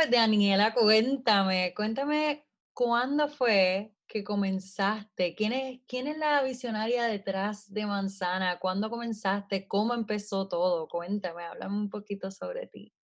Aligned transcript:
pues 0.00 0.10
Daniela, 0.10 0.72
cuéntame, 0.72 1.74
cuéntame 1.76 2.46
cuándo 2.72 3.28
fue 3.28 3.92
que 4.08 4.24
comenzaste, 4.24 5.34
quién 5.34 5.52
es, 5.52 5.80
quién 5.86 6.06
es 6.06 6.16
la 6.16 6.42
visionaria 6.42 7.04
detrás 7.04 7.70
de 7.70 7.84
Manzana, 7.84 8.58
cuándo 8.58 8.88
comenzaste, 8.88 9.68
cómo 9.68 9.92
empezó 9.92 10.48
todo, 10.48 10.88
cuéntame, 10.88 11.44
háblame 11.44 11.76
un 11.76 11.90
poquito 11.90 12.30
sobre 12.30 12.66
ti. 12.68 12.94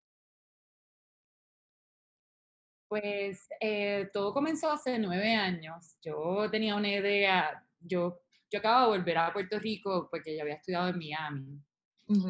Pues 2.88 3.47
eh, 3.60 4.08
todo 4.10 4.33
comenzó 4.33 4.72
hace 4.72 4.99
nueve 4.99 5.35
años. 5.35 5.99
Yo 6.01 6.51
tenía 6.51 6.76
una 6.76 6.88
idea, 6.88 7.63
yo, 7.78 8.22
yo 8.51 8.58
acabo 8.58 8.92
de 8.92 8.99
volver 8.99 9.19
a 9.19 9.33
Puerto 9.35 9.58
Rico 9.58 10.08
porque 10.10 10.35
ya 10.35 10.44
había 10.44 10.54
estudiado 10.54 10.88
en 10.88 10.97
Miami. 10.97 11.60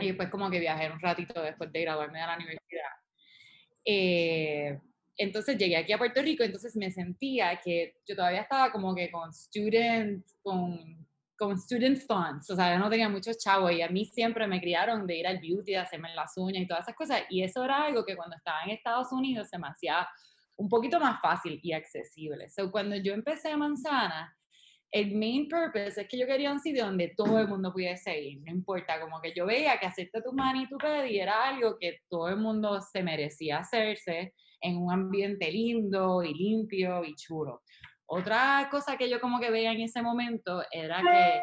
Y 0.00 0.08
después 0.08 0.28
como 0.28 0.50
que 0.50 0.58
viajé 0.58 0.90
un 0.90 0.98
ratito 0.98 1.40
después 1.40 1.70
de 1.70 1.82
graduarme 1.82 2.18
de 2.18 2.26
la 2.26 2.34
universidad. 2.34 3.05
Eh, 3.88 4.80
entonces 5.16 5.56
llegué 5.56 5.76
aquí 5.76 5.92
a 5.92 5.98
Puerto 5.98 6.20
Rico, 6.20 6.42
entonces 6.42 6.76
me 6.76 6.90
sentía 6.90 7.58
que 7.64 7.94
yo 8.06 8.16
todavía 8.16 8.42
estaba 8.42 8.70
como 8.72 8.94
que 8.94 9.10
con 9.10 9.32
student, 9.32 10.26
con, 10.42 11.06
con 11.38 11.56
student 11.56 11.98
funds, 12.00 12.50
o 12.50 12.56
sea, 12.56 12.74
yo 12.74 12.78
no 12.78 12.90
tenía 12.90 13.08
muchos 13.08 13.38
chavos 13.38 13.72
y 13.72 13.80
a 13.80 13.88
mí 13.88 14.04
siempre 14.04 14.46
me 14.46 14.60
criaron 14.60 15.06
de 15.06 15.16
ir 15.16 15.26
al 15.26 15.38
beauty, 15.38 15.72
de 15.72 15.78
hacerme 15.78 16.14
las 16.14 16.36
uñas 16.36 16.64
y 16.64 16.66
todas 16.66 16.82
esas 16.82 16.96
cosas, 16.96 17.22
y 17.30 17.42
eso 17.42 17.64
era 17.64 17.84
algo 17.84 18.04
que 18.04 18.16
cuando 18.16 18.36
estaba 18.36 18.62
en 18.64 18.70
Estados 18.70 19.10
Unidos 19.12 19.48
se 19.48 19.58
me 19.58 19.68
hacía 19.68 20.06
un 20.56 20.68
poquito 20.68 20.98
más 20.98 21.20
fácil 21.20 21.60
y 21.62 21.72
accesible. 21.72 22.48
So, 22.50 22.70
cuando 22.70 22.96
yo 22.96 23.14
empecé 23.14 23.50
a 23.50 23.56
Manzana, 23.56 24.36
el 24.92 25.14
main 25.14 25.48
purpose 25.48 26.00
es 26.00 26.08
que 26.08 26.18
yo 26.18 26.26
quería 26.26 26.52
un 26.52 26.60
sitio 26.60 26.84
donde 26.84 27.12
todo 27.16 27.38
el 27.38 27.48
mundo 27.48 27.72
pudiese 27.72 28.18
ir, 28.18 28.40
no 28.42 28.52
importa, 28.52 29.00
como 29.00 29.20
que 29.20 29.32
yo 29.34 29.46
veía 29.46 29.78
que 29.78 29.86
hacerte 29.86 30.22
tu 30.22 30.32
mani 30.32 30.62
y 30.62 30.68
tu 30.68 30.78
pedi 30.78 31.18
era 31.18 31.48
algo 31.48 31.76
que 31.78 32.00
todo 32.08 32.28
el 32.28 32.36
mundo 32.36 32.80
se 32.80 33.02
merecía 33.02 33.58
hacerse 33.58 34.32
en 34.60 34.78
un 34.78 34.92
ambiente 34.92 35.50
lindo 35.50 36.22
y 36.22 36.34
limpio 36.34 37.04
y 37.04 37.14
chulo. 37.14 37.62
Otra 38.06 38.68
cosa 38.70 38.96
que 38.96 39.10
yo 39.10 39.20
como 39.20 39.40
que 39.40 39.50
veía 39.50 39.72
en 39.72 39.80
ese 39.80 40.00
momento 40.00 40.62
era 40.70 41.02
que 41.02 41.42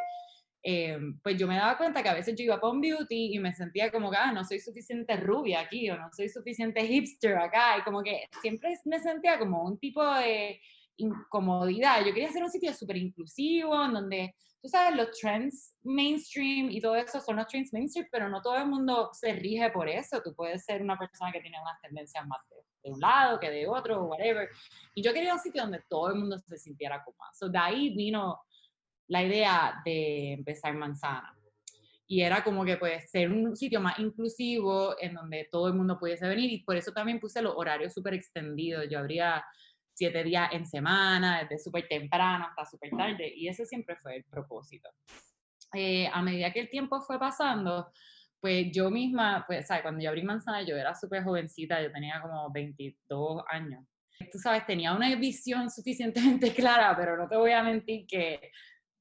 eh, 0.66 0.98
pues 1.22 1.38
yo 1.38 1.46
me 1.46 1.58
daba 1.58 1.78
cuenta 1.78 2.02
que 2.02 2.08
a 2.08 2.14
veces 2.14 2.36
yo 2.38 2.46
iba 2.46 2.56
a 2.56 2.70
un 2.70 2.80
beauty 2.80 3.36
y 3.36 3.40
me 3.40 3.54
sentía 3.54 3.92
como 3.92 4.10
que, 4.10 4.18
ah, 4.18 4.32
no 4.32 4.46
soy 4.46 4.62
suficiente 4.62 5.18
rubia 5.18 5.60
aquí 5.60 5.90
o 5.90 5.98
no 5.98 6.10
soy 6.14 6.30
suficiente 6.30 6.88
hipster 6.88 7.38
acá 7.38 7.78
y 7.78 7.82
como 7.84 8.02
que 8.02 8.28
siempre 8.42 8.74
me 8.86 9.00
sentía 9.00 9.38
como 9.38 9.66
un 9.66 9.78
tipo 9.78 10.02
de 10.16 10.62
incomodidad. 10.98 12.00
Yo 12.00 12.14
quería 12.14 12.30
hacer 12.30 12.44
un 12.44 12.50
sitio 12.50 12.74
súper 12.74 12.98
inclusivo, 12.98 13.84
en 13.84 13.94
donde, 13.94 14.36
tú 14.62 14.68
sabes, 14.68 14.96
los 14.96 15.12
trends 15.20 15.76
mainstream 15.84 16.70
y 16.72 16.80
todo 16.80 16.96
eso 16.96 17.20
son 17.20 17.38
los 17.38 17.48
trends 17.48 17.74
mainstream, 17.74 18.08
pero 18.12 18.30
no 18.30 18.42
todo 18.42 18.58
el 18.58 18.68
mundo 18.68 19.10
se 19.14 19.34
rige 19.34 19.70
por 19.72 19.90
eso. 19.90 20.22
Tú 20.22 20.34
puedes 20.36 20.64
ser 20.66 20.82
una 20.82 20.98
persona 20.98 21.32
que 21.32 21.42
tiene 21.42 21.58
unas 21.62 21.82
tendencias 21.82 22.26
más 22.28 22.40
de, 22.50 22.92
un 22.92 23.00
lado 23.00 23.40
que 23.40 23.50
de 23.50 23.68
otro, 23.68 24.06
whatever. 24.06 24.50
Y 24.94 25.02
yo 25.02 25.14
quería 25.14 25.34
un 25.34 25.40
sitio 25.40 25.62
donde 25.62 25.82
todo 25.90 26.10
el 26.10 26.16
mundo 26.16 26.38
se 26.38 26.58
sintiera 26.58 27.04
cómodo. 27.04 27.30
So, 27.34 27.50
de 27.50 27.58
ahí 27.58 27.96
vino 27.96 28.42
la 29.08 29.24
idea 29.24 29.82
de 29.86 30.34
empezar 30.34 30.76
Manzana. 30.76 31.34
Y 32.06 32.22
era 32.22 32.44
como 32.44 32.66
que 32.66 32.78
puede 32.78 33.02
ser 33.08 33.32
un 33.32 33.56
sitio 33.56 33.80
más 33.80 33.98
inclusivo 33.98 34.96
en 35.00 35.14
donde 35.14 35.48
todo 35.52 35.68
el 35.70 35.74
mundo 35.74 35.98
pudiese 35.98 36.28
venir 36.28 36.52
y 36.52 36.64
por 36.64 36.76
eso 36.76 36.92
también 36.92 37.20
puse 37.20 37.42
los 37.42 37.56
horarios 37.56 37.94
súper 37.94 38.14
extendidos. 38.14 38.86
Yo 38.90 39.00
habría 39.00 39.44
siete 39.94 40.24
días 40.24 40.50
en 40.52 40.66
semana, 40.66 41.44
desde 41.44 41.64
súper 41.64 41.88
temprano 41.88 42.48
hasta 42.48 42.66
súper 42.66 42.92
tarde, 42.92 43.32
y 43.36 43.48
ese 43.48 43.66
siempre 43.66 43.96
fue 43.96 44.18
el 44.18 44.24
propósito. 44.24 44.90
Eh, 45.74 46.08
a 46.12 46.22
medida 46.22 46.52
que 46.52 46.62
el 46.62 46.70
tiempo 46.70 47.02
fue 47.02 47.20
pasando, 47.20 47.92
pues 48.40 48.68
yo 48.72 48.92
misma, 48.92 49.44
pues, 49.48 49.68
¿sabes? 49.68 49.84
Cuando 49.84 50.04
yo 50.04 50.10
abrí 50.10 50.24
Manzana, 50.24 50.64
yo 50.64 50.76
era 50.76 50.94
súper 50.94 51.24
jovencita, 51.24 51.82
yo 51.82 51.92
tenía 51.92 52.22
como 52.22 52.52
22 52.52 53.44
años. 53.50 53.86
Tú 54.32 54.38
sabes, 54.38 54.66
tenía 54.66 54.94
una 54.94 55.14
visión 55.16 55.70
suficientemente 55.70 56.54
clara, 56.54 56.96
pero 56.96 57.18
no 57.18 57.28
te 57.28 57.38
voy 57.38 57.52
a 57.52 57.64
mentir 57.64 58.06
que, 58.06 58.52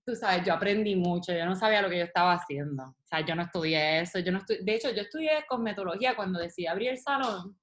tú 0.05 0.15
sabes, 0.15 0.45
yo 0.47 0.55
aprendí 0.55 0.97
mucho, 0.97 1.33
yo 1.33 1.45
no 1.45 1.55
sabía 1.55 1.83
lo 1.83 1.91
que 1.91 1.99
yo 1.99 2.05
estaba 2.05 2.35
haciendo. 2.35 2.85
O 2.85 3.07
sea, 3.07 3.25
yo 3.25 3.35
no 3.35 3.43
estudié 3.43 4.01
eso, 4.01 4.19
yo 4.19 4.33
no 4.33 4.41
de 4.47 4.75
hecho, 4.75 4.91
yo 4.91 5.03
estudié 5.03 5.45
cosmetología 5.49 6.17
cuando 6.17 6.39
decidí 6.39 6.67
abrir 6.67 6.91
el 6.91 6.99
salón 6.99 7.57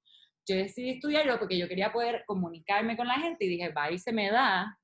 yo 0.50 0.56
decidí 0.56 0.90
estudiarlo 0.92 1.38
porque 1.38 1.58
yo 1.58 1.68
quería 1.68 1.92
poder 1.92 2.24
comunicarme 2.26 2.98
con 2.98 3.08
la 3.08 3.20
gente 3.20 3.46
y 3.46 3.50
dije, 3.50 3.70
va, 3.70 3.92
y 3.92 4.00
se 4.00 4.12
me 4.12 4.32
da, 4.32 4.78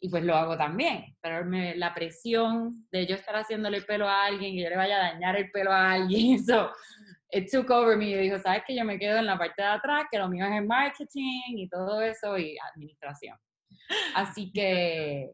y 0.00 0.08
pues 0.08 0.24
lo 0.24 0.34
hago 0.34 0.56
también. 0.56 1.16
Pero 1.20 1.44
la 1.76 1.94
presión 1.94 2.86
de 2.90 3.06
yo 3.06 3.14
estar 3.14 3.36
haciéndole 3.36 3.78
el 3.78 3.86
pelo 3.86 4.08
a 4.08 4.24
alguien, 4.24 4.54
que 4.54 4.62
yo 4.62 4.68
le 4.68 4.76
vaya 4.76 4.96
a 4.96 5.12
dañar 5.12 5.36
el 5.36 5.50
pelo 5.52 5.70
a 5.70 5.92
alguien, 5.92 6.34
eso, 6.40 6.70
it 7.30 7.48
took 7.50 7.70
over 7.70 7.96
me. 7.96 8.10
Y 8.10 8.16
dijo, 8.16 8.38
¿sabes 8.38 8.64
que 8.66 8.74
Yo 8.74 8.84
me 8.84 8.98
quedo 8.98 9.18
en 9.18 9.26
la 9.26 9.38
parte 9.38 9.62
de 9.62 9.68
atrás, 9.68 10.04
que 10.10 10.18
lo 10.18 10.28
mío 10.28 10.44
es 10.44 10.52
el 10.52 10.66
marketing 10.66 11.56
y 11.56 11.68
todo 11.68 12.02
eso, 12.02 12.36
y 12.36 12.56
administración. 12.74 13.38
Así 14.14 14.50
que 14.52 15.30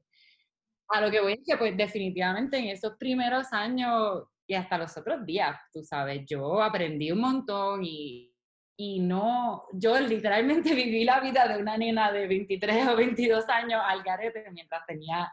a 0.91 1.01
lo 1.01 1.11
que 1.11 1.21
voy 1.21 1.35
es 1.35 1.41
que 1.47 1.57
pues 1.57 1.77
definitivamente 1.77 2.59
en 2.59 2.67
esos 2.67 2.97
primeros 2.99 3.53
años 3.53 4.25
y 4.47 4.55
hasta 4.55 4.79
los 4.79 4.97
otros 4.97 5.25
días, 5.27 5.59
tú 5.73 5.83
sabes, 5.83 6.25
yo 6.27 6.63
aprendí 6.63 7.13
un 7.13 7.21
montón 7.21 7.85
y 7.85 8.33
y 8.81 9.01
no, 9.01 9.65
yo 9.73 9.99
literalmente 9.99 10.73
viví 10.75 11.03
la 11.05 11.19
vida 11.19 11.49
de 11.49 11.61
una 11.61 11.77
nena 11.77 12.13
de 12.13 12.29
23 12.29 12.87
o 12.87 12.97
22 12.97 13.49
años 13.49 13.83
al 13.85 14.05
garete 14.05 14.49
mientras 14.53 14.87
tenía 14.87 15.31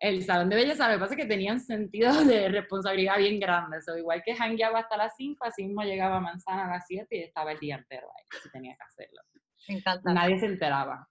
el 0.00 0.24
salón 0.24 0.48
de 0.48 0.56
belleza. 0.56 0.90
Que 0.90 0.98
pasa 0.98 1.14
que 1.14 1.26
tenía 1.26 1.52
un 1.52 1.60
sentido 1.60 2.12
de 2.24 2.48
responsabilidad 2.48 3.18
bien 3.18 3.38
grande. 3.38 3.80
So, 3.80 3.96
igual 3.96 4.22
que 4.24 4.34
hangueaba 4.36 4.80
hasta 4.80 4.96
las 4.96 5.14
5, 5.16 5.44
así 5.44 5.64
mismo 5.64 5.82
llegaba 5.82 6.16
a 6.16 6.20
Manzana 6.20 6.66
a 6.66 6.70
las 6.70 6.84
7 6.88 7.06
y 7.16 7.22
estaba 7.22 7.52
el 7.52 7.60
día 7.60 7.76
entero 7.76 8.08
ahí, 8.08 8.40
si 8.42 8.50
tenía 8.50 8.74
que 8.74 8.82
hacerlo. 8.82 9.20
Me 9.68 9.76
encanta. 9.76 10.12
Nadie 10.12 10.40
se 10.40 10.46
enteraba. 10.46 11.08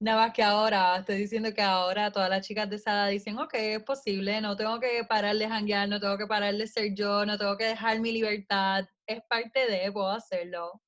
Nada 0.00 0.26
más 0.26 0.32
que 0.34 0.42
ahora, 0.42 0.98
estoy 0.98 1.16
diciendo 1.16 1.54
que 1.54 1.62
ahora 1.62 2.12
todas 2.12 2.28
las 2.28 2.46
chicas 2.46 2.68
de 2.68 2.76
esa 2.76 2.92
edad 2.92 3.08
dicen, 3.08 3.38
ok, 3.38 3.54
es 3.54 3.82
posible, 3.82 4.40
no 4.42 4.54
tengo 4.54 4.78
que 4.78 5.04
parar 5.08 5.36
de 5.36 5.48
janguear, 5.48 5.88
no 5.88 5.98
tengo 5.98 6.18
que 6.18 6.26
parar 6.26 6.54
de 6.54 6.66
ser 6.66 6.94
yo, 6.94 7.24
no 7.24 7.38
tengo 7.38 7.56
que 7.56 7.64
dejar 7.64 8.00
mi 8.00 8.12
libertad, 8.12 8.84
es 9.06 9.22
parte 9.28 9.66
de, 9.66 9.90
puedo 9.90 10.10
hacerlo. 10.10 10.82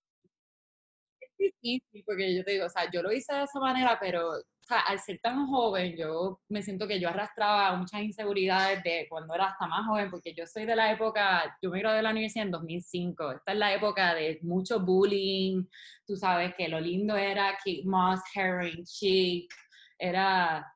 Difícil, 1.39 2.03
porque 2.05 2.35
yo 2.37 2.45
te 2.45 2.53
digo, 2.53 2.67
o 2.67 2.69
sea, 2.69 2.91
yo 2.91 3.01
lo 3.01 3.13
hice 3.13 3.33
de 3.33 3.45
esa 3.45 3.61
manera, 3.61 3.97
pero 4.01 4.33
al 4.69 4.99
ser 4.99 5.21
tan 5.23 5.47
joven, 5.47 5.97
yo 5.97 6.41
me 6.49 6.63
siento 6.63 6.87
que 6.89 7.01
yo 7.01 7.09
arrastraba 7.09 7.77
muchas 7.77 8.03
inseguridades 8.03 8.83
de 8.83 9.07
cuando 9.09 9.35
era 9.35 9.47
hasta 9.47 9.67
más 9.67 9.87
joven, 9.87 10.11
porque 10.11 10.35
yo 10.35 10.47
soy 10.47 10.67
de 10.67 10.77
la 10.77 10.93
época, 10.93 11.57
yo 11.63 11.71
me 11.71 11.79
gradué 11.79 11.99
de 11.99 12.03
la 12.03 12.11
universidad 12.11 12.47
en 12.47 12.53
2005, 12.53 13.33
esta 13.33 13.53
es 13.53 13.59
la 13.59 13.73
época 13.73 14.15
de 14.15 14.41
mucho 14.43 14.81
bullying, 14.81 15.65
tú 16.07 16.17
sabes 16.17 16.55
que 16.57 16.69
lo 16.69 16.81
lindo 16.81 17.17
era 17.17 17.53
Kate 17.53 17.83
Moss, 17.85 18.21
Herring, 18.35 18.85
Chic, 18.85 19.51
era, 19.99 20.67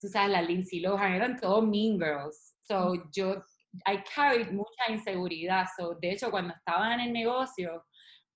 tú 0.00 0.08
sabes, 0.08 0.30
la 0.30 0.42
Lindsay 0.42 0.80
Lohan, 0.80 1.12
eran 1.12 1.38
todos 1.38 1.64
mean 1.64 1.98
girls. 1.98 2.54
So, 2.62 2.94
yo, 3.12 3.42
I 3.86 4.02
carried 4.14 4.52
mucha 4.52 4.90
inseguridad. 4.90 5.66
So, 5.76 5.94
de 5.94 6.12
hecho, 6.12 6.30
cuando 6.30 6.54
estaba 6.54 6.94
en 6.94 7.00
el 7.00 7.12
negocio, 7.12 7.84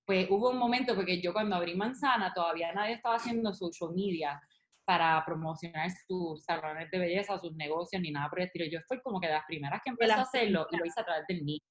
pues 0.07 0.27
hubo 0.31 0.51
un 0.51 0.59
momento, 0.59 0.95
porque 0.95 1.21
yo 1.21 1.33
cuando 1.33 1.57
abrí 1.57 1.75
Manzana, 1.75 2.33
todavía 2.35 2.73
nadie 2.73 2.95
estaba 2.95 3.17
haciendo 3.17 3.55
social 3.55 3.91
media 3.95 4.41
para 4.85 5.25
promocionar 5.25 5.91
sus 6.07 6.45
salones 6.45 6.91
de 6.91 6.99
belleza, 6.99 7.39
sus 7.39 7.55
negocios, 7.55 8.03
ni 8.03 8.11
nada 8.11 8.29
por 8.29 8.41
el 8.41 8.47
estilo. 8.47 8.67
Yo 8.71 8.81
fui 8.87 9.01
como 9.01 9.19
que 9.19 9.29
de 9.29 9.33
las 9.33 9.47
primeras 9.47 9.81
que 9.83 9.91
empecé 9.91 10.13
a 10.13 10.21
hacerlo 10.21 10.67
y 10.71 10.77
lo 10.77 10.85
hice 10.85 11.01
a 11.01 11.05
través 11.05 11.27
del 11.27 11.45
niño. 11.45 11.65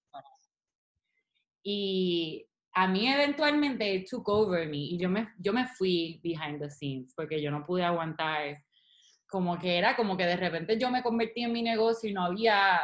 Y 1.64 2.46
a 2.74 2.88
mí 2.88 3.08
eventualmente 3.08 4.04
took 4.10 4.28
over 4.28 4.68
me 4.68 4.78
y 4.78 4.98
yo 4.98 5.10
me, 5.10 5.30
yo 5.38 5.54
me 5.54 5.68
fui 5.68 6.20
behind 6.24 6.60
the 6.60 6.70
scenes 6.70 7.14
porque 7.16 7.42
yo 7.42 7.52
no 7.52 7.64
pude 7.64 7.84
aguantar 7.84 8.64
como 9.30 9.58
que 9.58 9.78
era 9.78 9.96
como 9.96 10.18
que 10.18 10.26
de 10.26 10.36
repente 10.36 10.78
yo 10.80 10.90
me 10.90 11.04
convertí 11.04 11.44
en 11.44 11.54
mi 11.54 11.62
negocio 11.62 12.10
y 12.10 12.14
no 12.14 12.26
había 12.26 12.82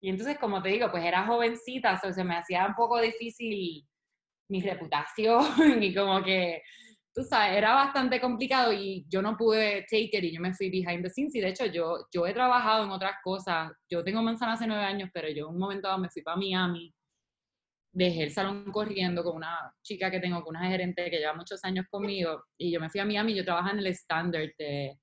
y 0.00 0.10
entonces 0.10 0.38
como 0.38 0.60
te 0.60 0.70
digo 0.70 0.90
pues 0.90 1.04
era 1.04 1.24
jovencita 1.24 2.00
o 2.02 2.12
se 2.12 2.24
me 2.24 2.36
hacía 2.36 2.66
un 2.66 2.74
poco 2.74 3.00
difícil 3.00 3.86
mi 4.48 4.60
reputación 4.60 5.44
y 5.82 5.94
como 5.94 6.22
que 6.22 6.62
tú 7.14 7.22
sabes, 7.22 7.56
era 7.56 7.74
bastante 7.74 8.20
complicado 8.20 8.72
y 8.72 9.06
yo 9.08 9.22
no 9.22 9.36
pude 9.36 9.82
take 9.82 10.10
it 10.12 10.24
y 10.24 10.34
yo 10.34 10.40
me 10.40 10.52
fui 10.52 10.68
behind 10.68 11.02
the 11.02 11.10
scenes. 11.10 11.34
Y 11.34 11.40
de 11.40 11.48
hecho 11.48 11.66
yo, 11.66 12.06
yo 12.12 12.26
he 12.26 12.34
trabajado 12.34 12.84
en 12.84 12.90
otras 12.90 13.14
cosas, 13.22 13.70
yo 13.88 14.02
tengo 14.02 14.22
manzana 14.22 14.54
hace 14.54 14.66
nueve 14.66 14.84
años, 14.84 15.10
pero 15.14 15.28
yo 15.28 15.48
un 15.48 15.58
momento 15.58 15.86
dado 15.86 16.00
me 16.00 16.10
fui 16.10 16.22
para 16.22 16.36
Miami, 16.36 16.92
dejé 17.92 18.24
el 18.24 18.32
salón 18.32 18.70
corriendo 18.72 19.22
con 19.22 19.36
una 19.36 19.72
chica 19.82 20.10
que 20.10 20.18
tengo, 20.18 20.42
con 20.42 20.56
una 20.56 20.68
gerente 20.68 21.08
que 21.08 21.18
lleva 21.18 21.34
muchos 21.34 21.62
años 21.64 21.86
conmigo. 21.88 22.44
Y 22.58 22.72
yo 22.72 22.80
me 22.80 22.90
fui 22.90 23.00
a 23.00 23.04
Miami, 23.04 23.34
yo 23.34 23.44
trabajo 23.44 23.70
en 23.70 23.78
el 23.78 23.86
standard 23.88 24.50
de, 24.58 24.98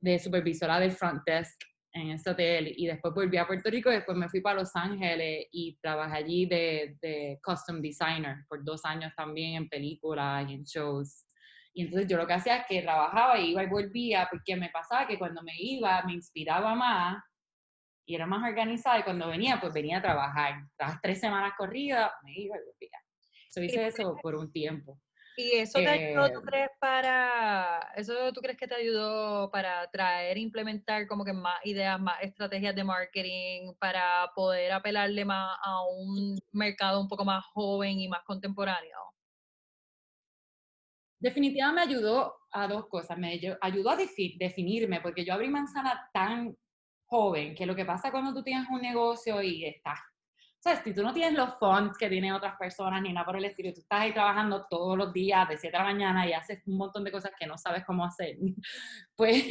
de 0.00 0.18
supervisora 0.18 0.78
del 0.78 0.92
front 0.92 1.22
desk 1.24 1.58
en 1.92 2.10
ese 2.10 2.30
hotel 2.30 2.72
y 2.76 2.86
después 2.86 3.12
volví 3.14 3.36
a 3.36 3.46
Puerto 3.46 3.68
Rico 3.70 3.90
y 3.90 3.94
después 3.94 4.16
me 4.16 4.28
fui 4.28 4.40
para 4.40 4.60
Los 4.60 4.74
Ángeles 4.76 5.46
y 5.50 5.76
trabajé 5.80 6.16
allí 6.16 6.46
de, 6.46 6.96
de 7.02 7.40
custom 7.42 7.80
designer 7.80 8.44
por 8.48 8.64
dos 8.64 8.84
años 8.84 9.12
también 9.16 9.56
en 9.56 9.68
películas 9.68 10.48
y 10.48 10.54
en 10.54 10.62
shows. 10.64 11.26
Y 11.72 11.82
entonces 11.82 12.08
yo 12.08 12.16
lo 12.16 12.26
que 12.26 12.32
hacía 12.34 12.58
es 12.58 12.66
que 12.66 12.82
trabajaba, 12.82 13.38
iba 13.38 13.62
y 13.62 13.68
volvía, 13.68 14.28
porque 14.30 14.56
me 14.56 14.70
pasaba 14.70 15.06
que 15.06 15.18
cuando 15.18 15.42
me 15.42 15.52
iba 15.56 16.02
me 16.04 16.14
inspiraba 16.14 16.74
más 16.74 17.22
y 18.06 18.14
era 18.14 18.26
más 18.26 18.48
organizada 18.48 18.98
y 18.98 19.02
cuando 19.04 19.28
venía, 19.28 19.60
pues 19.60 19.72
venía 19.72 19.98
a 19.98 20.02
trabajar. 20.02 20.64
Las 20.78 21.00
tres 21.00 21.20
semanas 21.20 21.52
corridas, 21.56 22.10
me 22.24 22.32
iba 22.32 22.56
y 22.56 22.60
volvía. 22.60 22.98
Yo 23.54 23.62
hice 23.62 23.86
eso 23.86 24.16
por 24.20 24.34
un 24.34 24.50
tiempo. 24.50 24.98
¿Y 25.40 25.52
eso 25.52 25.78
te 25.78 25.88
ayudó, 25.88 26.30
tú 26.32 26.40
eh 26.40 26.42
crees, 26.42 26.68
para, 26.78 27.92
eso 27.96 28.30
tú 28.34 28.42
crees 28.42 28.58
que 28.58 28.68
te 28.68 28.74
ayudó 28.74 29.50
para 29.50 29.90
traer, 29.90 30.36
implementar 30.36 31.06
como 31.06 31.24
que 31.24 31.32
más 31.32 31.64
ideas, 31.64 31.98
más 31.98 32.20
estrategias 32.20 32.74
de 32.76 32.84
marketing, 32.84 33.72
para 33.78 34.30
poder 34.34 34.70
apelarle 34.72 35.24
más 35.24 35.56
a 35.64 35.82
un 35.86 36.38
mercado 36.52 37.00
un 37.00 37.08
poco 37.08 37.24
más 37.24 37.42
joven 37.54 38.00
y 38.00 38.08
más 38.08 38.22
contemporáneo? 38.26 38.98
Definitivamente 41.18 41.86
me 41.86 41.94
ayudó 41.94 42.34
a 42.52 42.68
dos 42.68 42.86
cosas. 42.88 43.16
Me 43.16 43.40
ayudó 43.62 43.90
a 43.90 43.96
definirme, 43.96 45.00
porque 45.00 45.24
yo 45.24 45.32
abrí 45.32 45.48
manzana 45.48 46.10
tan 46.12 46.54
joven 47.06 47.54
que 47.54 47.64
lo 47.64 47.74
que 47.74 47.86
pasa 47.86 48.10
cuando 48.10 48.34
tú 48.34 48.42
tienes 48.42 48.68
un 48.68 48.82
negocio 48.82 49.40
y 49.40 49.64
estás 49.64 50.00
sea, 50.62 50.82
si 50.82 50.92
tú 50.92 51.02
no 51.02 51.14
tienes 51.14 51.34
los 51.34 51.54
funds 51.58 51.96
que 51.96 52.08
tienen 52.08 52.32
otras 52.32 52.56
personas 52.58 53.00
ni 53.00 53.12
nada 53.12 53.24
por 53.24 53.36
el 53.36 53.44
estilo, 53.46 53.72
tú 53.72 53.80
estás 53.80 54.00
ahí 54.00 54.12
trabajando 54.12 54.66
todos 54.68 54.96
los 54.96 55.12
días 55.12 55.48
de 55.48 55.56
7 55.56 55.74
de 55.74 55.82
la 55.82 55.90
mañana 55.90 56.28
y 56.28 56.32
haces 56.32 56.62
un 56.66 56.76
montón 56.76 57.02
de 57.04 57.12
cosas 57.12 57.32
que 57.38 57.46
no 57.46 57.56
sabes 57.56 57.84
cómo 57.86 58.04
hacer, 58.04 58.36
pues 59.16 59.44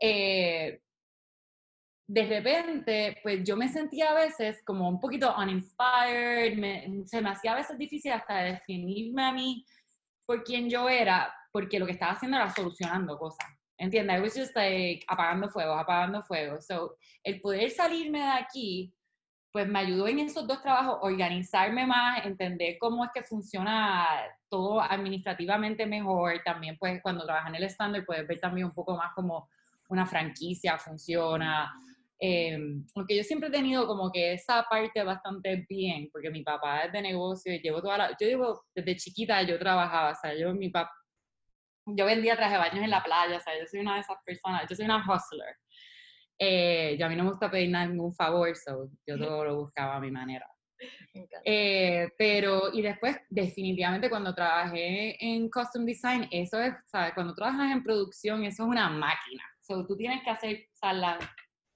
eh, 0.00 0.80
de 2.06 2.26
repente, 2.26 3.18
pues 3.22 3.42
yo 3.42 3.56
me 3.56 3.68
sentía 3.68 4.10
a 4.10 4.14
veces 4.14 4.62
como 4.64 4.88
un 4.88 5.00
poquito 5.00 5.34
uninspired, 5.36 7.06
se 7.06 7.22
me 7.22 7.30
hacía 7.30 7.52
a 7.52 7.56
veces 7.56 7.78
difícil 7.78 8.12
hasta 8.12 8.42
definirme 8.42 9.24
a 9.24 9.32
mí 9.32 9.64
por 10.26 10.44
quién 10.44 10.68
yo 10.68 10.88
era, 10.88 11.34
porque 11.50 11.78
lo 11.78 11.86
que 11.86 11.92
estaba 11.92 12.12
haciendo 12.12 12.36
era 12.36 12.50
solucionando 12.50 13.18
cosas. 13.18 13.48
¿Entiendes? 13.78 14.18
I 14.18 14.20
was 14.20 14.34
just 14.34 14.54
like 14.54 15.04
apagando 15.08 15.48
fuegos, 15.48 15.80
apagando 15.80 16.22
fuegos. 16.22 16.66
So, 16.66 16.96
el 17.24 17.40
poder 17.40 17.70
salirme 17.70 18.20
de 18.20 18.30
aquí 18.30 18.94
pues 19.52 19.68
me 19.68 19.80
ayudó 19.80 20.08
en 20.08 20.18
esos 20.18 20.46
dos 20.46 20.62
trabajos 20.62 20.98
organizarme 21.02 21.86
más, 21.86 22.24
entender 22.24 22.76
cómo 22.80 23.04
es 23.04 23.10
que 23.12 23.22
funciona 23.22 24.08
todo 24.48 24.80
administrativamente 24.80 25.84
mejor. 25.84 26.40
También, 26.42 26.76
pues, 26.78 27.02
cuando 27.02 27.26
trabajas 27.26 27.50
en 27.50 27.56
el 27.56 27.64
estándar, 27.64 28.04
puedes 28.06 28.26
ver 28.26 28.40
también 28.40 28.66
un 28.66 28.72
poco 28.72 28.96
más 28.96 29.12
como 29.14 29.48
una 29.90 30.06
franquicia 30.06 30.78
funciona. 30.78 31.70
Eh, 32.18 32.56
aunque 32.94 33.16
yo 33.16 33.24
siempre 33.24 33.48
he 33.48 33.52
tenido 33.52 33.86
como 33.86 34.10
que 34.10 34.32
esa 34.32 34.64
parte 34.70 35.02
bastante 35.02 35.66
bien, 35.68 36.08
porque 36.10 36.30
mi 36.30 36.42
papá 36.42 36.84
es 36.84 36.92
de 36.92 37.02
negocio 37.02 37.52
y 37.52 37.60
llevo 37.60 37.82
toda 37.82 37.98
la, 37.98 38.10
yo 38.10 38.26
llevo 38.26 38.62
desde 38.74 38.96
chiquita 38.96 39.42
yo 39.42 39.58
trabajaba, 39.58 40.12
o 40.12 40.14
sea, 40.14 40.32
yo 40.34 40.54
mi 40.54 40.70
papá, 40.70 40.92
yo 41.84 42.06
vendía 42.06 42.36
traje 42.36 42.56
baños 42.56 42.84
en 42.84 42.90
la 42.90 43.02
playa, 43.02 43.36
o 43.36 43.40
sea, 43.40 43.58
yo 43.58 43.66
soy 43.66 43.80
una 43.80 43.94
de 43.94 44.00
esas 44.02 44.16
personas, 44.24 44.66
yo 44.70 44.76
soy 44.76 44.84
una 44.84 44.98
hustler. 44.98 45.56
Eh, 46.44 46.96
yo 46.98 47.06
a 47.06 47.08
mí 47.08 47.14
no 47.14 47.22
me 47.22 47.30
gusta 47.30 47.48
pedir 47.48 47.70
ningún 47.70 48.12
favor, 48.12 48.56
so 48.56 48.88
yo 49.06 49.16
todo 49.16 49.44
lo 49.44 49.56
buscaba 49.58 49.94
a 49.94 50.00
mi 50.00 50.10
manera. 50.10 50.44
Eh, 51.44 52.08
pero, 52.18 52.72
y 52.72 52.82
después, 52.82 53.16
definitivamente, 53.30 54.10
cuando 54.10 54.34
trabajé 54.34 55.24
en 55.24 55.48
Custom 55.48 55.84
Design, 55.84 56.26
eso 56.32 56.60
es, 56.60 56.74
¿sabes? 56.86 57.14
Cuando 57.14 57.32
trabajas 57.32 57.70
en 57.70 57.84
producción, 57.84 58.42
eso 58.42 58.64
es 58.64 58.68
una 58.68 58.90
máquina. 58.90 59.44
So, 59.60 59.86
tú 59.86 59.96
tienes 59.96 60.24
que 60.24 60.30
hacer, 60.30 60.66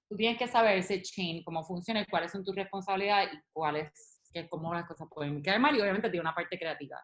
tú 0.08 0.16
tienes 0.16 0.36
que 0.36 0.48
saber 0.48 0.78
ese 0.78 1.00
chain, 1.00 1.44
cómo 1.44 1.62
funciona, 1.62 2.04
cuáles 2.10 2.32
son 2.32 2.42
tus 2.42 2.56
responsabilidades 2.56 3.34
y 3.34 3.38
cuáles, 3.52 4.20
que, 4.32 4.48
cómo 4.48 4.74
las 4.74 4.88
cosas 4.88 5.06
pueden 5.14 5.44
quedar 5.44 5.60
mal, 5.60 5.76
y 5.76 5.80
obviamente 5.80 6.10
tiene 6.10 6.22
una 6.22 6.34
parte 6.34 6.58
creativa. 6.58 6.96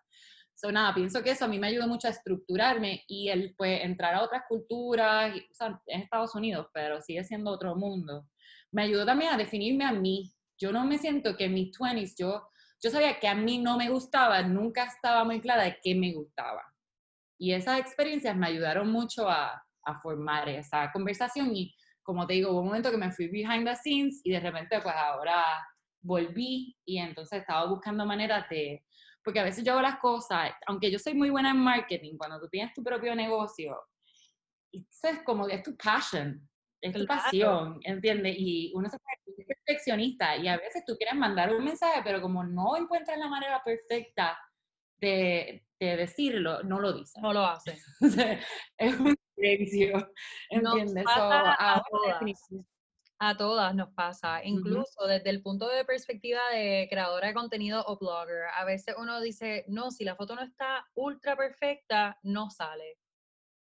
So, 0.54 0.70
nada, 0.70 0.94
pienso 0.94 1.22
que 1.22 1.30
eso 1.30 1.44
a 1.44 1.48
mí 1.48 1.58
me 1.58 1.68
ayuda 1.68 1.86
mucho 1.86 2.06
a 2.06 2.10
estructurarme 2.10 3.04
y 3.08 3.28
el 3.28 3.54
pues 3.56 3.82
entrar 3.82 4.14
a 4.14 4.22
otras 4.22 4.42
culturas, 4.48 5.34
o 5.34 5.54
sea, 5.54 5.80
en 5.86 6.02
Estados 6.02 6.34
Unidos, 6.34 6.68
pero 6.72 7.00
sigue 7.00 7.24
siendo 7.24 7.50
otro 7.50 7.74
mundo. 7.74 8.28
Me 8.70 8.82
ayudó 8.82 9.04
también 9.04 9.32
a 9.32 9.36
definirme 9.36 9.84
a 9.84 9.92
mí. 9.92 10.32
Yo 10.58 10.72
no 10.72 10.84
me 10.84 10.98
siento 10.98 11.36
que 11.36 11.46
en 11.46 11.54
mis 11.54 11.76
20s 11.76 12.14
yo, 12.16 12.48
yo 12.80 12.90
sabía 12.90 13.18
que 13.18 13.28
a 13.28 13.34
mí 13.34 13.58
no 13.58 13.76
me 13.76 13.90
gustaba, 13.90 14.42
nunca 14.42 14.84
estaba 14.84 15.24
muy 15.24 15.40
clara 15.40 15.64
de 15.64 15.78
qué 15.82 15.94
me 15.94 16.12
gustaba. 16.12 16.62
Y 17.38 17.52
esas 17.52 17.80
experiencias 17.80 18.36
me 18.36 18.46
ayudaron 18.46 18.90
mucho 18.90 19.28
a, 19.28 19.64
a 19.84 20.00
formar 20.00 20.48
esa 20.48 20.90
conversación 20.92 21.54
y 21.54 21.74
como 22.02 22.26
te 22.26 22.34
digo, 22.34 22.50
hubo 22.50 22.60
un 22.60 22.66
momento 22.66 22.90
que 22.90 22.96
me 22.96 23.12
fui 23.12 23.28
behind 23.28 23.66
the 23.66 23.76
scenes 23.76 24.20
y 24.24 24.32
de 24.32 24.40
repente 24.40 24.80
pues 24.80 24.94
ahora 24.94 25.44
volví 26.00 26.76
y 26.84 26.98
entonces 26.98 27.40
estaba 27.40 27.66
buscando 27.66 28.04
maneras 28.04 28.48
de 28.50 28.84
porque 29.24 29.40
a 29.40 29.44
veces 29.44 29.64
yo 29.64 29.72
hago 29.72 29.82
las 29.82 29.98
cosas, 29.98 30.52
aunque 30.66 30.90
yo 30.90 30.98
soy 30.98 31.14
muy 31.14 31.30
buena 31.30 31.50
en 31.50 31.58
marketing, 31.58 32.16
cuando 32.16 32.40
tú 32.40 32.48
tienes 32.48 32.74
tu 32.74 32.82
propio 32.82 33.14
negocio, 33.14 33.80
eso 34.72 35.08
es 35.08 35.22
como, 35.22 35.48
es 35.48 35.62
tu 35.62 35.76
passion, 35.76 36.48
es 36.80 36.92
tu 36.92 37.06
pasión, 37.06 37.78
¿entiendes? 37.84 38.34
Y 38.38 38.72
uno 38.74 38.88
se 38.88 38.98
puede 38.98 39.22
perfeccionista 39.44 40.36
y 40.36 40.48
a 40.48 40.56
veces 40.56 40.84
tú 40.86 40.96
quieres 40.96 41.14
mandar 41.14 41.54
un 41.54 41.64
mensaje, 41.64 42.00
pero 42.04 42.20
como 42.20 42.44
no 42.44 42.76
encuentras 42.76 43.18
la 43.18 43.28
manera 43.28 43.62
perfecta 43.64 44.38
de, 45.00 45.64
de 45.80 45.96
decirlo, 45.96 46.62
no 46.62 46.80
lo 46.80 46.92
dices. 46.92 47.20
No 47.22 47.32
lo 47.32 47.44
hace. 47.44 47.78
es 48.78 48.98
un 48.98 49.16
silencio, 49.34 50.12
¿entiendes? 50.50 51.04
A 51.08 51.14
todas 51.14 51.56
nos 53.74 53.90
pasa, 53.94 54.44
incluso 54.44 55.06
desde 55.06 55.30
el 55.30 55.42
punto 55.42 55.68
de 55.68 55.84
perspectiva 55.84 56.40
de 56.52 56.88
creadora 56.90 57.28
de 57.28 57.34
contenido 57.34 57.84
o 57.86 57.96
blogger. 57.96 58.46
A 58.56 58.64
veces 58.64 58.96
uno 58.98 59.20
dice, 59.20 59.64
no, 59.68 59.90
si 59.90 60.04
la 60.04 60.16
foto 60.16 60.34
no 60.34 60.42
está 60.42 60.84
ultra 60.94 61.36
perfecta, 61.36 62.18
no 62.24 62.50
sale. 62.50 62.98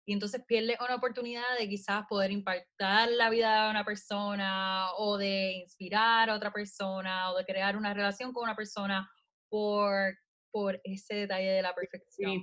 Y 0.06 0.14
entonces 0.14 0.42
pierde 0.46 0.78
una 0.84 0.96
oportunidad 0.96 1.58
de 1.60 1.68
quizás 1.68 2.06
poder 2.08 2.32
impactar 2.32 3.10
la 3.10 3.30
vida 3.30 3.66
de 3.66 3.72
una 3.72 3.86
persona 3.86 4.90
o 4.98 5.18
de 5.18 5.54
inspirar 5.54 6.30
a 6.30 6.36
otra 6.36 6.52
persona 6.52 7.32
o 7.32 7.38
de 7.38 7.46
crear 7.46 7.76
una 7.78 7.94
relación 7.94 8.34
con 8.34 8.44
una 8.44 8.56
persona 8.56 9.10
por, 9.50 10.18
por 10.52 10.80
ese 10.84 11.16
detalle 11.16 11.52
de 11.52 11.62
la 11.62 11.74
perfección 11.74 12.42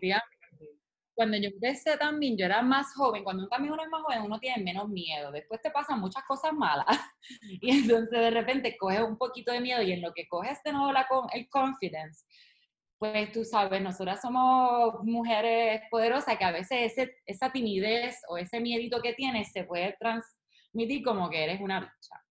cuando 1.14 1.36
yo 1.36 1.48
empecé 1.48 1.96
también, 1.96 2.36
yo 2.36 2.44
era 2.44 2.62
más 2.62 2.92
joven, 2.94 3.22
cuando 3.22 3.42
uno 3.42 3.48
también 3.48 3.72
uno 3.72 3.82
es 3.82 3.88
más 3.88 4.02
joven, 4.02 4.22
uno 4.22 4.38
tiene 4.40 4.62
menos 4.62 4.88
miedo, 4.88 5.30
después 5.30 5.60
te 5.62 5.70
pasan 5.70 6.00
muchas 6.00 6.24
cosas 6.24 6.52
malas 6.52 6.86
y 7.60 7.70
entonces 7.70 8.18
de 8.18 8.30
repente 8.30 8.76
coges 8.76 9.00
un 9.00 9.16
poquito 9.16 9.52
de 9.52 9.60
miedo 9.60 9.82
y 9.82 9.92
en 9.92 10.02
lo 10.02 10.12
que 10.12 10.28
coges 10.28 10.62
de 10.64 10.72
nuevo 10.72 10.92
la, 10.92 11.06
el 11.32 11.48
confidence, 11.48 12.24
pues 12.98 13.32
tú 13.32 13.44
sabes, 13.44 13.82
nosotras 13.82 14.20
somos 14.20 15.02
mujeres 15.02 15.82
poderosas 15.90 16.36
que 16.36 16.44
a 16.44 16.52
veces 16.52 16.92
ese, 16.92 17.16
esa 17.26 17.52
timidez 17.52 18.20
o 18.28 18.38
ese 18.38 18.60
miedito 18.60 19.00
que 19.00 19.14
tienes 19.14 19.52
se 19.52 19.64
puede 19.64 19.96
transmitir 20.00 21.04
como 21.04 21.28
que 21.28 21.44
eres 21.44 21.60
una 21.60 21.80
bicha 21.80 22.24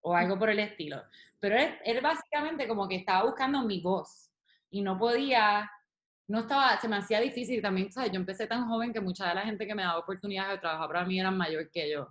o 0.00 0.14
algo 0.14 0.38
por 0.38 0.50
el 0.50 0.58
estilo. 0.58 1.02
Pero 1.40 1.58
él, 1.58 1.78
él 1.84 2.00
básicamente 2.00 2.66
como 2.66 2.88
que 2.88 2.96
estaba 2.96 3.24
buscando 3.24 3.62
mi 3.62 3.80
voz 3.80 4.30
y 4.70 4.82
no 4.82 4.98
podía 4.98 5.70
no 6.26 6.40
estaba, 6.40 6.78
se 6.80 6.88
me 6.88 6.96
hacía 6.96 7.20
difícil 7.20 7.60
también, 7.60 7.92
¿sabes? 7.92 8.10
Yo 8.10 8.16
empecé 8.16 8.46
tan 8.46 8.66
joven 8.66 8.92
que 8.92 9.00
mucha 9.00 9.28
de 9.28 9.34
la 9.34 9.42
gente 9.42 9.66
que 9.66 9.74
me 9.74 9.82
daba 9.82 9.98
oportunidades 9.98 10.52
de 10.52 10.58
trabajar 10.58 10.88
para 10.88 11.04
mí 11.04 11.20
eran 11.20 11.36
mayor 11.36 11.70
que 11.70 11.90
yo. 11.90 12.08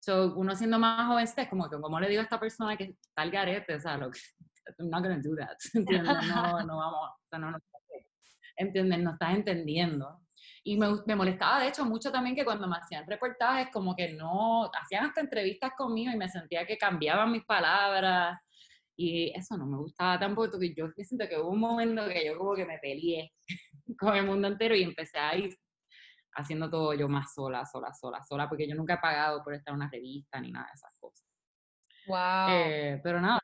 So, 0.00 0.34
uno 0.36 0.54
siendo 0.54 0.78
más 0.78 1.06
joven, 1.08 1.24
es 1.24 1.48
como 1.48 1.68
que, 1.68 1.78
como 1.78 2.00
le 2.00 2.08
digo 2.08 2.20
a 2.20 2.24
esta 2.24 2.40
persona 2.40 2.76
que 2.76 2.84
está 2.84 3.22
al 3.22 3.30
garete? 3.30 3.74
O 3.74 3.80
sea, 3.80 3.96
lo 3.96 4.10
I'm 4.78 4.88
not 4.88 5.02
gonna 5.02 5.20
do 5.20 5.34
that, 5.36 5.56
¿entiendes? 5.74 6.28
No, 6.28 6.62
no 6.64 6.76
vamos, 6.76 7.10
no, 7.32 7.50
no, 7.50 7.58
¿entiendes? 8.56 8.98
No 9.00 9.12
estás 9.12 9.34
entendiendo. 9.34 10.20
Y 10.62 10.78
me, 10.78 10.88
me, 11.06 11.16
molestaba, 11.16 11.60
de 11.60 11.68
hecho, 11.68 11.84
mucho 11.84 12.12
también 12.12 12.36
que 12.36 12.44
cuando 12.44 12.68
me 12.68 12.76
hacían 12.76 13.06
reportajes, 13.06 13.68
como 13.72 13.96
que 13.96 14.12
no, 14.12 14.70
hacían 14.80 15.06
hasta 15.06 15.20
entrevistas 15.20 15.72
conmigo 15.76 16.12
y 16.12 16.16
me 16.16 16.28
sentía 16.28 16.66
que 16.66 16.78
cambiaban 16.78 17.32
mis 17.32 17.44
palabras 17.44 18.38
y 19.02 19.32
eso 19.34 19.56
no 19.56 19.64
me 19.64 19.78
gustaba 19.78 20.18
tampoco, 20.18 20.50
porque 20.50 20.74
yo 20.74 20.88
siento 20.98 21.26
que 21.26 21.38
hubo 21.38 21.48
un 21.48 21.60
momento 21.60 22.06
que 22.06 22.26
yo 22.26 22.36
como 22.36 22.54
que 22.54 22.66
me 22.66 22.78
peleé 22.78 23.32
con 23.98 24.14
el 24.14 24.26
mundo 24.26 24.46
entero 24.46 24.74
y 24.74 24.82
empecé 24.82 25.18
a 25.18 25.34
ir 25.34 25.56
haciendo 26.34 26.68
todo 26.68 26.92
yo 26.92 27.08
más 27.08 27.32
sola, 27.32 27.64
sola, 27.64 27.94
sola, 27.94 28.22
sola, 28.22 28.46
porque 28.46 28.68
yo 28.68 28.74
nunca 28.74 28.94
he 28.94 28.98
pagado 28.98 29.42
por 29.42 29.54
estar 29.54 29.72
en 29.72 29.76
una 29.76 29.90
revista 29.90 30.38
ni 30.38 30.52
nada 30.52 30.66
de 30.66 30.72
esas 30.74 30.92
cosas. 31.00 31.26
Wow. 32.06 32.50
Eh, 32.50 33.00
pero 33.02 33.22
nada, 33.22 33.40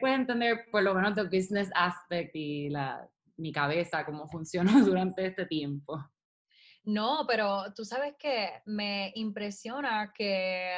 puedes 0.00 0.18
entender 0.18 0.64
por 0.72 0.82
lo 0.82 0.94
menos 0.94 1.16
el 1.18 1.26
business 1.26 1.70
aspect 1.74 2.34
y 2.34 2.70
la, 2.70 3.06
mi 3.36 3.52
cabeza, 3.52 4.02
cómo 4.06 4.26
funcionó 4.32 4.82
durante 4.82 5.26
este 5.26 5.44
tiempo. 5.44 6.02
No, 6.84 7.26
pero 7.28 7.74
tú 7.74 7.84
sabes 7.84 8.14
que 8.18 8.62
me 8.64 9.12
impresiona 9.14 10.10
que 10.16 10.74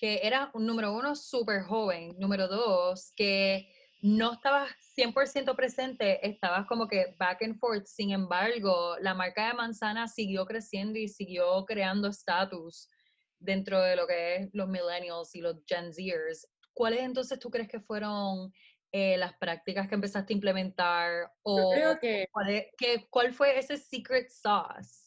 que 0.00 0.20
era 0.22 0.50
un 0.54 0.66
número 0.66 0.94
uno 0.94 1.14
súper 1.14 1.62
joven, 1.62 2.16
número 2.18 2.48
dos, 2.48 3.12
que 3.14 3.70
no 4.00 4.32
estabas 4.32 4.70
100% 4.96 5.54
presente, 5.54 6.26
estabas 6.26 6.66
como 6.66 6.88
que 6.88 7.14
back 7.18 7.42
and 7.42 7.58
forth, 7.58 7.84
sin 7.84 8.12
embargo, 8.12 8.96
la 9.00 9.12
marca 9.12 9.48
de 9.48 9.52
manzana 9.52 10.08
siguió 10.08 10.46
creciendo 10.46 10.98
y 10.98 11.06
siguió 11.06 11.66
creando 11.66 12.08
estatus 12.08 12.88
dentro 13.38 13.82
de 13.82 13.94
lo 13.94 14.06
que 14.06 14.36
es 14.36 14.48
los 14.54 14.68
millennials 14.68 15.34
y 15.34 15.42
los 15.42 15.56
Gen 15.66 15.92
Zers. 15.92 16.48
¿Cuáles 16.72 17.00
entonces 17.00 17.38
tú 17.38 17.50
crees 17.50 17.68
que 17.68 17.80
fueron 17.80 18.50
eh, 18.92 19.18
las 19.18 19.36
prácticas 19.36 19.86
que 19.86 19.96
empezaste 19.96 20.32
a 20.32 20.36
implementar? 20.36 21.30
O 21.42 21.72
creo 21.72 21.98
que... 21.98 22.26
¿cuál, 22.32 22.66
¿Cuál 23.10 23.34
fue 23.34 23.58
ese 23.58 23.76
secret 23.76 24.30
sauce? 24.30 24.99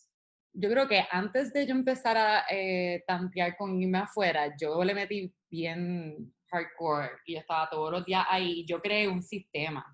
Yo 0.54 0.70
creo 0.70 0.88
que 0.88 1.04
antes 1.12 1.52
de 1.52 1.66
yo 1.66 1.74
empezar 1.74 2.16
a 2.16 2.46
eh, 2.50 3.04
tantear 3.08 3.58
con 3.58 3.82
irme 3.82 4.00
afuera, 4.00 4.56
yo 4.60 4.84
le 4.84 4.94
metí 4.94 5.34
bien 5.50 6.34
hardcore 6.48 7.10
y 7.26 7.34
yo 7.34 7.40
estaba 7.40 7.70
todos 7.70 7.92
los 7.92 8.06
días 8.06 8.26
ahí 8.30 8.66
yo 8.68 8.80
creé 8.82 9.08
un 9.08 9.22
sistema. 9.22 9.86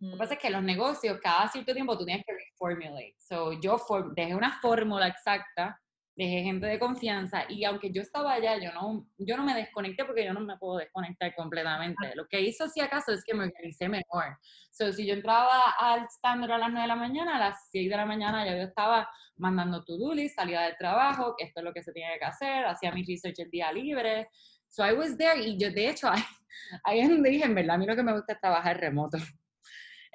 Lo 0.00 0.12
que 0.12 0.16
pasa 0.18 0.34
es 0.34 0.38
mm. 0.38 0.42
que 0.42 0.50
los 0.50 0.62
negocios, 0.62 1.18
cada 1.22 1.48
cierto 1.48 1.72
tiempo 1.72 1.96
tú 1.96 2.04
tienes 2.04 2.24
que 2.26 2.34
formulate. 2.56 3.14
So, 3.18 3.58
yo 3.60 3.80
dejé 4.14 4.34
una 4.34 4.60
fórmula 4.60 5.08
exacta 5.08 5.80
dejé 6.16 6.42
gente 6.42 6.66
de 6.66 6.78
confianza 6.78 7.44
y 7.48 7.64
aunque 7.64 7.90
yo 7.90 8.00
estaba 8.00 8.34
allá, 8.34 8.56
yo 8.58 8.72
no, 8.72 9.08
yo 9.18 9.36
no 9.36 9.44
me 9.44 9.54
desconecté 9.54 10.04
porque 10.04 10.24
yo 10.24 10.32
no 10.32 10.40
me 10.40 10.56
puedo 10.56 10.78
desconectar 10.78 11.34
completamente. 11.34 12.14
Lo 12.14 12.26
que 12.28 12.40
hizo 12.40 12.68
si 12.68 12.80
acaso 12.80 13.12
es 13.12 13.24
que 13.24 13.34
me 13.34 13.44
organicé 13.44 13.88
mejor. 13.88 14.38
So, 14.70 14.92
si 14.92 15.06
yo 15.06 15.14
entraba 15.14 15.74
al 15.78 16.04
estándar 16.04 16.52
a 16.52 16.58
las 16.58 16.68
9 16.68 16.82
de 16.82 16.88
la 16.88 16.96
mañana, 16.96 17.36
a 17.36 17.40
las 17.40 17.68
6 17.70 17.90
de 17.90 17.96
la 17.96 18.06
mañana 18.06 18.44
ya 18.44 18.56
yo 18.56 18.62
estaba 18.62 19.08
mandando 19.36 19.84
to-do 19.84 20.14
list, 20.14 20.36
salía 20.36 20.62
del 20.62 20.76
trabajo, 20.76 21.34
que 21.36 21.46
esto 21.46 21.60
es 21.60 21.64
lo 21.64 21.72
que 21.72 21.82
se 21.82 21.92
tiene 21.92 22.18
que 22.18 22.24
hacer, 22.24 22.64
hacía 22.64 22.92
mi 22.92 23.04
research 23.04 23.38
el 23.40 23.50
día 23.50 23.72
libre. 23.72 24.28
So 24.68 24.86
I 24.86 24.92
was 24.92 25.16
there 25.16 25.40
y 25.40 25.58
yo 25.58 25.70
de 25.70 25.90
hecho 25.90 26.08
ahí 26.84 27.00
es 27.00 27.08
donde 27.08 27.30
dije, 27.30 27.44
en 27.44 27.54
verdad, 27.54 27.74
a 27.76 27.78
mí 27.78 27.86
lo 27.86 27.96
que 27.96 28.02
me 28.02 28.12
gusta 28.12 28.34
es 28.34 28.40
trabajar 28.40 28.78
remoto. 28.78 29.18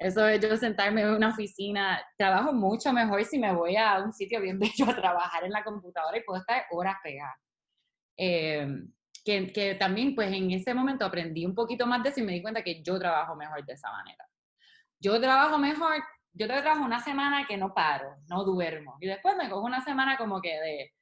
Eso 0.00 0.22
de 0.22 0.40
yo 0.40 0.56
sentarme 0.56 1.02
en 1.02 1.10
una 1.10 1.28
oficina, 1.28 2.02
trabajo 2.16 2.54
mucho 2.54 2.90
mejor 2.90 3.22
si 3.26 3.38
me 3.38 3.52
voy 3.52 3.76
a 3.76 3.98
un 4.02 4.14
sitio 4.14 4.40
bien 4.40 4.58
bello 4.58 4.90
a 4.90 4.96
trabajar 4.96 5.44
en 5.44 5.52
la 5.52 5.62
computadora 5.62 6.16
y 6.16 6.22
puedo 6.22 6.40
estar 6.40 6.64
horas 6.70 6.96
pegada. 7.02 7.36
Eh, 8.16 8.66
que, 9.22 9.52
que, 9.52 9.74
también, 9.74 10.14
pues 10.14 10.32
en 10.32 10.50
ese 10.52 10.72
momento 10.72 11.04
aprendí 11.04 11.44
un 11.44 11.54
poquito 11.54 11.86
más 11.86 12.02
de 12.02 12.08
eso 12.08 12.20
y 12.20 12.22
me 12.22 12.32
di 12.32 12.40
cuenta 12.40 12.62
que 12.62 12.82
yo 12.82 12.98
trabajo 12.98 13.36
mejor 13.36 13.62
de 13.66 13.74
esa 13.74 13.90
manera. 13.92 14.24
Yo 14.98 15.20
trabajo 15.20 15.58
mejor, 15.58 16.02
yo 16.32 16.46
trabajo 16.46 16.82
una 16.82 17.00
semana 17.00 17.46
que 17.46 17.58
no 17.58 17.74
paro, 17.74 18.16
no 18.26 18.44
duermo. 18.44 18.96
Y 19.00 19.06
después 19.06 19.36
me 19.36 19.50
cojo 19.50 19.66
una 19.66 19.84
semana 19.84 20.16
como 20.16 20.40
que 20.40 20.58
de 20.60 20.92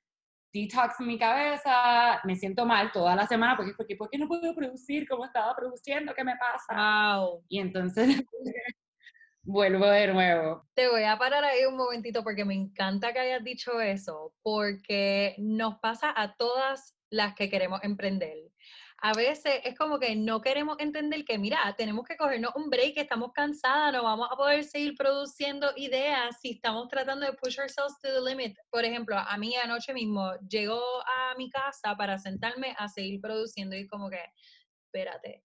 detox 0.52 1.00
mi 1.00 1.18
cabeza, 1.18 2.20
me 2.24 2.34
siento 2.34 2.64
mal 2.64 2.90
toda 2.90 3.14
la 3.14 3.26
semana 3.26 3.56
porque, 3.56 3.74
porque 3.76 3.96
¿por 3.96 4.08
qué 4.10 4.18
no 4.18 4.26
puedo 4.26 4.54
producir 4.54 5.06
como 5.06 5.24
estaba 5.24 5.54
produciendo? 5.54 6.14
¿Qué 6.14 6.24
me 6.24 6.36
pasa? 6.36 7.18
Wow. 7.18 7.44
Y 7.48 7.60
entonces 7.60 8.08
vuelvo 9.48 9.86
de 9.86 10.08
nuevo. 10.08 10.68
Te 10.74 10.88
voy 10.88 11.04
a 11.04 11.16
parar 11.16 11.42
ahí 11.42 11.64
un 11.64 11.76
momentito 11.76 12.22
porque 12.22 12.44
me 12.44 12.54
encanta 12.54 13.14
que 13.14 13.20
hayas 13.20 13.42
dicho 13.42 13.80
eso, 13.80 14.34
porque 14.42 15.34
nos 15.38 15.78
pasa 15.78 16.12
a 16.14 16.36
todas 16.36 16.94
las 17.10 17.34
que 17.34 17.48
queremos 17.48 17.82
emprender. 17.82 18.36
A 19.00 19.14
veces 19.14 19.60
es 19.64 19.78
como 19.78 19.98
que 19.98 20.16
no 20.16 20.42
queremos 20.42 20.76
entender 20.80 21.24
que, 21.24 21.38
mira, 21.38 21.74
tenemos 21.78 22.04
que 22.04 22.16
cogernos 22.16 22.52
un 22.56 22.68
break, 22.68 22.98
estamos 22.98 23.32
cansadas, 23.32 23.94
no 23.94 24.02
vamos 24.02 24.28
a 24.30 24.36
poder 24.36 24.64
seguir 24.64 24.94
produciendo 24.96 25.70
ideas 25.76 26.36
si 26.42 26.50
estamos 26.50 26.88
tratando 26.88 27.24
de 27.24 27.32
push 27.32 27.58
ourselves 27.58 27.96
to 28.02 28.08
the 28.08 28.20
limit. 28.20 28.54
Por 28.70 28.84
ejemplo, 28.84 29.16
a 29.16 29.38
mí 29.38 29.56
anoche 29.56 29.94
mismo 29.94 30.32
llegó 30.46 30.82
a 31.00 31.34
mi 31.38 31.48
casa 31.48 31.96
para 31.96 32.18
sentarme 32.18 32.74
a 32.76 32.88
seguir 32.88 33.20
produciendo 33.20 33.76
y 33.76 33.86
como 33.86 34.10
que, 34.10 34.20
espérate, 34.84 35.44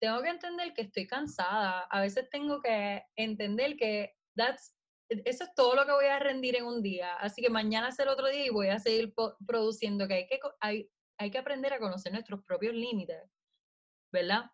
tengo 0.00 0.22
que 0.22 0.28
entender 0.28 0.74
que 0.74 0.82
estoy 0.82 1.06
cansada. 1.06 1.82
A 1.90 2.00
veces 2.00 2.28
tengo 2.30 2.60
que 2.60 3.02
entender 3.16 3.76
que 3.76 4.14
that's, 4.36 4.76
eso 5.08 5.44
es 5.44 5.54
todo 5.54 5.74
lo 5.74 5.86
que 5.86 5.92
voy 5.92 6.06
a 6.06 6.18
rendir 6.18 6.56
en 6.56 6.64
un 6.64 6.82
día. 6.82 7.14
Así 7.16 7.42
que 7.42 7.50
mañana 7.50 7.90
el 7.96 8.08
otro 8.08 8.28
día 8.28 8.46
y 8.46 8.50
voy 8.50 8.68
a 8.68 8.78
seguir 8.78 9.14
produciendo. 9.46 10.06
Que 10.08 10.14
hay, 10.14 10.26
que 10.26 10.38
hay, 10.60 10.90
hay 11.18 11.30
que 11.30 11.38
aprender 11.38 11.72
a 11.72 11.78
conocer 11.78 12.12
nuestros 12.12 12.42
propios 12.44 12.74
límites, 12.74 13.22
¿verdad? 14.12 14.44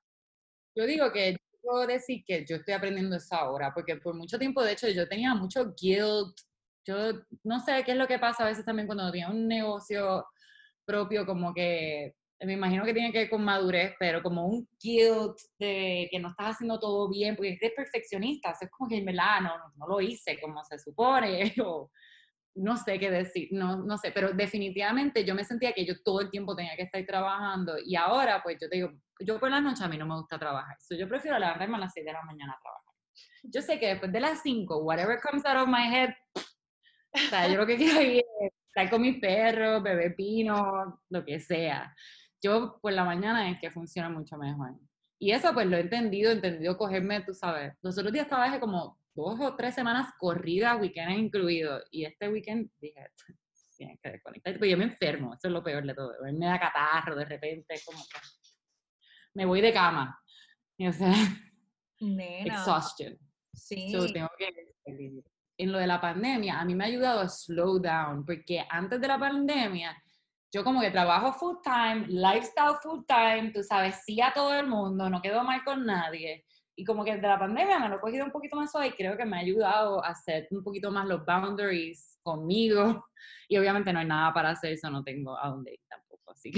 Yo 0.76 0.86
digo 0.86 1.12
que 1.12 1.36
puedo 1.60 1.86
decir 1.86 2.24
que 2.26 2.44
yo 2.44 2.56
estoy 2.56 2.74
aprendiendo 2.74 3.16
eso 3.16 3.34
ahora, 3.34 3.72
porque 3.72 3.96
por 3.96 4.14
mucho 4.14 4.38
tiempo, 4.38 4.62
de 4.62 4.72
hecho, 4.72 4.88
yo 4.88 5.08
tenía 5.08 5.34
mucho 5.34 5.74
guilt. 5.74 6.36
Yo 6.84 7.12
no 7.44 7.60
sé 7.60 7.82
qué 7.84 7.92
es 7.92 7.96
lo 7.96 8.08
que 8.08 8.18
pasa 8.18 8.44
a 8.44 8.48
veces 8.48 8.64
también 8.64 8.86
cuando 8.86 9.10
tenía 9.10 9.30
un 9.30 9.46
negocio 9.46 10.26
propio, 10.84 11.24
como 11.24 11.54
que 11.54 12.16
me 12.44 12.54
imagino 12.54 12.84
que 12.84 12.94
tiene 12.94 13.12
que 13.12 13.18
ver 13.18 13.30
con 13.30 13.44
madurez, 13.44 13.94
pero 13.98 14.22
como 14.22 14.46
un 14.46 14.68
guilt 14.80 15.38
de 15.58 16.08
que 16.10 16.18
no 16.18 16.30
estás 16.30 16.56
haciendo 16.56 16.78
todo 16.78 17.08
bien, 17.08 17.36
porque 17.36 17.58
eres 17.60 17.72
perfeccionista, 17.74 18.54
es 18.60 18.70
como 18.70 18.88
que 18.88 18.96
en 18.96 19.04
verdad 19.04 19.40
no, 19.42 19.50
no, 19.76 19.86
lo 19.86 20.00
hice 20.00 20.40
como 20.40 20.64
se 20.64 20.78
supone, 20.78 21.54
o 21.64 21.90
no 22.54 22.76
sé 22.76 22.98
qué 22.98 23.10
decir, 23.10 23.48
no, 23.52 23.76
no 23.76 23.96
sé, 23.96 24.10
pero 24.12 24.32
definitivamente 24.32 25.24
yo 25.24 25.34
me 25.34 25.44
sentía 25.44 25.72
que 25.72 25.86
yo 25.86 25.94
todo 26.02 26.20
el 26.20 26.30
tiempo 26.30 26.54
tenía 26.54 26.76
que 26.76 26.82
estar 26.82 27.04
trabajando 27.06 27.76
y 27.84 27.96
ahora 27.96 28.42
pues 28.42 28.58
yo 28.60 28.68
te 28.68 28.76
digo, 28.76 28.90
yo 29.20 29.38
por 29.38 29.50
la 29.50 29.60
noche 29.60 29.84
a 29.84 29.88
mí 29.88 29.96
no 29.96 30.06
me 30.06 30.16
gusta 30.16 30.38
trabajar, 30.38 30.76
yo 30.90 31.08
prefiero 31.08 31.38
levantarme 31.38 31.76
a 31.76 31.80
las 31.80 31.92
6 31.94 32.04
de 32.04 32.12
la 32.12 32.22
mañana 32.22 32.52
a 32.52 32.60
trabajar. 32.60 32.82
Yo 33.44 33.60
sé 33.60 33.78
que 33.78 33.88
después 33.88 34.12
de 34.12 34.20
las 34.20 34.42
5, 34.42 34.78
whatever 34.84 35.18
comes 35.20 35.44
out 35.46 35.56
of 35.56 35.68
my 35.68 35.94
head, 35.94 36.10
o 36.34 37.18
sea, 37.28 37.46
yo 37.48 37.56
lo 37.56 37.66
que 37.66 37.76
quiero 37.76 38.00
es 38.00 38.22
estar 38.66 38.90
con 38.90 39.02
mis 39.02 39.18
perros, 39.20 39.82
beber 39.82 40.14
pino, 40.16 41.00
lo 41.08 41.24
que 41.24 41.40
sea 41.40 41.94
yo 42.42 42.78
por 42.80 42.92
la 42.92 43.04
mañana 43.04 43.50
es 43.50 43.58
que 43.60 43.70
funciona 43.70 44.08
mucho 44.08 44.36
mejor. 44.36 44.74
Y 45.18 45.30
eso 45.30 45.52
pues 45.54 45.66
lo 45.66 45.76
he 45.76 45.80
entendido, 45.80 46.30
he 46.30 46.34
entendido 46.34 46.76
cogerme, 46.76 47.20
tú 47.22 47.32
sabes, 47.32 47.74
los 47.80 47.96
otros 47.96 48.12
días 48.12 48.28
trabajé 48.28 48.58
como 48.58 48.98
dos 49.14 49.40
o 49.40 49.54
tres 49.54 49.74
semanas 49.74 50.12
corridas, 50.18 50.80
weekends 50.80 51.18
incluidos, 51.18 51.84
y 51.90 52.04
este 52.04 52.28
weekend 52.28 52.70
dije, 52.80 53.06
tienes 53.76 54.00
que 54.02 54.10
desconectar, 54.10 54.58
pues 54.58 54.70
yo 54.70 54.76
me 54.76 54.84
enfermo, 54.84 55.34
eso 55.34 55.48
es 55.48 55.52
lo 55.52 55.62
peor 55.62 55.86
de 55.86 55.94
todo, 55.94 56.12
me 56.32 56.46
da 56.46 56.58
catarro 56.58 57.14
de 57.14 57.24
repente, 57.24 57.74
como 57.84 57.98
que 57.98 58.18
me 59.34 59.44
voy 59.44 59.60
de 59.60 59.72
cama, 59.72 60.18
y, 60.76 60.88
o 60.88 60.92
sea, 60.92 61.14
exhaustion. 62.00 63.16
Sí. 63.54 63.92
tengo 64.12 64.30
que 64.38 64.48
en 65.58 65.70
lo 65.70 65.78
de 65.78 65.86
la 65.86 66.00
pandemia, 66.00 66.58
a 66.58 66.64
mí 66.64 66.74
me 66.74 66.84
ha 66.84 66.86
ayudado 66.88 67.20
a 67.20 67.28
slow 67.28 67.78
down, 67.78 68.24
porque 68.24 68.64
antes 68.68 69.00
de 69.00 69.06
la 69.06 69.18
pandemia, 69.18 69.96
yo 70.52 70.62
como 70.64 70.82
que 70.82 70.90
trabajo 70.90 71.32
full 71.32 71.56
time, 71.64 72.06
lifestyle 72.08 72.76
full 72.82 73.00
time, 73.06 73.50
tú 73.52 73.62
sabes, 73.62 74.02
sí 74.04 74.20
a 74.20 74.32
todo 74.32 74.54
el 74.54 74.66
mundo, 74.66 75.08
no 75.08 75.22
quedo 75.22 75.42
mal 75.42 75.64
con 75.64 75.86
nadie. 75.86 76.44
Y 76.76 76.84
como 76.84 77.04
que 77.04 77.14
desde 77.14 77.26
la 77.26 77.38
pandemia 77.38 77.78
me 77.78 77.88
lo 77.88 77.96
he 77.96 78.00
cogido 78.00 78.24
un 78.24 78.30
poquito 78.30 78.56
más 78.56 78.70
suave 78.70 78.88
y 78.88 78.92
creo 78.92 79.16
que 79.16 79.24
me 79.24 79.36
ha 79.36 79.40
ayudado 79.40 80.04
a 80.04 80.08
hacer 80.08 80.48
un 80.50 80.62
poquito 80.62 80.90
más 80.90 81.06
los 81.06 81.24
boundaries 81.24 82.18
conmigo. 82.22 83.04
Y 83.48 83.58
obviamente 83.58 83.92
no 83.92 83.98
hay 83.98 84.06
nada 84.06 84.32
para 84.32 84.50
hacer 84.50 84.72
eso, 84.72 84.88
no 84.88 85.04
tengo 85.04 85.38
a 85.38 85.48
dónde 85.48 85.74
ir 85.74 85.80
tampoco, 85.86 86.32
así. 86.32 86.52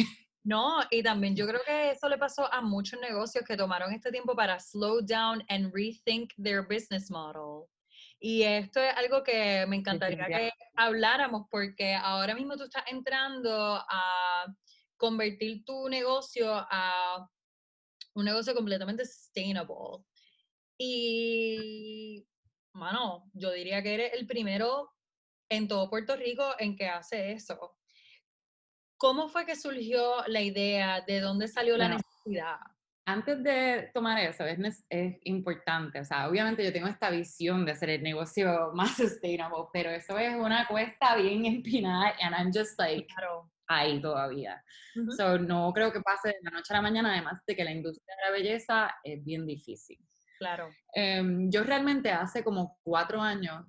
No, 0.44 0.80
y 0.90 1.02
también 1.02 1.34
yo 1.34 1.44
creo 1.46 1.60
que 1.66 1.90
eso 1.90 2.08
le 2.08 2.18
pasó 2.18 2.52
a 2.52 2.60
muchos 2.60 3.00
negocios 3.00 3.44
que 3.44 3.56
tomaron 3.56 3.92
este 3.92 4.12
tiempo 4.12 4.36
para 4.36 4.60
slow 4.60 5.00
down 5.00 5.42
and 5.48 5.72
rethink 5.74 6.32
their 6.40 6.62
business 6.62 7.10
model. 7.10 7.66
Y 8.26 8.43
esto 8.43 8.81
es 8.81 8.97
algo 8.97 9.23
que 9.23 9.66
me 9.66 9.76
encantaría 9.76 10.26
que 10.26 10.50
habláramos 10.76 11.47
porque 11.50 11.95
ahora 11.95 12.35
mismo 12.35 12.57
tú 12.57 12.64
estás 12.64 12.85
entrando 12.87 13.85
a 13.87 14.47
convertir 14.97 15.62
tu 15.66 15.90
negocio 15.90 16.50
a 16.50 17.28
un 18.14 18.25
negocio 18.25 18.54
completamente 18.54 19.04
sustainable. 19.04 20.07
Y, 20.78 22.26
mano, 22.73 23.31
yo 23.35 23.52
diría 23.52 23.83
que 23.83 23.93
eres 23.93 24.14
el 24.14 24.26
primero 24.26 24.95
en 25.50 25.69
todo 25.69 25.90
Puerto 25.90 26.16
Rico 26.16 26.54
en 26.59 26.76
que 26.76 26.88
hace 26.88 27.33
eso. 27.33 27.76
¿Cómo 28.97 29.28
fue 29.28 29.45
que 29.45 29.54
surgió 29.54 30.26
la 30.28 30.40
idea? 30.40 31.02
¿De 31.02 31.21
dónde 31.21 31.47
salió 31.47 31.76
la 31.76 31.90
necesidad? 31.90 32.57
Antes 33.06 33.42
de 33.42 33.90
tomar 33.92 34.18
eso, 34.18 34.44
es, 34.44 34.84
es, 34.88 35.16
importante, 35.25 36.00
o 36.00 36.04
sea, 36.04 36.28
obviamente 36.28 36.64
yo 36.64 36.73
tengo 36.73 36.88
esta 36.88 37.11
visión 37.11 37.64
de 37.64 37.73
hacer 37.73 37.90
el 37.90 38.02
negocio 38.02 38.70
más 38.75 38.96
sustainable, 38.96 39.64
pero 39.73 39.90
eso 39.90 40.18
es 40.18 40.34
una 40.34 40.66
cuesta 40.66 41.16
bien 41.16 41.44
empinada 41.44 42.14
and 42.20 42.34
I'm 42.34 42.52
just 42.52 42.78
like 42.78 43.06
ahí 43.66 44.00
todavía. 44.00 44.62
So, 45.16 45.38
no 45.38 45.73
creo 45.73 45.92
que 45.92 46.00
pase 46.00 46.28
de 46.28 46.38
la 46.42 46.50
noche 46.50 46.73
a 46.73 46.76
la 46.76 46.82
mañana, 46.82 47.12
además 47.12 47.42
de 47.46 47.56
que 47.56 47.64
la 47.64 47.73
industria 47.73 48.14
de 48.16 48.30
la 48.30 48.37
belleza 48.37 48.94
es 49.02 49.25
bien 49.25 49.46
difícil. 49.46 49.99
Claro. 50.38 50.68
Em, 50.92 51.50
yo 51.50 51.62
realmente 51.64 52.11
hace 52.11 52.44
como 52.44 52.78
cuatro 52.82 53.20
años, 53.20 53.64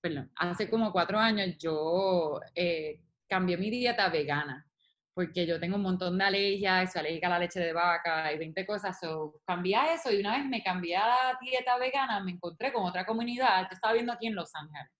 perdón, 0.00 0.30
hace 0.36 0.68
como 0.68 0.92
cuatro 0.92 1.18
años 1.18 1.56
yo 1.58 2.40
eh, 2.54 3.00
cambié 3.28 3.56
mi 3.56 3.70
dieta 3.70 4.08
vegana 4.08 4.66
porque 5.14 5.46
yo 5.46 5.60
tengo 5.60 5.76
un 5.76 5.82
montón 5.82 6.16
de 6.16 6.24
alergias, 6.24 6.92
soy 6.92 7.00
alérgica 7.00 7.26
a 7.26 7.30
la 7.30 7.38
leche 7.40 7.60
de 7.60 7.72
vaca 7.72 8.32
y 8.32 8.38
20 8.38 8.66
cosas, 8.66 8.98
so, 8.98 9.40
cambié 9.46 9.76
eso 9.94 10.10
y 10.10 10.20
una 10.20 10.38
vez 10.38 10.46
me 10.46 10.62
cambié 10.62 10.96
a 10.96 11.06
la 11.06 11.38
dieta 11.40 11.76
vegana, 11.78 12.20
me 12.20 12.32
encontré 12.32 12.72
con 12.72 12.84
otra 12.84 13.04
comunidad, 13.04 13.62
yo 13.62 13.74
estaba 13.74 13.94
viendo 13.94 14.12
aquí 14.12 14.26
en 14.26 14.34
Los 14.34 14.50
Ángeles, 14.54 14.90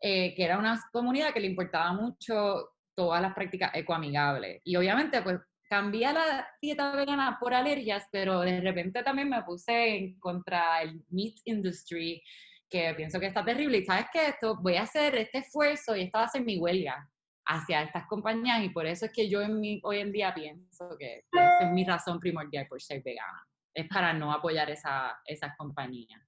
eh, 0.00 0.34
que 0.34 0.44
era 0.44 0.58
una 0.58 0.80
comunidad 0.92 1.32
que 1.32 1.40
le 1.40 1.46
importaba 1.46 1.92
mucho 1.92 2.70
todas 2.96 3.22
las 3.22 3.34
prácticas 3.34 3.70
ecoamigables. 3.74 4.60
Y 4.64 4.76
obviamente, 4.76 5.22
pues 5.22 5.38
cambié 5.68 6.06
a 6.06 6.12
la 6.12 6.48
dieta 6.60 6.92
vegana 6.92 7.38
por 7.40 7.54
alergias, 7.54 8.06
pero 8.10 8.40
de 8.40 8.60
repente 8.60 9.02
también 9.02 9.28
me 9.28 9.42
puse 9.42 9.96
en 9.96 10.18
contra 10.18 10.82
el 10.82 11.04
meat 11.10 11.34
industry, 11.44 12.22
que 12.68 12.94
pienso 12.94 13.20
que 13.20 13.26
está 13.26 13.44
terrible. 13.44 13.78
Y 13.78 13.84
sabes 13.84 14.06
que 14.12 14.28
esto, 14.28 14.56
voy 14.60 14.76
a 14.76 14.82
hacer 14.82 15.16
este 15.16 15.38
esfuerzo 15.38 15.94
y 15.94 16.02
esta 16.02 16.18
va 16.18 16.24
a 16.24 16.28
ser 16.28 16.42
mi 16.42 16.58
huelga 16.58 17.08
hacia 17.46 17.82
estas 17.82 18.06
compañías 18.06 18.62
y 18.62 18.70
por 18.70 18.86
eso 18.86 19.06
es 19.06 19.12
que 19.12 19.28
yo 19.28 19.40
en 19.40 19.60
mi, 19.60 19.80
hoy 19.84 19.98
en 19.98 20.12
día 20.12 20.34
pienso 20.34 20.96
que 20.98 21.24
esa 21.32 21.60
es 21.60 21.72
mi 21.72 21.84
razón 21.84 22.18
primordial 22.18 22.66
por 22.68 22.82
ser 22.82 23.02
vegana, 23.02 23.46
es 23.72 23.88
para 23.88 24.12
no 24.12 24.32
apoyar 24.32 24.68
esa, 24.70 25.20
esas 25.24 25.56
compañías. 25.56 26.20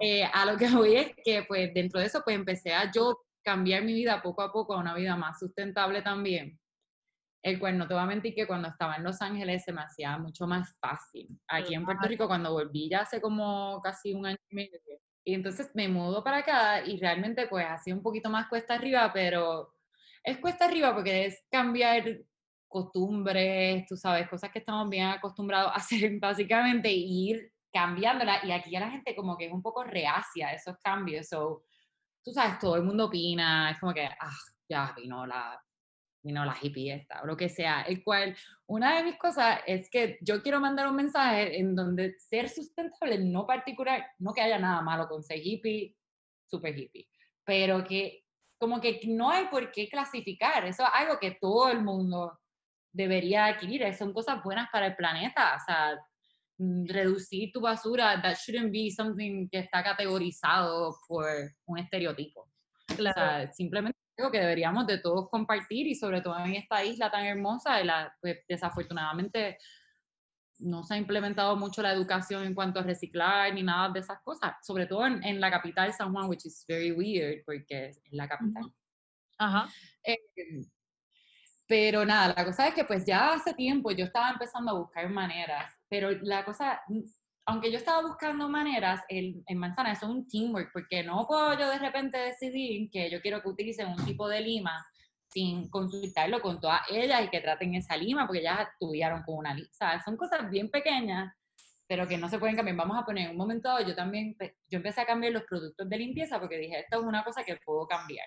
Eh, 0.00 0.24
a 0.24 0.44
lo 0.44 0.56
que 0.56 0.68
voy 0.74 0.96
es 0.96 1.12
que 1.24 1.44
pues 1.46 1.72
dentro 1.74 2.00
de 2.00 2.06
eso 2.06 2.22
pues 2.24 2.36
empecé 2.36 2.72
a 2.72 2.90
yo 2.90 3.18
cambiar 3.42 3.82
mi 3.82 3.94
vida 3.94 4.22
poco 4.22 4.42
a 4.42 4.52
poco 4.52 4.74
a 4.74 4.78
una 4.78 4.94
vida 4.94 5.16
más 5.16 5.38
sustentable 5.38 6.02
también. 6.02 6.58
El 7.42 7.58
cual 7.60 7.78
no 7.78 7.86
te 7.86 7.94
voy 7.94 8.02
a 8.02 8.06
mentir 8.06 8.34
que 8.34 8.46
cuando 8.46 8.68
estaba 8.68 8.96
en 8.96 9.04
Los 9.04 9.22
Ángeles 9.22 9.64
se 9.64 9.72
me 9.72 9.80
hacía 9.80 10.18
mucho 10.18 10.46
más 10.46 10.76
fácil. 10.80 11.28
Aquí 11.48 11.74
en 11.74 11.84
Puerto 11.84 12.06
Rico 12.08 12.26
cuando 12.26 12.52
volví 12.52 12.90
ya 12.90 13.02
hace 13.02 13.20
como 13.20 13.80
casi 13.80 14.12
un 14.12 14.26
año 14.26 14.38
y 14.50 14.54
medio, 14.54 14.78
Y 15.24 15.34
entonces 15.34 15.70
me 15.74 15.88
mudo 15.88 16.22
para 16.22 16.38
acá 16.38 16.84
y 16.84 16.98
realmente 16.98 17.46
pues 17.46 17.64
ha 17.64 17.78
sido 17.78 17.96
un 17.96 18.02
poquito 18.02 18.28
más 18.28 18.48
cuesta 18.48 18.74
arriba, 18.74 19.10
pero 19.12 19.72
es 20.22 20.38
cuesta 20.38 20.66
arriba 20.66 20.94
porque 20.94 21.26
es 21.26 21.42
cambiar 21.50 22.04
costumbres, 22.68 23.86
tú 23.86 23.96
sabes, 23.96 24.28
cosas 24.28 24.50
que 24.50 24.58
estamos 24.60 24.88
bien 24.88 25.06
acostumbrados 25.06 25.72
a 25.72 25.76
hacer 25.76 26.18
básicamente, 26.20 26.90
ir 26.90 27.52
cambiándola. 27.72 28.44
Y 28.44 28.52
aquí 28.52 28.70
ya 28.70 28.80
la 28.80 28.90
gente 28.90 29.16
como 29.16 29.36
que 29.36 29.46
es 29.46 29.52
un 29.52 29.62
poco 29.62 29.84
reacia 29.84 30.48
a 30.48 30.52
esos 30.54 30.76
cambios. 30.78 31.28
So, 31.28 31.64
tú 32.22 32.32
sabes, 32.32 32.58
todo 32.58 32.76
el 32.76 32.82
mundo 32.82 33.06
opina, 33.06 33.70
es 33.70 33.78
como 33.80 33.94
que, 33.94 34.04
ah, 34.04 34.36
ya 34.68 34.94
vino 34.96 35.26
la, 35.26 35.60
vino 36.22 36.44
la 36.44 36.56
hippie 36.60 36.94
esta, 36.94 37.22
o 37.22 37.26
lo 37.26 37.36
que 37.36 37.48
sea. 37.48 37.82
El 37.82 38.02
cual, 38.04 38.36
una 38.66 38.96
de 38.96 39.04
mis 39.04 39.16
cosas 39.16 39.60
es 39.66 39.88
que 39.90 40.18
yo 40.20 40.42
quiero 40.42 40.60
mandar 40.60 40.88
un 40.88 40.96
mensaje 40.96 41.58
en 41.58 41.74
donde 41.74 42.18
ser 42.18 42.48
sustentable 42.48 43.18
no 43.18 43.46
particular, 43.46 44.06
no 44.18 44.32
que 44.34 44.42
haya 44.42 44.58
nada 44.58 44.82
malo 44.82 45.08
con 45.08 45.22
ser 45.22 45.38
hippie, 45.38 45.96
super 46.46 46.78
hippie, 46.78 47.08
pero 47.44 47.84
que 47.84 48.24
como 48.58 48.80
que 48.80 49.00
no 49.06 49.30
hay 49.30 49.46
por 49.46 49.70
qué 49.70 49.88
clasificar, 49.88 50.66
eso 50.66 50.82
es 50.82 50.90
algo 50.92 51.18
que 51.18 51.38
todo 51.40 51.70
el 51.70 51.82
mundo 51.82 52.38
debería 52.92 53.46
adquirir, 53.46 53.94
son 53.94 54.12
cosas 54.12 54.42
buenas 54.42 54.68
para 54.72 54.86
el 54.86 54.96
planeta, 54.96 55.56
o 55.56 55.64
sea, 55.64 55.98
mm, 56.58 56.86
reducir 56.88 57.52
tu 57.52 57.60
basura, 57.60 58.20
that 58.20 58.36
shouldn't 58.36 58.72
be 58.72 58.90
something 58.90 59.48
que 59.48 59.60
está 59.60 59.82
categorizado 59.82 60.96
por 61.06 61.26
un 61.66 61.78
estereotipo. 61.78 62.48
O 62.90 63.02
sea, 63.02 63.50
simplemente 63.52 63.98
algo 64.16 64.32
que 64.32 64.40
deberíamos 64.40 64.86
de 64.86 64.98
todos 64.98 65.28
compartir 65.30 65.86
y 65.86 65.94
sobre 65.94 66.20
todo 66.20 66.36
en 66.38 66.54
esta 66.54 66.84
isla 66.84 67.10
tan 67.10 67.24
hermosa, 67.24 67.82
la, 67.84 68.12
pues, 68.20 68.38
desafortunadamente 68.48 69.58
no 70.58 70.82
se 70.84 70.94
ha 70.94 70.96
implementado 70.96 71.56
mucho 71.56 71.82
la 71.82 71.92
educación 71.92 72.44
en 72.44 72.54
cuanto 72.54 72.80
a 72.80 72.82
reciclar 72.82 73.52
ni 73.54 73.62
nada 73.62 73.90
de 73.90 74.00
esas 74.00 74.20
cosas, 74.22 74.54
sobre 74.62 74.86
todo 74.86 75.06
en, 75.06 75.22
en 75.24 75.40
la 75.40 75.50
capital 75.50 75.92
San 75.92 76.12
Juan, 76.12 76.28
which 76.28 76.46
is 76.46 76.64
very 76.66 76.92
weird 76.92 77.44
porque 77.44 77.86
es 77.86 78.00
la 78.10 78.28
capital. 78.28 78.72
Ajá. 79.38 79.68
Eh, 80.02 80.18
pero 81.66 82.04
nada, 82.04 82.34
la 82.36 82.44
cosa 82.44 82.68
es 82.68 82.74
que 82.74 82.84
pues 82.84 83.04
ya 83.04 83.34
hace 83.34 83.52
tiempo 83.54 83.90
yo 83.92 84.06
estaba 84.06 84.30
empezando 84.30 84.70
a 84.70 84.78
buscar 84.78 85.08
maneras, 85.10 85.70
pero 85.88 86.10
la 86.22 86.44
cosa, 86.44 86.80
aunque 87.44 87.70
yo 87.70 87.76
estaba 87.76 88.02
buscando 88.02 88.48
maneras, 88.48 89.02
el, 89.08 89.42
en 89.46 89.58
Manzana 89.58 89.92
eso 89.92 90.06
es 90.06 90.12
un 90.12 90.26
teamwork, 90.26 90.70
porque 90.72 91.04
no 91.04 91.26
puedo 91.26 91.58
yo 91.58 91.68
de 91.68 91.78
repente 91.78 92.16
decidir 92.16 92.90
que 92.90 93.10
yo 93.10 93.20
quiero 93.20 93.42
que 93.42 93.48
utilicen 93.48 93.88
un 93.88 94.04
tipo 94.04 94.28
de 94.28 94.40
lima 94.40 94.84
sin 95.28 95.68
consultarlo 95.68 96.40
con 96.40 96.60
todas 96.60 96.80
ellas 96.90 97.22
y 97.24 97.28
que 97.28 97.40
traten 97.40 97.74
esa 97.74 97.96
lima, 97.96 98.26
porque 98.26 98.42
ya 98.42 98.68
estuvieron 98.72 99.22
con 99.22 99.36
una 99.36 99.54
lima. 99.54 99.68
Son 100.04 100.16
cosas 100.16 100.50
bien 100.50 100.70
pequeñas, 100.70 101.32
pero 101.86 102.06
que 102.06 102.18
no 102.18 102.28
se 102.28 102.38
pueden 102.38 102.56
cambiar. 102.56 102.76
Vamos 102.76 102.98
a 102.98 103.04
poner 103.04 103.30
un 103.30 103.36
momento, 103.36 103.68
yo 103.80 103.94
también, 103.94 104.36
yo 104.68 104.78
empecé 104.78 105.02
a 105.02 105.06
cambiar 105.06 105.32
los 105.32 105.44
productos 105.44 105.88
de 105.88 105.96
limpieza 105.98 106.40
porque 106.40 106.58
dije, 106.58 106.80
esto 106.80 107.00
es 107.00 107.06
una 107.06 107.24
cosa 107.24 107.44
que 107.44 107.56
puedo 107.56 107.86
cambiar 107.86 108.26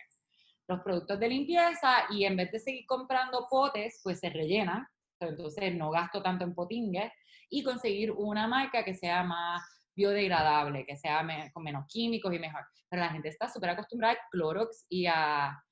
los 0.68 0.82
productos 0.82 1.20
de 1.20 1.28
limpieza 1.28 2.06
y 2.10 2.24
en 2.24 2.38
vez 2.38 2.52
de 2.52 2.60
seguir 2.60 2.86
comprando 2.86 3.48
potes, 3.50 4.00
pues 4.04 4.20
se 4.20 4.30
rellenan, 4.30 4.88
entonces 5.20 5.76
no 5.76 5.92
gasto 5.92 6.22
tanto 6.22 6.46
en 6.46 6.56
potingues 6.56 7.12
y 7.50 7.64
conseguir 7.64 8.12
una 8.12 8.48
marca 8.48 8.84
que 8.84 8.96
sea 8.96 9.24
más 9.24 9.62
biodegradable, 10.02 10.86
que 10.86 10.98
sea 10.98 11.26
con 11.54 11.64
menos 11.64 11.86
químicos 11.88 12.34
y 12.34 12.40
mejor. 12.40 12.62
Pero 12.90 13.04
la 13.04 13.10
gente 13.10 13.30
está 13.30 13.48
súper 13.48 13.72
acostumbrada 13.72 14.14
al 14.14 14.20
Clorox 14.32 14.86
y, 14.90 15.06
a, 15.06 15.64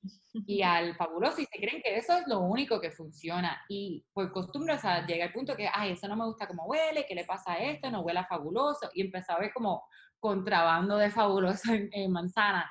y 0.46 0.62
al 0.62 0.94
fabuloso 0.96 1.40
y 1.40 1.46
se 1.46 1.58
creen 1.58 1.82
que 1.82 1.96
eso 1.96 2.16
es 2.16 2.26
lo 2.26 2.40
único 2.40 2.80
que 2.80 2.90
funciona. 2.90 3.60
Y 3.68 4.04
por 4.12 4.32
costumbre, 4.32 4.74
o 4.74 4.78
sea, 4.78 5.04
llega 5.06 5.24
el 5.24 5.32
punto 5.32 5.56
que, 5.56 5.68
ay, 5.72 5.92
eso 5.92 6.08
no 6.08 6.16
me 6.16 6.26
gusta 6.26 6.46
cómo 6.46 6.64
huele, 6.66 7.06
¿qué 7.06 7.14
le 7.14 7.24
pasa 7.24 7.52
a 7.52 7.58
esto? 7.58 7.90
No 7.90 8.00
huele 8.02 8.20
a 8.20 8.26
fabuloso. 8.26 8.88
Y 8.94 9.02
empezaba 9.02 9.38
a 9.38 9.42
ver 9.42 9.52
como 9.52 9.84
contrabando 10.18 10.96
de 10.96 11.10
fabuloso 11.10 11.72
en, 11.72 12.12
manzana. 12.12 12.70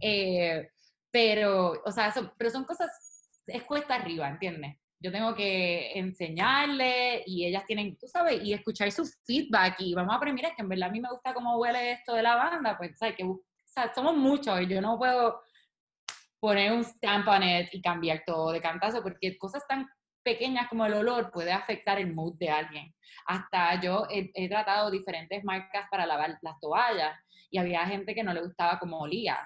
Eh, 0.00 0.68
pero, 1.10 1.82
o 1.84 1.90
sea, 1.90 2.12
pero 2.38 2.50
son 2.50 2.64
cosas, 2.64 2.90
es 3.46 3.62
cuesta 3.64 3.96
arriba, 3.96 4.28
¿entiendes? 4.28 4.81
Yo 5.02 5.10
tengo 5.10 5.34
que 5.34 5.98
enseñarle 5.98 7.24
y 7.26 7.44
ellas 7.44 7.64
tienen, 7.66 7.96
tú 7.98 8.06
sabes, 8.06 8.42
y 8.42 8.52
escuchar 8.52 8.90
su 8.92 9.04
feedback 9.26 9.80
y 9.80 9.94
vamos 9.94 10.14
a 10.14 10.16
aprender, 10.16 10.46
es 10.46 10.54
que 10.54 10.62
en 10.62 10.68
verdad 10.68 10.88
a 10.88 10.92
mí 10.92 11.00
me 11.00 11.10
gusta 11.10 11.34
cómo 11.34 11.58
huele 11.58 11.92
esto 11.92 12.14
de 12.14 12.22
la 12.22 12.36
banda, 12.36 12.78
pues, 12.78 12.96
¿sabes? 12.96 13.16
Que, 13.16 13.24
somos 13.94 14.16
muchos 14.16 14.60
y 14.60 14.66
yo 14.66 14.80
no 14.80 14.98
puedo 14.98 15.42
poner 16.38 16.72
un 16.72 16.84
stamp 16.84 17.26
on 17.26 17.42
it 17.42 17.68
y 17.72 17.80
cambiar 17.80 18.22
todo 18.26 18.52
de 18.52 18.60
cantazo 18.60 19.02
porque 19.02 19.36
cosas 19.38 19.66
tan 19.66 19.88
pequeñas 20.22 20.68
como 20.68 20.86
el 20.86 20.94
olor 20.94 21.30
puede 21.30 21.52
afectar 21.52 21.98
el 21.98 22.14
mood 22.14 22.36
de 22.38 22.50
alguien. 22.50 22.94
Hasta 23.26 23.80
yo 23.80 24.06
he, 24.10 24.30
he, 24.34 24.48
tratado 24.48 24.90
diferentes 24.90 25.42
marcas 25.42 25.88
para 25.90 26.06
lavar 26.06 26.38
las 26.42 26.60
toallas 26.60 27.18
y 27.50 27.58
había 27.58 27.86
gente 27.86 28.14
que 28.14 28.22
no 28.22 28.32
le 28.32 28.42
gustaba 28.42 28.78
cómo 28.78 29.00
olía. 29.00 29.38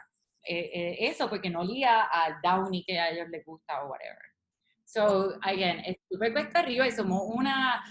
Eh, 0.49 0.71
eh, 0.73 0.97
eso 1.01 1.29
porque 1.29 1.51
no 1.51 1.61
olía 1.61 2.03
al 2.05 2.37
downy 2.43 2.85
que 2.85 2.99
a 2.99 3.11
ellos 3.11 3.29
les 3.31 3.45
gusta 3.45 3.83
o 3.83 3.89
whatever. 3.89 4.36
So, 4.87 5.35
again, 5.43 5.81
es 5.85 5.97
súper 6.09 6.33
cuesta 6.33 6.61
arriba 6.61 6.87
y 6.87 6.93
somos 6.93 7.23
una 7.27 7.85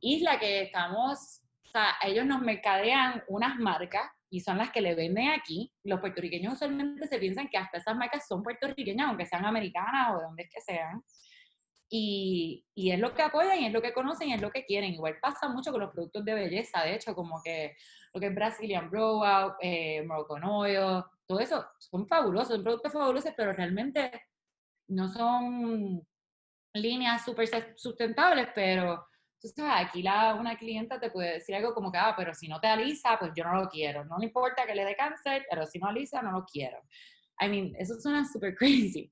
isla 0.00 0.38
que 0.38 0.62
estamos, 0.62 1.42
o 1.64 1.68
sea, 1.70 1.94
ellos 2.02 2.26
nos 2.26 2.40
mercadean 2.42 3.22
unas 3.28 3.56
marcas 3.56 4.10
y 4.28 4.40
son 4.40 4.58
las 4.58 4.70
que 4.72 4.80
le 4.80 4.96
venden 4.96 5.28
aquí. 5.28 5.72
Los 5.84 6.00
puertorriqueños 6.00 6.54
usualmente 6.54 7.06
se 7.06 7.18
piensan 7.18 7.48
que 7.48 7.56
hasta 7.56 7.78
esas 7.78 7.96
marcas 7.96 8.26
son 8.26 8.42
puertorriqueñas, 8.42 9.08
aunque 9.08 9.26
sean 9.26 9.44
americanas 9.44 10.10
o 10.10 10.18
de 10.18 10.24
donde 10.24 10.42
es 10.42 10.50
que 10.50 10.60
sean. 10.60 11.04
Y, 11.88 12.66
y, 12.74 12.90
es 12.92 12.98
lo 12.98 13.14
que 13.14 13.22
apoyan, 13.22 13.60
y 13.60 13.66
es 13.66 13.72
lo 13.72 13.82
que 13.82 13.92
conocen, 13.92 14.28
y 14.28 14.34
es 14.34 14.40
lo 14.40 14.50
que 14.50 14.64
quieren. 14.64 14.94
Igual 14.94 15.18
pasa 15.20 15.48
mucho 15.48 15.70
con 15.70 15.80
los 15.80 15.90
productos 15.90 16.24
de 16.24 16.34
belleza, 16.34 16.82
de 16.82 16.94
hecho, 16.94 17.14
como 17.14 17.42
que 17.42 17.76
lo 18.12 18.20
que 18.20 18.26
es 18.26 18.34
Brazilian 18.34 18.90
Blowout, 18.90 19.54
eh, 19.60 20.02
Moroccan 20.04 20.44
Oil, 20.44 21.04
todo 21.26 21.40
eso 21.40 21.64
son 21.78 22.06
fabulosos, 22.08 22.54
son 22.56 22.64
productos 22.64 22.92
fabulosos, 22.92 23.32
pero 23.36 23.52
realmente 23.52 24.10
no 24.88 25.08
son 25.08 26.04
líneas 26.74 27.24
súper 27.24 27.48
sustentables, 27.76 28.48
pero 28.54 29.06
tú 29.40 29.48
sabes, 29.48 29.86
aquí 29.86 30.02
la, 30.02 30.34
una 30.34 30.56
clienta 30.56 31.00
te 31.00 31.10
puede 31.10 31.34
decir 31.34 31.54
algo 31.54 31.74
como 31.74 31.90
que, 31.90 31.98
ah, 31.98 32.14
pero 32.16 32.34
si 32.34 32.46
no 32.48 32.60
te 32.60 32.68
alisa, 32.68 33.18
pues 33.18 33.32
yo 33.34 33.44
no 33.44 33.54
lo 33.54 33.68
quiero. 33.68 34.04
No 34.04 34.18
me 34.18 34.26
importa 34.26 34.66
que 34.66 34.74
le 34.74 34.84
dé 34.84 34.94
cáncer, 34.94 35.46
pero 35.48 35.66
si 35.66 35.78
no 35.78 35.88
alisa, 35.88 36.22
no 36.22 36.32
lo 36.32 36.44
quiero. 36.44 36.78
I 37.40 37.48
mean, 37.48 37.74
eso 37.78 37.98
suena 38.00 38.24
súper 38.24 38.54
crazy, 38.58 39.10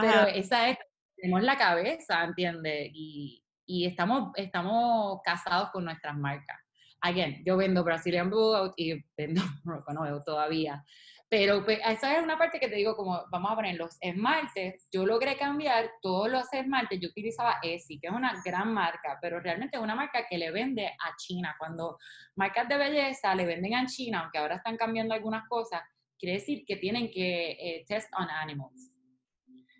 pero 0.00 0.26
esa 0.26 0.68
es, 0.68 0.78
tenemos 1.16 1.42
la 1.42 1.56
cabeza, 1.56 2.22
¿entiendes? 2.24 2.90
Y, 2.92 3.42
y 3.66 3.86
estamos, 3.86 4.32
estamos 4.36 5.20
casados 5.24 5.70
con 5.70 5.84
nuestras 5.84 6.16
marcas. 6.16 6.58
Again, 7.02 7.42
yo 7.46 7.56
vendo 7.56 7.82
Brazilian 7.82 8.28
Blue 8.28 8.72
y 8.76 9.02
vendo 9.16 9.40
Rocono 9.64 10.22
todavía, 10.22 10.84
pero 11.30 11.64
pues, 11.64 11.78
esa 11.86 12.16
es 12.16 12.24
una 12.24 12.36
parte 12.36 12.58
que 12.58 12.68
te 12.68 12.74
digo, 12.74 12.96
como 12.96 13.24
vamos 13.30 13.52
a 13.52 13.54
poner 13.54 13.76
los 13.76 13.96
esmaltes, 14.00 14.88
yo 14.92 15.06
logré 15.06 15.36
cambiar 15.36 15.88
todos 16.02 16.28
los 16.28 16.52
esmaltes, 16.52 16.98
yo 17.00 17.08
utilizaba 17.08 17.60
ESI, 17.62 18.00
que 18.00 18.08
es 18.08 18.12
una 18.12 18.42
gran 18.44 18.74
marca, 18.74 19.16
pero 19.22 19.38
realmente 19.38 19.76
es 19.76 19.82
una 19.82 19.94
marca 19.94 20.26
que 20.28 20.36
le 20.36 20.50
vende 20.50 20.88
a 20.88 21.16
China. 21.16 21.54
Cuando 21.56 21.98
marcas 22.34 22.68
de 22.68 22.76
belleza 22.76 23.32
le 23.36 23.46
venden 23.46 23.76
a 23.76 23.86
China, 23.86 24.22
aunque 24.22 24.38
ahora 24.38 24.56
están 24.56 24.76
cambiando 24.76 25.14
algunas 25.14 25.48
cosas, 25.48 25.80
quiere 26.18 26.34
decir 26.34 26.64
que 26.66 26.76
tienen 26.76 27.12
que 27.12 27.52
eh, 27.52 27.84
test 27.86 28.12
on 28.18 28.28
animals. 28.28 28.90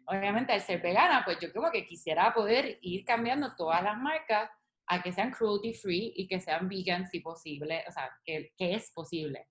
Obviamente 0.07 0.53
al 0.53 0.61
ser 0.61 0.81
vegana, 0.81 1.23
pues 1.25 1.41
yo 1.41 1.51
creo 1.51 1.73
que 1.73 1.85
quisiera 1.85 2.33
poder 2.33 2.79
ir 2.81 3.05
cambiando 3.05 3.57
todas 3.57 3.83
las 3.83 3.99
marcas 3.99 4.49
a 4.87 5.03
que 5.03 5.11
sean 5.11 5.33
cruelty 5.33 5.75
free 5.75 6.13
y 6.15 6.29
que 6.29 6.41
sean 6.41 6.69
vegan 6.69 7.09
si 7.09 7.19
posible, 7.19 7.83
o 7.89 7.91
sea, 7.91 8.09
que, 8.25 8.53
que 8.57 8.75
es 8.75 8.93
posible. 8.93 9.49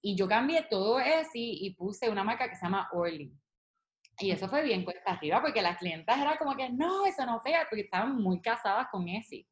Y 0.00 0.16
yo 0.16 0.28
cambié 0.28 0.66
todo 0.70 1.00
eso 1.00 1.30
y 1.34 1.74
puse 1.76 2.08
una 2.08 2.24
marca 2.24 2.48
que 2.48 2.56
se 2.56 2.64
llama 2.64 2.88
Orly. 2.92 3.32
Y 4.20 4.32
eso 4.32 4.48
fue 4.48 4.62
bien 4.62 4.84
cuesta 4.84 5.12
arriba 5.12 5.40
porque 5.40 5.62
las 5.62 5.78
clientas 5.78 6.18
eran 6.18 6.36
como 6.38 6.56
que, 6.56 6.68
no, 6.70 7.06
eso 7.06 7.24
no 7.24 7.40
pega, 7.42 7.66
porque 7.70 7.82
estaban 7.82 8.16
muy 8.16 8.40
casadas 8.40 8.88
con 8.90 9.08
ese. 9.08 9.46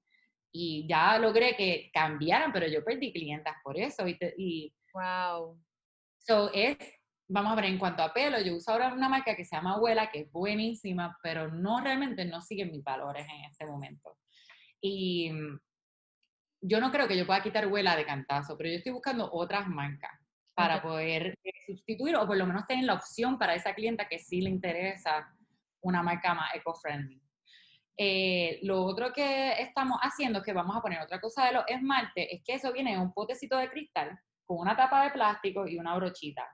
Y 0.52 0.86
ya 0.88 1.18
logré 1.18 1.54
que 1.54 1.90
cambiaran, 1.92 2.52
pero 2.52 2.66
yo 2.66 2.84
perdí 2.84 3.12
clientas 3.12 3.54
por 3.62 3.78
eso. 3.78 4.08
Y, 4.08 4.18
y 4.36 4.74
wow. 4.92 5.56
So 6.18 6.50
es, 6.52 6.76
vamos 7.28 7.52
a 7.52 7.56
ver, 7.56 7.66
en 7.66 7.78
cuanto 7.78 8.02
a 8.02 8.12
pelo, 8.12 8.40
yo 8.40 8.56
uso 8.56 8.72
ahora 8.72 8.92
una 8.92 9.08
marca 9.08 9.36
que 9.36 9.44
se 9.44 9.54
llama 9.54 9.74
Abuela, 9.74 10.10
que 10.10 10.20
es 10.20 10.32
buenísima, 10.32 11.16
pero 11.22 11.48
no 11.48 11.80
realmente 11.80 12.24
no 12.24 12.40
sigue 12.40 12.64
mis 12.64 12.82
valores 12.82 13.26
en 13.28 13.44
este 13.44 13.66
momento. 13.66 14.18
Y 14.80 15.30
mm, 15.30 15.60
yo 16.62 16.80
no 16.80 16.90
creo 16.90 17.06
que 17.06 17.16
yo 17.16 17.26
pueda 17.26 17.42
quitar 17.42 17.64
Abuela 17.64 17.94
de 17.94 18.04
cantazo, 18.04 18.56
pero 18.56 18.70
yo 18.70 18.76
estoy 18.78 18.92
buscando 18.92 19.30
otras 19.32 19.68
marcas 19.68 20.25
para 20.56 20.80
poder 20.80 21.38
eh, 21.44 21.52
sustituir 21.66 22.16
o 22.16 22.26
por 22.26 22.36
lo 22.36 22.46
menos 22.46 22.66
tener 22.66 22.84
la 22.84 22.94
opción 22.94 23.38
para 23.38 23.54
esa 23.54 23.74
clienta 23.74 24.08
que 24.08 24.18
sí 24.18 24.40
le 24.40 24.48
interesa 24.48 25.28
una 25.82 26.02
marca 26.02 26.34
más 26.34 26.54
eco-friendly. 26.54 27.22
Eh, 27.98 28.58
lo 28.62 28.82
otro 28.82 29.12
que 29.12 29.60
estamos 29.60 29.98
haciendo, 30.00 30.42
que 30.42 30.54
vamos 30.54 30.74
a 30.74 30.80
poner 30.80 31.00
otra 31.00 31.20
cosa 31.20 31.44
de 31.44 31.52
los 31.52 31.64
esmaltes, 31.68 32.26
es 32.30 32.42
que 32.42 32.54
eso 32.54 32.72
viene 32.72 32.94
en 32.94 33.00
un 33.00 33.12
potecito 33.12 33.56
de 33.58 33.70
cristal 33.70 34.18
con 34.46 34.58
una 34.58 34.74
tapa 34.76 35.04
de 35.04 35.10
plástico 35.10 35.68
y 35.68 35.78
una 35.78 35.94
brochita. 35.94 36.46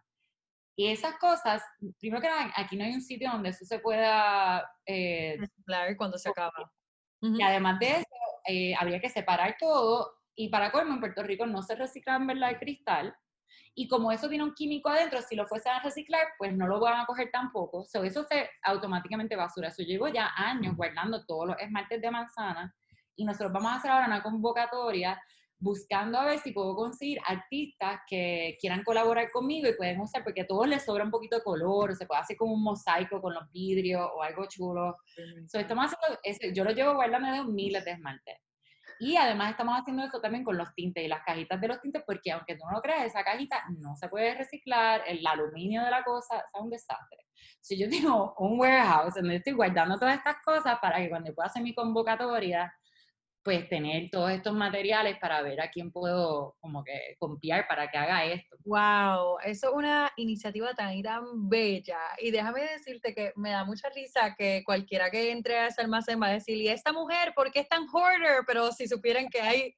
Y 0.76 0.88
esas 0.88 1.16
cosas, 1.18 1.62
primero 2.00 2.20
que 2.20 2.28
nada, 2.28 2.52
aquí 2.56 2.76
no 2.76 2.84
hay 2.84 2.94
un 2.94 3.02
sitio 3.02 3.30
donde 3.30 3.50
eso 3.50 3.64
se 3.64 3.78
pueda... 3.78 4.68
Eh, 4.84 5.38
cuando 5.96 6.18
se 6.18 6.30
acaba. 6.30 6.72
Y 7.20 7.40
además 7.40 7.78
de 7.78 7.90
eso, 7.90 8.06
eh, 8.46 8.74
habría 8.74 9.00
que 9.00 9.10
separar 9.10 9.56
todo. 9.60 10.12
Y 10.34 10.48
para 10.48 10.72
colmo, 10.72 10.94
en 10.94 11.00
Puerto 11.00 11.22
Rico 11.22 11.46
no 11.46 11.62
se 11.62 11.76
recicla 11.76 12.16
en 12.16 12.26
verdad 12.26 12.50
el 12.50 12.58
cristal. 12.58 13.14
Y 13.74 13.88
como 13.88 14.12
eso 14.12 14.28
tiene 14.28 14.44
un 14.44 14.54
químico 14.54 14.90
adentro, 14.90 15.20
si 15.22 15.34
lo 15.34 15.46
fuese 15.46 15.70
a 15.70 15.82
reciclar, 15.82 16.26
pues 16.38 16.54
no 16.54 16.66
lo 16.66 16.78
van 16.78 17.00
a 17.00 17.06
coger 17.06 17.30
tampoco. 17.32 17.84
So, 17.84 18.04
eso 18.04 18.24
se 18.24 18.50
automáticamente 18.62 19.34
basura. 19.34 19.70
So, 19.70 19.82
yo 19.82 19.88
llevo 19.88 20.08
ya 20.08 20.30
años 20.36 20.76
guardando 20.76 21.24
todos 21.24 21.48
los 21.48 21.56
esmaltes 21.58 22.00
de 22.00 22.10
manzana 22.10 22.74
y 23.16 23.24
nosotros 23.24 23.52
vamos 23.52 23.72
a 23.72 23.76
hacer 23.76 23.90
ahora 23.90 24.06
una 24.06 24.22
convocatoria 24.22 25.20
buscando 25.58 26.18
a 26.18 26.24
ver 26.24 26.40
si 26.40 26.50
puedo 26.50 26.74
conseguir 26.74 27.18
artistas 27.24 28.00
que 28.08 28.56
quieran 28.60 28.82
colaborar 28.82 29.30
conmigo 29.30 29.68
y 29.68 29.76
pueden 29.76 30.00
usar, 30.00 30.24
porque 30.24 30.40
a 30.40 30.46
todos 30.46 30.66
les 30.66 30.84
sobra 30.84 31.04
un 31.04 31.10
poquito 31.10 31.36
de 31.36 31.42
color, 31.42 31.92
o 31.92 31.94
se 31.94 32.04
puede 32.04 32.20
hacer 32.20 32.36
como 32.36 32.52
un 32.52 32.64
mosaico 32.64 33.22
con 33.22 33.32
los 33.32 33.50
vidrios 33.52 34.10
o 34.12 34.22
algo 34.22 34.46
chulo. 34.48 34.96
So, 35.46 35.60
estamos 35.60 35.86
haciendo, 35.86 36.54
yo 36.54 36.64
lo 36.64 36.72
llevo 36.72 36.94
guardando 36.94 37.30
de 37.30 37.44
miles 37.44 37.84
de 37.84 37.92
esmaltes. 37.92 38.38
Y 39.02 39.16
además 39.16 39.50
estamos 39.50 39.76
haciendo 39.76 40.04
eso 40.04 40.20
también 40.20 40.44
con 40.44 40.56
los 40.56 40.72
tintes 40.76 41.02
y 41.02 41.08
las 41.08 41.24
cajitas 41.24 41.60
de 41.60 41.66
los 41.66 41.80
tintes, 41.80 42.04
porque 42.06 42.30
aunque 42.30 42.54
tú 42.54 42.64
no 42.64 42.76
lo 42.76 42.80
creas, 42.80 43.06
esa 43.06 43.24
cajita 43.24 43.64
no 43.80 43.96
se 43.96 44.08
puede 44.08 44.32
reciclar, 44.36 45.02
el 45.08 45.26
aluminio 45.26 45.82
de 45.82 45.90
la 45.90 46.04
cosa 46.04 46.38
es 46.38 46.60
un 46.60 46.70
desastre. 46.70 47.26
Si 47.60 47.76
yo 47.76 47.90
tengo 47.90 48.32
un 48.38 48.60
warehouse 48.60 49.14
donde 49.14 49.36
estoy 49.36 49.54
guardando 49.54 49.98
todas 49.98 50.18
estas 50.18 50.36
cosas 50.44 50.78
para 50.80 50.98
que 50.98 51.08
cuando 51.10 51.34
pueda 51.34 51.48
hacer 51.48 51.64
mi 51.64 51.74
convocatoria, 51.74 52.72
pues 53.42 53.68
tener 53.68 54.08
todos 54.10 54.30
estos 54.30 54.54
materiales 54.54 55.18
para 55.18 55.42
ver 55.42 55.60
a 55.60 55.70
quién 55.70 55.90
puedo 55.90 56.56
como 56.60 56.84
que 56.84 57.16
confiar 57.18 57.66
para 57.66 57.90
que 57.90 57.98
haga 57.98 58.24
esto. 58.24 58.56
Wow, 58.64 59.38
eso 59.44 59.68
es 59.68 59.74
una 59.74 60.12
iniciativa 60.16 60.72
tan 60.74 61.48
bella. 61.48 61.98
Y 62.20 62.30
déjame 62.30 62.62
decirte 62.62 63.14
que 63.14 63.32
me 63.34 63.50
da 63.50 63.64
mucha 63.64 63.88
risa 63.90 64.34
que 64.38 64.62
cualquiera 64.64 65.10
que 65.10 65.32
entre 65.32 65.58
a 65.58 65.66
ese 65.66 65.80
almacén 65.80 66.20
va 66.22 66.28
a 66.28 66.32
decir, 66.32 66.56
¿y 66.56 66.68
esta 66.68 66.92
mujer 66.92 67.32
por 67.34 67.50
qué 67.50 67.60
es 67.60 67.68
tan 67.68 67.86
hoarder? 67.92 68.44
Pero 68.46 68.70
si 68.70 68.86
supieran 68.86 69.28
que 69.28 69.40
hay 69.40 69.74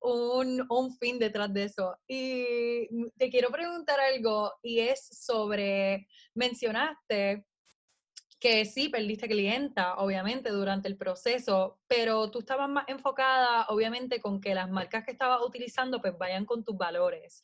un, 0.00 0.66
un 0.68 0.96
fin 0.98 1.18
detrás 1.18 1.52
de 1.52 1.64
eso. 1.64 1.96
Y 2.06 2.88
te 3.16 3.30
quiero 3.30 3.50
preguntar 3.50 3.98
algo 3.98 4.52
y 4.62 4.80
es 4.80 5.08
sobre, 5.10 6.06
mencionaste 6.34 7.46
que 8.38 8.64
sí, 8.66 8.88
perdiste 8.88 9.28
clienta, 9.28 9.96
obviamente, 9.96 10.50
durante 10.50 10.88
el 10.88 10.96
proceso, 10.96 11.78
pero 11.86 12.30
tú 12.30 12.40
estabas 12.40 12.68
más 12.68 12.84
enfocada, 12.88 13.66
obviamente, 13.68 14.20
con 14.20 14.40
que 14.40 14.54
las 14.54 14.70
marcas 14.70 15.04
que 15.04 15.12
estabas 15.12 15.40
utilizando, 15.42 16.00
pues 16.00 16.16
vayan 16.18 16.44
con 16.44 16.64
tus 16.64 16.76
valores. 16.76 17.42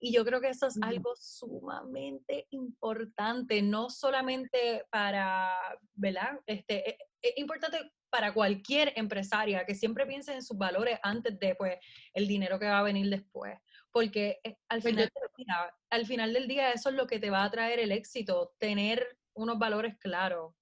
Y 0.00 0.12
yo 0.12 0.24
creo 0.24 0.40
que 0.40 0.48
eso 0.48 0.66
es 0.66 0.78
algo 0.82 1.14
sumamente 1.14 2.48
importante, 2.50 3.62
no 3.62 3.88
solamente 3.88 4.84
para, 4.90 5.56
¿verdad? 5.94 6.40
Este, 6.44 6.90
es, 6.90 6.96
e, 7.22 7.34
importante 7.40 7.78
para 8.10 8.34
cualquier 8.34 8.92
empresaria 8.96 9.64
que 9.64 9.76
siempre 9.76 10.04
piense 10.04 10.34
en 10.34 10.42
sus 10.42 10.58
valores 10.58 10.98
antes 11.04 11.38
de, 11.38 11.54
pues, 11.54 11.78
el 12.14 12.26
dinero 12.26 12.58
que 12.58 12.66
va 12.66 12.80
a 12.80 12.82
venir 12.82 13.08
después. 13.10 13.56
Porque 13.92 14.40
eh, 14.42 14.56
al 14.68 14.82
pues 14.82 14.92
final, 14.92 15.08
del 15.14 15.30
día, 15.36 15.74
al 15.90 16.06
final 16.06 16.32
del 16.32 16.48
día 16.48 16.72
eso 16.72 16.88
es 16.88 16.96
lo 16.96 17.06
que 17.06 17.20
te 17.20 17.30
va 17.30 17.44
a 17.44 17.50
traer 17.50 17.78
el 17.78 17.92
éxito, 17.92 18.54
tener 18.58 19.06
unos 19.34 19.58
valores 19.58 19.96
claros. 19.98 20.54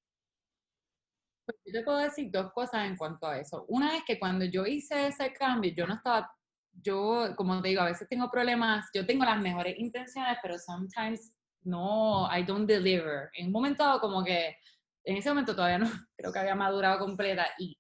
Pues 1.44 1.59
yo 1.64 1.72
te 1.72 1.85
puedo 1.85 1.98
decir 1.98 2.30
dos 2.30 2.52
cosas 2.52 2.87
en 2.87 2.96
cuanto 2.96 3.26
a 3.26 3.38
eso. 3.38 3.64
Una 3.68 3.96
es 3.96 4.04
que 4.04 4.18
cuando 4.18 4.44
yo 4.44 4.66
hice 4.66 5.09
ese 5.09 5.33
cambio, 5.33 5.72
yo 5.74 5.87
no 5.87 5.94
estaba, 5.94 6.30
yo, 6.72 7.35
como 7.37 7.61
te 7.61 7.68
digo, 7.68 7.83
a 7.83 7.87
veces 7.87 8.09
tengo 8.09 8.30
problemas, 8.30 8.88
yo 8.94 9.06
tengo 9.06 9.24
las 9.24 9.40
mejores 9.40 9.78
intenciones, 9.78 10.38
pero 10.42 10.59
sometimes 10.59 11.33
no, 11.62 12.28
I 12.30 12.44
don't 12.44 12.68
deliver. 12.68 13.30
En 13.35 13.46
un 13.46 13.52
momento 13.52 13.98
como 14.00 14.22
que, 14.24 14.56
en 15.04 15.16
ese 15.16 15.30
momento 15.30 15.54
todavía 15.54 15.78
no, 15.78 15.90
creo 16.16 16.33
que 16.33 16.38
había 16.38 16.54
madurado 16.54 16.98
completa 16.98 17.46
y 17.59 17.76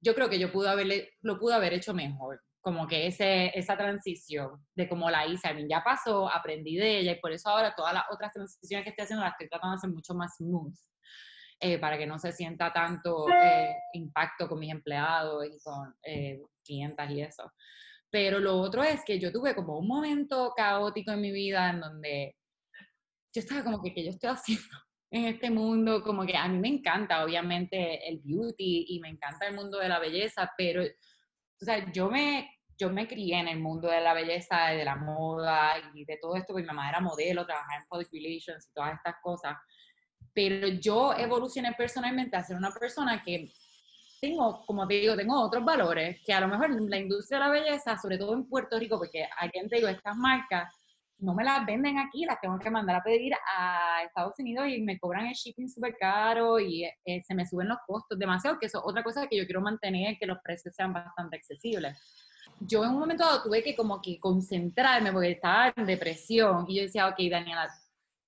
yo 0.00 0.14
creo 0.14 0.28
que 0.28 0.38
yo 0.38 0.52
pude 0.52 0.68
haberle, 0.68 1.10
lo 1.22 1.38
pude 1.38 1.54
haber 1.54 1.72
hecho 1.72 1.94
mejor 1.94 2.40
como 2.60 2.86
que 2.86 3.06
ese, 3.06 3.56
esa 3.58 3.76
transición 3.76 4.66
de 4.74 4.88
cómo 4.88 5.10
la 5.10 5.26
hice, 5.26 5.48
a 5.48 5.54
mí 5.54 5.66
ya 5.68 5.82
pasó, 5.82 6.28
aprendí 6.28 6.76
de 6.76 6.98
ella 6.98 7.12
y 7.12 7.20
por 7.20 7.32
eso 7.32 7.48
ahora 7.48 7.74
todas 7.76 7.94
las 7.94 8.04
otras 8.10 8.32
transiciones 8.32 8.84
que 8.84 8.90
estoy 8.90 9.04
haciendo 9.04 9.24
las 9.24 9.32
estoy 9.32 9.48
tratando 9.48 9.74
de 9.74 9.78
hacer 9.78 9.90
mucho 9.90 10.14
más 10.14 10.36
smooth, 10.36 10.74
eh, 11.60 11.78
para 11.78 11.96
que 11.98 12.06
no 12.06 12.18
se 12.18 12.32
sienta 12.32 12.72
tanto 12.72 13.28
eh, 13.30 13.74
impacto 13.92 14.48
con 14.48 14.58
mis 14.58 14.72
empleados 14.72 15.46
y 15.46 15.58
con 15.62 15.94
eh, 16.02 16.40
clientas 16.64 17.10
y 17.10 17.22
eso. 17.22 17.52
Pero 18.10 18.38
lo 18.38 18.58
otro 18.58 18.82
es 18.82 19.04
que 19.04 19.18
yo 19.18 19.32
tuve 19.32 19.54
como 19.54 19.78
un 19.78 19.86
momento 19.86 20.52
caótico 20.56 21.12
en 21.12 21.20
mi 21.20 21.30
vida 21.30 21.70
en 21.70 21.80
donde 21.80 22.36
yo 23.34 23.40
estaba 23.40 23.62
como 23.62 23.82
que, 23.82 23.92
¿qué 23.92 24.04
yo 24.04 24.10
estoy 24.10 24.30
haciendo? 24.32 24.88
en 25.10 25.24
este 25.24 25.50
mundo, 25.50 26.02
como 26.02 26.26
que 26.26 26.36
a 26.36 26.46
mí 26.48 26.58
me 26.58 26.68
encanta 26.68 27.24
obviamente 27.24 28.06
el 28.08 28.20
beauty 28.22 28.86
y 28.88 29.00
me 29.00 29.08
encanta 29.08 29.46
el 29.46 29.54
mundo 29.54 29.78
de 29.78 29.88
la 29.88 29.98
belleza, 29.98 30.52
pero 30.56 30.82
o 31.60 31.64
sea, 31.64 31.90
yo 31.92 32.08
me, 32.08 32.50
yo 32.78 32.90
me 32.90 33.08
crié 33.08 33.38
en 33.40 33.48
el 33.48 33.58
mundo 33.58 33.88
de 33.88 34.00
la 34.00 34.14
belleza, 34.14 34.68
de 34.68 34.84
la 34.84 34.96
moda 34.96 35.74
y 35.94 36.04
de 36.04 36.18
todo 36.20 36.36
esto, 36.36 36.52
porque 36.52 36.62
mi 36.62 36.68
mamá 36.68 36.88
era 36.88 37.00
modelo, 37.00 37.44
trabajaba 37.44 37.80
en 37.80 37.88
public 37.88 38.08
relations 38.12 38.68
y 38.68 38.72
todas 38.72 38.94
estas 38.94 39.16
cosas. 39.22 39.56
Pero 40.32 40.68
yo 40.68 41.14
evolucioné 41.14 41.72
personalmente 41.72 42.36
a 42.36 42.44
ser 42.44 42.56
una 42.56 42.70
persona 42.70 43.22
que 43.22 43.50
tengo, 44.20 44.64
como 44.66 44.86
te 44.86 44.94
digo, 44.94 45.16
tengo 45.16 45.40
otros 45.40 45.64
valores 45.64 46.20
que 46.24 46.32
a 46.32 46.40
lo 46.40 46.48
mejor 46.48 46.70
la 46.88 46.98
industria 46.98 47.38
de 47.38 47.44
la 47.44 47.50
belleza, 47.50 47.96
sobre 47.96 48.18
todo 48.18 48.34
en 48.34 48.48
Puerto 48.48 48.78
Rico, 48.78 48.98
porque 48.98 49.28
aquí 49.38 49.60
te 49.68 49.76
digo, 49.76 49.88
estas 49.88 50.16
marcas 50.16 50.72
no 51.18 51.34
me 51.34 51.44
las 51.44 51.66
venden 51.66 51.98
aquí, 51.98 52.24
las 52.24 52.40
tengo 52.40 52.58
que 52.58 52.70
mandar 52.70 52.96
a 52.96 53.02
pedir 53.02 53.32
a 53.34 54.02
Estados 54.04 54.38
Unidos 54.38 54.68
y 54.68 54.80
me 54.80 54.98
cobran 54.98 55.26
el 55.26 55.34
shipping 55.34 55.68
súper 55.68 55.96
caro 55.98 56.60
y 56.60 56.84
eh, 56.84 57.22
se 57.26 57.34
me 57.34 57.46
suben 57.46 57.68
los 57.68 57.78
costos 57.86 58.18
demasiado, 58.18 58.58
que 58.58 58.66
eso 58.66 58.78
es 58.78 58.84
otra 58.86 59.02
cosa 59.02 59.26
que 59.26 59.36
yo 59.36 59.44
quiero 59.44 59.60
mantener, 59.60 60.16
que 60.18 60.26
los 60.26 60.38
precios 60.42 60.74
sean 60.74 60.92
bastante 60.92 61.36
accesibles. 61.36 61.96
Yo 62.60 62.84
en 62.84 62.90
un 62.90 63.00
momento 63.00 63.24
dado 63.24 63.42
tuve 63.42 63.62
que 63.62 63.74
como 63.74 64.00
que 64.00 64.18
concentrarme 64.18 65.12
porque 65.12 65.32
estaba 65.32 65.72
en 65.76 65.86
depresión 65.86 66.66
y 66.68 66.76
yo 66.76 66.82
decía, 66.82 67.08
ok, 67.08 67.16
Daniela, 67.30 67.68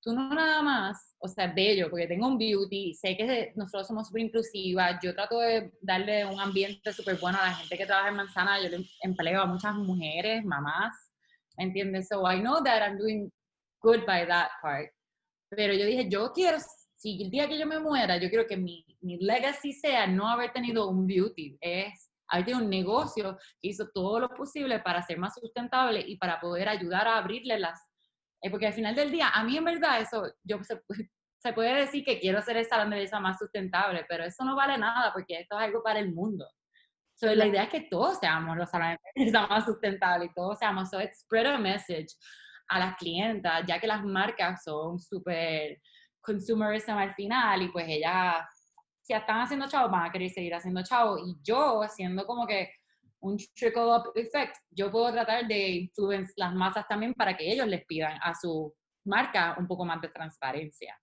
tú 0.03 0.12
no 0.12 0.35
nada 0.35 0.62
más, 0.62 1.14
o 1.20 1.29
sea, 1.29 1.46
bello, 1.46 1.90
porque 1.90 2.07
tengo 2.07 2.26
un 2.26 2.38
beauty, 2.38 2.94
sé 2.94 3.16
que 3.16 3.53
nosotros 3.55 3.87
somos 3.87 4.09
súper 4.09 4.22
inclusivas, 4.22 4.98
yo 5.03 5.14
trato 5.14 5.38
de 5.40 5.72
darle 5.81 6.24
un 6.24 6.40
ambiente 6.40 6.92
súper 6.92 7.18
bueno 7.18 7.38
a 7.38 7.46
la 7.46 7.55
gente 7.55 7.76
que 7.76 7.87
trabaja 7.87 8.09
en 8.09 8.16
Manzana, 8.16 8.61
yo 8.61 8.68
le 8.68 8.85
empleo 9.03 9.42
a 9.42 9.46
muchas 9.46 9.74
mujeres, 9.74 10.44
mamás, 10.44 11.10
¿entiendes? 11.61 12.09
So 12.09 12.27
I 12.27 12.40
know 12.40 12.62
that 12.62 12.83
I'm 12.83 12.99
doing 12.99 13.31
good 13.83 14.05
by 14.07 14.27
that 14.27 14.51
part. 14.62 14.90
Pero 15.51 15.73
yo 15.75 15.85
dije, 15.85 16.09
yo 16.09 16.33
quiero, 16.33 16.59
si 16.96 17.23
el 17.23 17.31
día 17.31 17.49
que 17.49 17.59
yo 17.59 17.66
me 17.66 17.79
muera, 17.79 18.16
yo 18.16 18.29
quiero 18.29 18.46
que 18.46 18.57
mi, 18.57 18.85
mi 19.01 19.18
legacy 19.18 19.73
sea 19.73 20.07
no 20.07 20.29
haber 20.29 20.53
tenido 20.53 20.88
un 20.88 21.07
beauty, 21.07 21.59
es 21.61 22.11
haber 22.29 22.46
tenido 22.46 22.64
un 22.64 22.70
negocio 22.70 23.37
que 23.61 23.68
hizo 23.68 23.88
todo 23.92 24.20
lo 24.20 24.29
posible 24.29 24.79
para 24.81 25.03
ser 25.03 25.18
más 25.18 25.35
sustentable 25.35 26.01
y 26.07 26.16
para 26.16 26.40
poder 26.40 26.68
ayudar 26.68 27.07
a 27.09 27.18
abrirle 27.18 27.59
las... 27.59 27.81
Eh, 28.42 28.51
porque 28.51 28.66
al 28.66 28.73
final 28.73 28.94
del 28.94 29.11
día, 29.11 29.29
a 29.31 29.44
mí 29.44 29.57
en 29.57 29.64
verdad 29.64 30.01
eso, 30.01 30.23
yo 30.44 30.62
se, 30.62 30.81
se 31.42 31.53
puede 31.53 31.75
decir 31.75 32.05
que 32.05 32.20
quiero 32.20 32.38
hacer 32.38 32.57
el 32.57 32.66
salón 32.66 32.90
de 32.90 32.96
belleza 32.96 33.20
más 33.20 33.38
sustentable, 33.38 34.07
pero 34.09 34.25
eso 34.25 34.44
no 34.44 34.55
vale 34.57 34.79
nada 34.79 35.12
porque 35.12 35.40
esto 35.40 35.59
es 35.59 35.64
algo 35.64 35.83
para 35.83 35.99
el 35.99 36.14
mundo 36.14 36.46
la 37.23 37.47
idea 37.47 37.65
es 37.65 37.71
que 37.71 37.83
todos 37.83 38.19
seamos 38.19 38.57
los 38.57 38.71
más 39.33 39.65
sustentables 39.65 40.31
y 40.31 40.35
todos 40.35 40.59
seamos, 40.59 40.91
so 40.91 40.99
spread 41.15 41.47
a 41.47 41.59
message 41.59 42.09
a 42.69 42.79
las 42.79 42.97
clientas, 42.97 43.65
ya 43.67 43.79
que 43.79 43.87
las 43.87 44.05
marcas 44.05 44.63
son 44.65 44.99
súper 44.99 45.81
consumerism 46.21 46.93
al 46.93 47.15
final 47.15 47.63
y 47.63 47.69
pues 47.69 47.87
ellas, 47.89 48.47
si 49.03 49.13
están 49.13 49.41
haciendo 49.41 49.69
chavo, 49.69 49.91
van 49.91 50.09
a 50.09 50.13
querer 50.13 50.31
seguir 50.31 50.55
haciendo 50.55 50.83
chavo. 50.83 51.19
Y 51.19 51.37
yo, 51.43 51.83
haciendo 51.83 52.27
como 52.27 52.47
que 52.47 52.71
un 53.21 53.37
trickle 53.55 53.83
up 53.83 54.13
effect, 54.15 54.57
yo 54.71 54.91
puedo 54.91 55.13
tratar 55.13 55.47
de 55.47 55.69
influenciar 55.71 56.49
las 56.49 56.55
masas 56.55 56.87
también 56.89 57.13
para 57.15 57.37
que 57.37 57.51
ellos 57.53 57.67
les 57.67 57.85
pidan 57.87 58.19
a 58.23 58.35
su 58.35 58.73
marca 59.05 59.57
un 59.59 59.67
poco 59.67 59.85
más 59.85 60.01
de 60.01 60.09
transparencia 60.09 60.97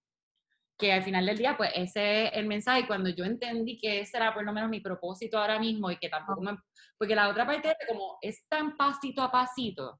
que 0.78 0.94
al 0.94 1.04
final 1.04 1.26
del 1.26 1.38
día, 1.38 1.58
pues 1.58 1.72
ese 1.76 2.26
es 2.26 2.32
el 2.34 2.46
mensaje. 2.46 2.82
Y 2.82 2.88
cuando 2.88 3.10
yo 3.10 3.26
entendí 3.26 3.78
que 3.78 4.02
ese 4.02 4.18
era 4.18 4.34
por 4.34 4.44
lo 4.44 4.54
menos 4.54 4.70
mi 4.70 4.80
propósito 4.80 5.38
ahora 5.38 5.60
mismo 5.60 5.90
y 5.90 5.98
que 5.98 6.10
tampoco 6.10 6.42
me... 6.42 6.58
Porque 6.98 7.16
la 7.16 7.30
otra 7.30 7.46
parte 7.46 7.70
es 7.70 7.88
como 7.88 8.18
es 8.22 8.48
tan 8.48 8.78
pasito 8.78 9.22
a 9.22 9.32
pasito. 9.32 10.00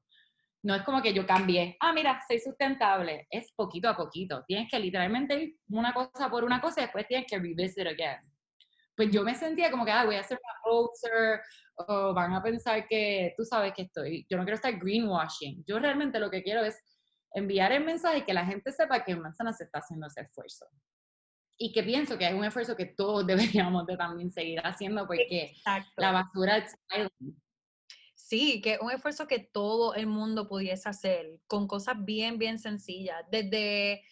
No 0.62 0.74
es 0.74 0.82
como 0.82 1.00
que 1.00 1.12
yo 1.12 1.26
cambié, 1.26 1.76
ah, 1.80 1.92
mira, 1.92 2.20
soy 2.26 2.40
sustentable. 2.40 3.26
Es 3.30 3.52
poquito 3.54 3.88
a 3.88 3.96
poquito. 3.96 4.44
Tienes 4.46 4.70
que 4.70 4.78
literalmente 4.78 5.34
ir 5.42 5.56
una 5.68 5.92
cosa 5.92 6.30
por 6.30 6.44
una 6.44 6.60
cosa 6.60 6.80
y 6.80 6.84
después 6.84 7.06
tienes 7.06 7.26
que 7.26 7.38
revisit 7.38 7.86
again. 7.86 8.20
Pues 8.96 9.10
yo 9.12 9.22
me 9.22 9.34
sentía 9.34 9.70
como 9.70 9.84
que, 9.84 9.92
ah, 9.92 10.04
voy 10.04 10.16
a 10.16 10.20
hacer 10.20 10.38
una 10.42 10.54
poster 10.64 11.40
o 11.76 12.12
van 12.12 12.34
a 12.34 12.42
pensar 12.42 12.86
que 12.88 13.34
tú 13.36 13.44
sabes 13.44 13.72
que 13.72 13.82
estoy. 13.82 14.26
Yo 14.28 14.36
no 14.36 14.44
quiero 14.44 14.56
estar 14.56 14.76
greenwashing. 14.76 15.64
Yo 15.66 15.78
realmente 15.78 16.18
lo 16.18 16.30
que 16.30 16.42
quiero 16.42 16.64
es 16.64 16.76
enviar 17.32 17.72
el 17.72 17.84
mensaje 17.84 18.18
y 18.18 18.22
que 18.22 18.34
la 18.34 18.44
gente 18.44 18.72
sepa 18.72 19.04
que 19.04 19.12
en 19.12 19.22
Manzana 19.22 19.52
se 19.52 19.64
está 19.64 19.78
haciendo 19.78 20.06
ese 20.06 20.22
esfuerzo. 20.22 20.66
Y 21.60 21.72
que 21.72 21.82
pienso 21.82 22.16
que 22.16 22.26
es 22.26 22.34
un 22.34 22.44
esfuerzo 22.44 22.76
que 22.76 22.86
todos 22.86 23.26
deberíamos 23.66 23.86
de 23.86 23.96
también 23.96 24.30
seguir 24.30 24.60
haciendo 24.64 25.06
porque 25.06 25.52
la 25.96 26.12
basura 26.12 26.58
es 26.58 26.76
Sí, 28.14 28.60
que 28.60 28.74
es 28.74 28.80
un 28.80 28.90
esfuerzo 28.90 29.26
que 29.26 29.38
todo 29.38 29.94
el 29.94 30.06
mundo 30.06 30.48
pudiese 30.48 30.86
hacer 30.86 31.40
con 31.46 31.66
cosas 31.66 31.94
bien, 32.04 32.36
bien 32.36 32.58
sencillas. 32.58 33.24
Desde 33.30 34.02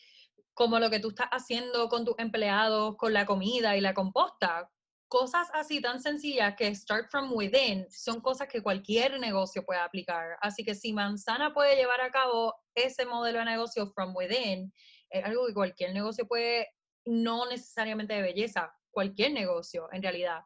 como 0.54 0.78
lo 0.78 0.88
que 0.88 1.00
tú 1.00 1.10
estás 1.10 1.28
haciendo 1.30 1.90
con 1.90 2.06
tus 2.06 2.18
empleados, 2.18 2.96
con 2.96 3.12
la 3.12 3.26
comida 3.26 3.76
y 3.76 3.82
la 3.82 3.92
composta. 3.92 4.70
Cosas 5.06 5.48
así 5.52 5.82
tan 5.82 6.00
sencillas 6.00 6.54
que 6.56 6.74
start 6.74 7.10
from 7.10 7.30
within 7.34 7.86
son 7.90 8.22
cosas 8.22 8.48
que 8.48 8.62
cualquier 8.62 9.20
negocio 9.20 9.66
puede 9.66 9.80
aplicar. 9.80 10.38
Así 10.40 10.64
que 10.64 10.74
si 10.74 10.94
Manzana 10.94 11.52
puede 11.52 11.76
llevar 11.76 12.00
a 12.00 12.10
cabo 12.10 12.54
ese 12.76 13.04
modelo 13.06 13.40
de 13.40 13.46
negocio 13.46 13.90
from 13.92 14.14
within, 14.14 14.72
es 15.10 15.24
algo 15.24 15.46
que 15.46 15.54
cualquier 15.54 15.92
negocio 15.92 16.26
puede, 16.26 16.68
no 17.04 17.48
necesariamente 17.48 18.14
de 18.14 18.22
belleza, 18.22 18.72
cualquier 18.90 19.32
negocio 19.32 19.88
en 19.92 20.02
realidad 20.02 20.40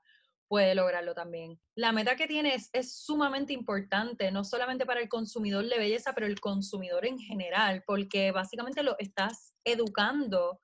puede 0.48 0.74
lograrlo 0.74 1.14
también. 1.14 1.60
La 1.76 1.92
meta 1.92 2.16
que 2.16 2.26
tienes 2.26 2.70
es 2.72 3.04
sumamente 3.04 3.52
importante, 3.52 4.32
no 4.32 4.42
solamente 4.42 4.84
para 4.84 5.00
el 5.00 5.08
consumidor 5.08 5.64
de 5.68 5.78
belleza, 5.78 6.12
pero 6.12 6.26
el 6.26 6.40
consumidor 6.40 7.06
en 7.06 7.18
general, 7.18 7.84
porque 7.86 8.32
básicamente 8.32 8.82
lo 8.82 8.96
estás 8.98 9.54
educando 9.64 10.60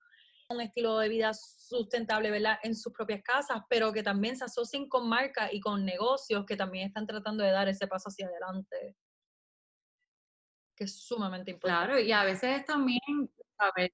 un 0.48 0.61
estilo 0.61 0.98
de 0.98 1.09
vida 1.09 1.33
sustentable, 1.35 2.31
¿verdad? 2.33 2.59
En 2.62 2.74
sus 2.74 2.92
propias 2.92 3.22
casas, 3.22 3.62
pero 3.68 3.92
que 3.92 4.02
también 4.02 4.37
se 4.37 4.44
asocien 4.44 4.88
con 4.88 5.09
marcas 5.09 5.52
y 5.52 5.61
con 5.61 5.85
negocios 5.85 6.44
que 6.46 6.57
también 6.57 6.88
están 6.88 7.07
tratando 7.07 7.44
de 7.44 7.50
dar 7.50 7.68
ese 7.68 7.87
paso 7.87 8.09
hacia 8.09 8.26
adelante. 8.26 8.96
Que 10.77 10.85
es 10.85 11.07
sumamente 11.07 11.51
importante. 11.51 11.87
Claro, 11.87 12.01
y 12.01 12.12
a 12.12 12.25
veces 12.25 12.65
también, 12.67 13.01
¿sabes? 13.59 13.91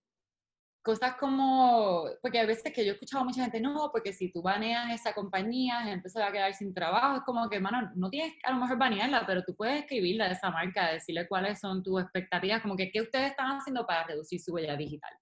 Cosas 0.82 1.14
como, 1.14 2.06
porque 2.20 2.40
a 2.40 2.46
veces 2.46 2.72
que 2.72 2.84
yo 2.84 2.90
he 2.90 2.94
escuchado 2.94 3.22
a 3.22 3.24
mucha 3.24 3.42
gente, 3.42 3.60
no, 3.60 3.90
porque 3.92 4.12
si 4.12 4.32
tú 4.32 4.42
baneas 4.42 4.90
esa 4.90 5.14
compañía, 5.14 5.78
la 5.78 5.90
gente 5.92 6.08
se 6.08 6.18
va 6.18 6.26
a 6.26 6.32
quedar 6.32 6.52
sin 6.54 6.74
trabajo. 6.74 7.18
Es 7.18 7.22
como 7.22 7.48
que, 7.48 7.56
hermano, 7.56 7.92
no 7.94 8.10
tienes 8.10 8.34
a 8.42 8.50
lo 8.50 8.58
mejor 8.58 8.78
banearla, 8.78 9.24
pero 9.24 9.44
tú 9.44 9.54
puedes 9.54 9.82
escribirle 9.82 10.24
a 10.24 10.32
esa 10.32 10.50
marca, 10.50 10.90
decirle 10.90 11.28
cuáles 11.28 11.60
son 11.60 11.84
tus 11.84 12.02
expectativas, 12.02 12.60
como 12.62 12.76
que 12.76 12.90
qué 12.90 13.00
ustedes 13.00 13.30
están 13.30 13.56
haciendo 13.56 13.86
para 13.86 14.08
reducir 14.08 14.40
su 14.40 14.52
huella 14.52 14.76
digital. 14.76 15.12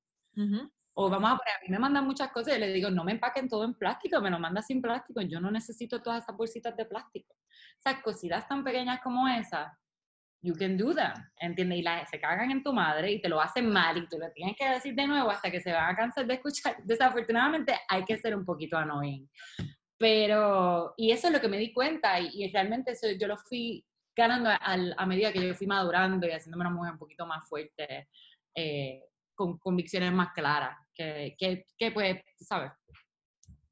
O 0.95 1.11
vamos 1.11 1.33
a 1.33 1.37
poner, 1.37 1.55
a 1.55 1.61
mí 1.63 1.69
me 1.69 1.79
mandan 1.79 2.07
muchas 2.07 2.33
cosas 2.33 2.57
y 2.57 2.61
le 2.61 2.73
digo, 2.73 2.91
no 2.91 3.05
me 3.05 3.13
empaquen 3.13 3.47
todo 3.47 3.65
en 3.65 3.75
plástico, 3.75 4.19
me 4.23 4.31
lo 4.31 4.39
manda 4.39 4.63
sin 4.63 4.81
plástico, 4.81 5.21
yo 5.21 5.41
no 5.41 5.51
necesito 5.51 6.01
todas 6.01 6.23
esas 6.25 6.37
bolsitas 6.37 6.75
de 6.75 6.87
plástico. 6.87 7.35
O 7.35 7.83
sea, 7.83 8.01
cositas 8.01 8.49
tan 8.49 8.65
pequeñas 8.65 9.01
como 9.03 9.29
esas, 9.29 9.71
you 10.43 10.55
can 10.55 10.77
do 10.77 10.95
them, 10.95 11.13
¿entiendes? 11.39 11.79
Y 11.79 11.83
la, 11.83 12.07
se 12.07 12.19
cagan 12.19 12.51
en 12.51 12.63
tu 12.63 12.73
madre 12.73 13.13
y 13.13 13.21
te 13.21 13.29
lo 13.29 13.41
hacen 13.41 13.69
mal 13.71 13.97
y 13.99 14.09
tú 14.09 14.19
le 14.19 14.31
tienes 14.31 14.57
que 14.57 14.69
decir 14.69 14.95
de 14.95 15.07
nuevo 15.07 15.31
hasta 15.31 15.51
que 15.51 15.61
se 15.61 15.73
van 15.73 15.91
a 15.91 15.97
cansar 15.97 16.27
de 16.27 16.35
escuchar. 16.35 16.77
Desafortunadamente 16.85 17.79
hay 17.89 18.05
que 18.05 18.17
ser 18.17 18.35
un 18.35 18.45
poquito 18.45 18.77
annoying. 18.77 19.29
Pero, 19.99 20.95
y 20.97 21.11
eso 21.13 21.27
es 21.27 21.33
lo 21.33 21.41
que 21.41 21.49
me 21.49 21.59
di 21.59 21.73
cuenta 21.75 22.19
y, 22.19 22.51
realmente 22.51 22.93
eso 22.93 23.07
yo 23.19 23.27
lo 23.27 23.37
fui 23.37 23.85
ganando 24.17 24.49
a, 24.49 24.59
a, 24.97 25.07
medida 25.07 25.33
que 25.33 25.47
yo 25.47 25.55
fui 25.55 25.67
madurando 25.67 26.27
y 26.27 26.31
haciéndome 26.31 26.63
una 26.63 26.75
mujer 26.75 26.93
un 26.93 26.99
poquito 26.99 27.27
más 27.27 27.47
fuerte. 27.47 28.09
Eh, 28.55 29.03
con 29.41 29.57
convicciones 29.59 30.13
más 30.13 30.35
claras, 30.35 30.77
que, 30.95 31.35
que, 31.39 31.65
que 31.79 31.91
pues, 31.93 32.21
sabes, 32.37 32.73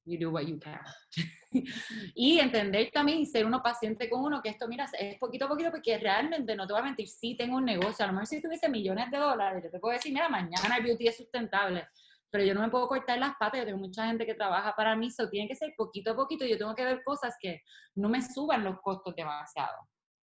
you 0.06 0.18
do 0.18 0.30
what 0.30 0.46
you 0.46 0.58
can. 0.58 0.80
y 2.14 2.38
entender 2.38 2.90
también 2.92 3.18
y 3.18 3.26
ser 3.26 3.46
uno 3.46 3.62
paciente 3.62 4.08
con 4.08 4.24
uno, 4.24 4.40
que 4.42 4.50
esto, 4.50 4.68
mira, 4.68 4.86
es 4.98 5.18
poquito 5.18 5.46
a 5.46 5.48
poquito, 5.48 5.70
porque 5.70 5.98
realmente, 5.98 6.54
no 6.54 6.66
te 6.66 6.72
voy 6.72 6.82
a 6.82 6.84
mentir, 6.84 7.08
sí 7.08 7.36
tengo 7.36 7.56
un 7.56 7.64
negocio, 7.64 8.04
a 8.04 8.08
lo 8.08 8.14
mejor 8.14 8.26
si 8.26 8.42
tuviese 8.42 8.68
millones 8.68 9.10
de 9.10 9.18
dólares, 9.18 9.62
yo 9.64 9.70
te 9.70 9.78
puedo 9.78 9.94
decir, 9.94 10.12
mira, 10.12 10.28
mañana 10.28 10.76
el 10.76 10.84
beauty 10.84 11.08
es 11.08 11.16
sustentable, 11.16 11.86
pero 12.30 12.44
yo 12.44 12.54
no 12.54 12.60
me 12.60 12.70
puedo 12.70 12.86
cortar 12.88 13.18
las 13.18 13.36
patas, 13.36 13.60
yo 13.60 13.66
tengo 13.66 13.78
mucha 13.78 14.06
gente 14.06 14.26
que 14.26 14.34
trabaja 14.34 14.74
para 14.76 14.94
mí, 14.96 15.06
eso 15.08 15.28
tiene 15.28 15.48
que 15.48 15.54
ser 15.54 15.72
poquito 15.76 16.12
a 16.12 16.16
poquito, 16.16 16.44
yo 16.44 16.58
tengo 16.58 16.74
que 16.74 16.84
ver 16.84 17.02
cosas 17.02 17.34
que 17.40 17.62
no 17.94 18.08
me 18.08 18.20
suban 18.22 18.64
los 18.64 18.80
costos 18.80 19.14
demasiado. 19.16 19.76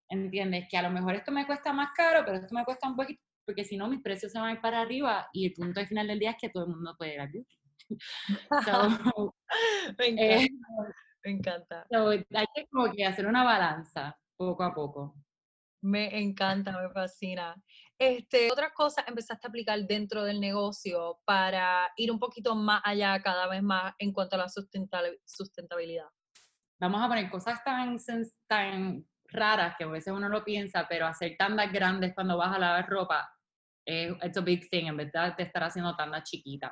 ¿Entiendes? 0.08 0.68
Que 0.70 0.78
a 0.78 0.84
lo 0.84 0.92
mejor 0.92 1.16
esto 1.16 1.32
me 1.32 1.48
cuesta 1.48 1.74
más 1.74 1.90
caro, 1.96 2.24
pero 2.24 2.38
esto 2.38 2.54
me 2.54 2.64
cuesta 2.64 2.88
un 2.88 2.96
poquito 2.96 3.20
porque 3.46 3.64
si 3.64 3.78
no 3.78 3.88
mis 3.88 4.02
precios 4.02 4.32
se 4.32 4.40
van 4.40 4.50
a 4.50 4.54
ir 4.54 4.62
para 4.62 4.82
arriba 4.82 5.30
y 5.32 5.46
el 5.46 5.54
punto 5.54 5.80
al 5.80 5.88
final 5.88 6.08
del 6.08 6.20
día 6.20 6.32
es 6.32 6.38
que 6.40 6.50
todo 6.50 6.66
el 6.66 6.72
mundo 6.72 6.96
puede 6.98 7.14
ir 7.14 7.22
al 7.22 7.30
beauty. 7.30 7.56
me 10.00 10.08
eh. 10.08 10.50
Me 11.26 11.32
encanta. 11.32 11.86
hay 11.92 12.46
que 12.54 12.68
como 12.68 12.92
que 12.92 13.06
hacer 13.06 13.26
una 13.26 13.44
balanza 13.44 14.18
poco 14.38 14.64
a 14.64 14.74
poco. 14.74 15.16
Me 15.82 16.20
encanta, 16.20 16.72
me 16.72 16.90
fascina. 16.90 17.56
Este, 17.98 18.52
otras 18.52 18.72
cosas 18.74 19.06
empezaste 19.08 19.46
a 19.46 19.50
aplicar 19.50 19.80
dentro 19.82 20.24
del 20.24 20.40
negocio 20.40 21.20
para 21.26 21.92
ir 21.96 22.12
un 22.12 22.20
poquito 22.20 22.56
más 22.56 22.82
allá 22.84 23.22
cada 23.22 23.48
vez 23.48 23.62
más 23.62 23.94
en 24.00 24.12
cuanto 24.12 24.36
a 24.36 24.40
la 24.40 24.48
sustentabilidad. 24.50 26.08
Vamos 26.80 27.02
a 27.02 27.08
poner 27.08 27.30
cosas 27.30 27.64
tan, 27.64 27.98
tan 28.48 29.06
raras 29.28 29.76
que 29.78 29.84
a 29.84 29.88
veces 29.88 30.14
uno 30.14 30.28
lo 30.28 30.44
piensa, 30.44 30.88
pero 30.90 31.06
hacer 31.06 31.36
tandas 31.38 31.72
grandes 31.72 32.14
cuando 32.14 32.38
vas 32.38 32.56
a 32.56 32.60
lavar 32.60 32.90
ropa 32.90 33.30
es 33.86 34.12
it's 34.24 34.38
a 34.38 34.42
big 34.42 34.68
thing 34.70 34.88
en 34.88 34.98
vez 34.98 35.12
de 35.12 35.44
estar 35.44 35.64
haciendo 35.64 35.96
tandas 35.96 36.24
chiquitas. 36.24 36.72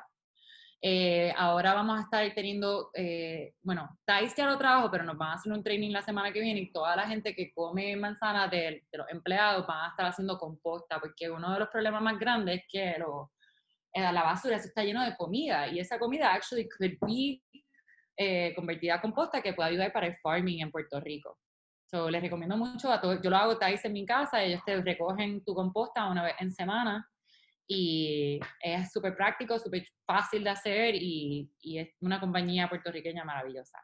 Eh, 0.86 1.32
ahora 1.38 1.72
vamos 1.72 1.98
a 1.98 2.02
estar 2.02 2.34
teniendo, 2.34 2.90
eh, 2.92 3.54
bueno, 3.62 3.88
Thais 4.04 4.34
ya 4.36 4.44
lo 4.44 4.58
trabajo, 4.58 4.90
pero 4.90 5.02
nos 5.02 5.16
van 5.16 5.30
a 5.30 5.34
hacer 5.36 5.50
un 5.50 5.62
training 5.62 5.92
la 5.92 6.02
semana 6.02 6.30
que 6.30 6.42
viene 6.42 6.60
y 6.60 6.72
toda 6.72 6.94
la 6.94 7.08
gente 7.08 7.34
que 7.34 7.54
come 7.54 7.96
manzana 7.96 8.48
de, 8.48 8.84
los 8.92 9.08
empleados 9.08 9.66
van 9.66 9.86
a 9.86 9.88
estar 9.88 10.04
haciendo 10.04 10.36
composta, 10.36 11.00
porque 11.00 11.30
uno 11.30 11.54
de 11.54 11.60
los 11.60 11.70
problemas 11.70 12.02
más 12.02 12.18
grandes 12.18 12.56
es 12.60 12.64
que 12.68 12.98
lo, 12.98 13.32
eh, 13.94 14.12
la 14.12 14.24
basura 14.24 14.58
se 14.58 14.68
está 14.68 14.84
lleno 14.84 15.02
de 15.02 15.16
comida 15.16 15.68
y 15.68 15.78
esa 15.78 15.98
comida 15.98 16.34
actually 16.34 16.68
could 16.68 16.98
be 17.00 17.40
convertida 18.54 18.96
a 18.96 19.00
composta 19.00 19.40
que 19.40 19.54
puede 19.54 19.70
ayudar 19.70 19.90
para 19.90 20.08
el 20.08 20.16
farming 20.22 20.60
en 20.60 20.70
Puerto 20.70 21.00
Rico. 21.00 21.38
So, 21.86 22.10
les 22.10 22.20
recomiendo 22.20 22.58
mucho 22.58 22.92
a 22.92 23.00
todos. 23.00 23.22
Yo 23.22 23.30
lo 23.30 23.36
hago 23.38 23.56
Thais 23.56 23.82
en 23.86 23.94
mi 23.94 24.04
casa, 24.04 24.42
ellos 24.42 24.60
te 24.66 24.82
recogen 24.82 25.42
tu 25.44 25.54
composta 25.54 26.10
una 26.10 26.24
vez 26.24 26.34
en 26.40 26.52
semana 26.52 27.08
y 27.66 28.40
es 28.60 28.92
súper 28.92 29.16
práctico, 29.16 29.58
súper 29.58 29.86
fácil 30.06 30.44
de 30.44 30.50
hacer 30.50 30.94
y, 30.94 31.50
y, 31.60 31.78
es 31.78 31.88
una 32.00 32.20
compañía 32.20 32.68
puertorriqueña 32.68 33.24
maravillosa. 33.24 33.78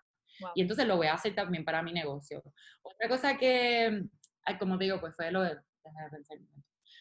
Y 0.55 0.63
entonces 0.63 0.87
lo 0.87 0.97
voy 0.97 1.07
a 1.07 1.15
hacer 1.15 1.35
también 1.35 1.65
para 1.65 1.83
mi 1.83 1.93
negocio. 1.93 2.43
Otra 2.83 3.09
cosa 3.09 3.37
que, 3.37 4.05
como 4.59 4.79
te 4.79 4.85
digo, 4.85 5.01
pues 5.01 5.15
fue 5.15 5.31
lo 5.31 5.43
de, 5.43 5.57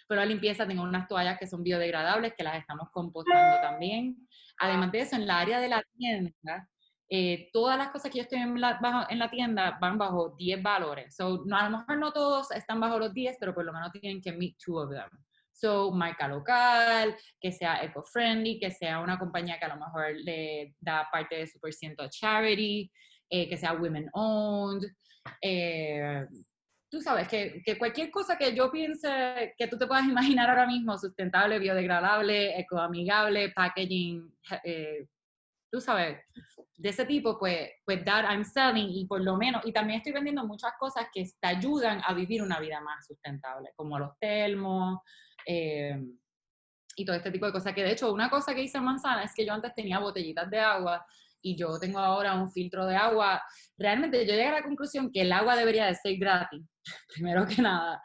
pero 0.08 0.22
la 0.22 0.26
limpieza 0.26 0.68
tengo 0.68 0.84
unas 0.84 1.08
toallas 1.08 1.38
que 1.38 1.48
son 1.48 1.64
biodegradables 1.64 2.34
que 2.36 2.44
las 2.44 2.58
estamos 2.58 2.90
compostando 2.92 3.62
también. 3.62 4.28
Además 4.58 4.92
de 4.92 5.02
eso, 5.02 5.16
en 5.16 5.28
la 5.28 5.40
área 5.40 5.60
de 5.60 5.70
la 5.70 5.84
tienda, 5.98 6.68
eh, 7.10 7.50
todas 7.54 7.78
las 7.78 7.90
cosas 7.90 8.12
que 8.12 8.18
yo 8.18 8.24
estoy 8.24 8.40
en 8.40 8.60
la, 8.60 8.80
bajo, 8.82 9.10
en 9.10 9.20
la 9.20 9.30
tienda 9.30 9.78
van 9.80 9.98
bajo 9.98 10.36
10 10.38 10.64
valores. 10.64 11.16
So, 11.16 11.44
no, 11.46 11.58
a 11.58 11.70
lo 11.70 11.78
mejor 11.78 11.98
no 12.00 12.12
todos 12.12 12.52
están 12.52 12.80
bajo 12.80 12.98
los 12.98 13.14
10, 13.14 13.38
pero 13.40 13.54
por 13.54 13.66
lo 13.66 13.72
menos 13.72 13.92
tienen 13.92 14.22
que 14.22 14.32
meet 14.32 14.58
two 14.64 14.78
of 14.78 14.90
them. 14.90 15.10
So, 15.60 15.92
marca 15.92 16.28
local, 16.28 17.18
que 17.40 17.52
sea 17.52 17.84
eco-friendly, 17.84 18.60
que 18.60 18.72
sea 18.72 19.02
una 19.02 19.20
compañía 19.20 19.60
que 19.60 19.66
a 19.66 19.76
lo 19.76 19.86
mejor 19.86 20.16
le 20.16 20.74
da 20.80 21.10
parte 21.12 21.36
de 21.36 21.48
su 21.48 21.60
por 21.60 21.74
ciento 21.74 22.04
a 22.04 22.10
charity, 22.10 22.90
eh, 23.30 23.50
que 23.50 23.58
sea 23.58 23.74
women-owned. 23.74 24.90
Eh, 25.42 26.26
tú 26.90 27.02
sabes, 27.02 27.28
que, 27.28 27.62
que, 27.66 27.78
cualquier 27.78 28.10
cosa 28.10 28.38
que 28.38 28.56
yo 28.56 28.72
piense 28.72 29.54
que 29.58 29.68
tú 29.68 29.78
te 29.78 29.86
puedas 29.86 30.06
imaginar 30.08 30.50
ahora 30.50 30.66
mismo, 30.66 30.98
sustentable, 30.98 31.60
biodegradable, 31.60 32.58
ecoamigable, 32.58 33.52
packaging, 33.52 34.34
tú 35.70 35.82
sabes, 35.82 36.20
de 36.78 36.90
ese 36.90 37.06
tipo, 37.06 37.38
pues, 37.38 37.70
pues 37.84 38.06
dar, 38.06 38.24
I'm 38.24 38.46
selling 38.46 38.90
y 38.90 39.06
por 39.06 39.22
lo 39.22 39.36
menos, 39.36 39.66
y 39.66 39.74
también 39.74 39.98
estoy 39.98 40.14
vendiendo 40.14 40.46
muchas 40.46 40.72
cosas 40.80 41.08
que 41.14 41.26
te 41.40 41.48
ayudan 41.48 42.02
a 42.06 42.14
vivir 42.14 42.42
una 42.42 42.62
vida 42.62 42.80
más 42.80 43.06
sustentable, 43.06 43.72
como 43.76 44.00
los 44.00 44.18
termos 44.20 45.00
eh, 45.46 45.98
y 46.96 47.06
todo 47.06 47.16
este 47.16 47.32
tipo 47.32 47.46
de 47.46 47.52
cosas. 47.52 47.74
Que 47.74 47.84
de 47.84 47.92
hecho, 47.92 48.14
una 48.14 48.30
cosa 48.30 48.54
que 48.54 48.64
hice 48.64 48.78
en 48.78 48.86
Manzana 48.86 49.24
es 49.24 49.34
que 49.34 49.46
yo 49.46 49.54
antes 49.54 49.74
tenía 49.74 50.00
botellitas 50.00 50.50
de 50.50 50.60
agua 50.60 51.06
y 51.42 51.56
yo 51.56 51.80
tengo 51.80 52.00
ahora 52.00 52.36
un 52.36 52.52
filtro 52.52 52.86
de 52.86 52.96
agua. 52.96 53.42
Realmente 53.78 54.20
yo 54.20 54.32
llegué 54.34 54.48
a 54.48 54.54
la 54.54 54.64
conclusión 54.64 55.12
que 55.12 55.22
el 55.22 55.32
agua 55.32 55.56
debería 55.56 55.86
de 55.86 55.96
ser 55.96 56.18
gratis, 56.18 56.66
primero 57.16 57.48
que 57.48 57.62
nada. 57.62 58.02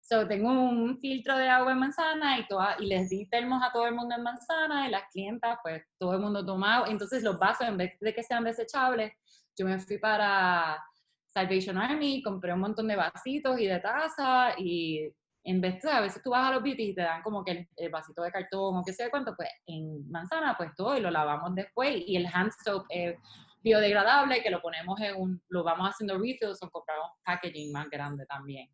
So, 0.00 0.28
tengo 0.28 0.50
un 0.50 0.98
filtro 1.00 1.36
de 1.38 1.48
agua 1.48 1.72
en 1.72 1.78
manzana 1.78 2.38
y, 2.38 2.46
toda, 2.46 2.76
y 2.78 2.86
les 2.86 3.08
di 3.08 3.26
termos 3.30 3.62
a 3.62 3.72
todo 3.72 3.86
el 3.86 3.94
mundo 3.94 4.14
en 4.14 4.22
manzana 4.22 4.86
y 4.86 4.90
las 4.90 5.04
clientas, 5.10 5.58
pues 5.62 5.82
todo 5.98 6.12
el 6.12 6.20
mundo 6.20 6.44
tomaba. 6.44 6.88
Entonces 6.88 7.22
los 7.22 7.38
vasos, 7.38 7.66
en 7.66 7.78
vez 7.78 7.98
de 7.98 8.14
que 8.14 8.22
sean 8.22 8.44
desechables, 8.44 9.12
yo 9.56 9.64
me 9.64 9.78
fui 9.78 9.96
para 9.96 10.78
Salvation 11.26 11.78
Army, 11.78 12.22
compré 12.22 12.52
un 12.52 12.60
montón 12.60 12.86
de 12.86 12.96
vasitos 12.96 13.58
y 13.58 13.66
de 13.66 13.80
tazas 13.80 14.54
y 14.58 15.10
en 15.44 15.60
vez 15.60 15.82
de, 15.82 15.90
a 15.90 16.00
veces 16.00 16.22
tú 16.22 16.30
vas 16.30 16.48
a 16.48 16.54
los 16.54 16.62
beauty 16.62 16.90
y 16.90 16.94
te 16.94 17.02
dan 17.02 17.22
como 17.22 17.44
que 17.44 17.68
el, 17.76 17.90
vasito 17.90 18.22
de 18.22 18.32
cartón 18.32 18.76
o 18.76 18.82
qué 18.84 18.92
sé 18.92 19.10
cuánto, 19.10 19.36
pues 19.36 19.48
en 19.66 20.10
manzana, 20.10 20.56
pues 20.56 20.74
todo 20.74 20.96
y 20.96 21.00
lo 21.00 21.10
lavamos 21.10 21.54
después 21.54 21.94
y 22.06 22.16
el 22.16 22.26
hand 22.32 22.50
soap 22.64 22.86
es 22.88 23.16
biodegradable 23.62 24.42
que 24.42 24.50
lo 24.50 24.60
ponemos 24.60 24.98
en 25.00 25.16
un, 25.16 25.42
lo 25.48 25.62
vamos 25.62 25.90
haciendo 25.90 26.18
refills 26.18 26.62
o 26.62 26.70
compramos 26.70 27.10
packaging 27.24 27.72
más 27.72 27.88
grande 27.90 28.26
también 28.26 28.68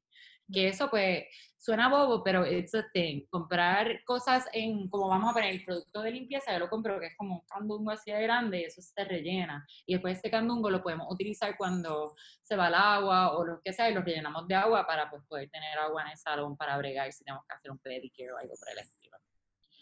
que 0.52 0.68
eso 0.68 0.90
pues 0.90 1.24
suena 1.60 1.88
bobo, 1.88 2.24
pero 2.24 2.46
it's 2.46 2.74
a 2.74 2.88
thing. 2.92 3.26
Comprar 3.28 4.02
cosas 4.04 4.46
en, 4.52 4.88
como 4.88 5.08
vamos 5.08 5.30
a 5.30 5.34
poner 5.34 5.50
el 5.50 5.64
producto 5.64 6.00
de 6.00 6.10
limpieza, 6.10 6.52
yo 6.52 6.58
lo 6.58 6.70
compro 6.70 6.98
que 6.98 7.06
es 7.06 7.16
como 7.16 7.34
un 7.34 7.46
candungo 7.46 7.90
así 7.90 8.10
de 8.10 8.22
grande, 8.22 8.64
eso 8.64 8.80
se 8.80 9.04
rellena. 9.04 9.66
Y 9.84 9.92
después 9.92 10.16
este 10.16 10.30
candungo 10.30 10.70
lo 10.70 10.82
podemos 10.82 11.06
utilizar 11.10 11.56
cuando 11.58 12.14
se 12.42 12.56
va 12.56 12.68
el 12.68 12.74
agua 12.74 13.36
o 13.36 13.44
lo 13.44 13.60
que 13.62 13.74
sea, 13.74 13.90
y 13.90 13.94
lo 13.94 14.00
rellenamos 14.00 14.48
de 14.48 14.54
agua 14.54 14.86
para 14.86 15.10
pues, 15.10 15.22
poder 15.28 15.50
tener 15.50 15.78
agua 15.78 16.02
en 16.02 16.12
el 16.12 16.16
salón 16.16 16.56
para 16.56 16.78
bregar 16.78 17.12
si 17.12 17.24
tenemos 17.24 17.44
que 17.46 17.54
hacer 17.54 17.70
un 17.70 17.78
pedicure 17.78 18.32
o 18.32 18.38
algo 18.38 18.54
por 18.58 18.70
el 18.70 18.78
estilo. 18.78 19.16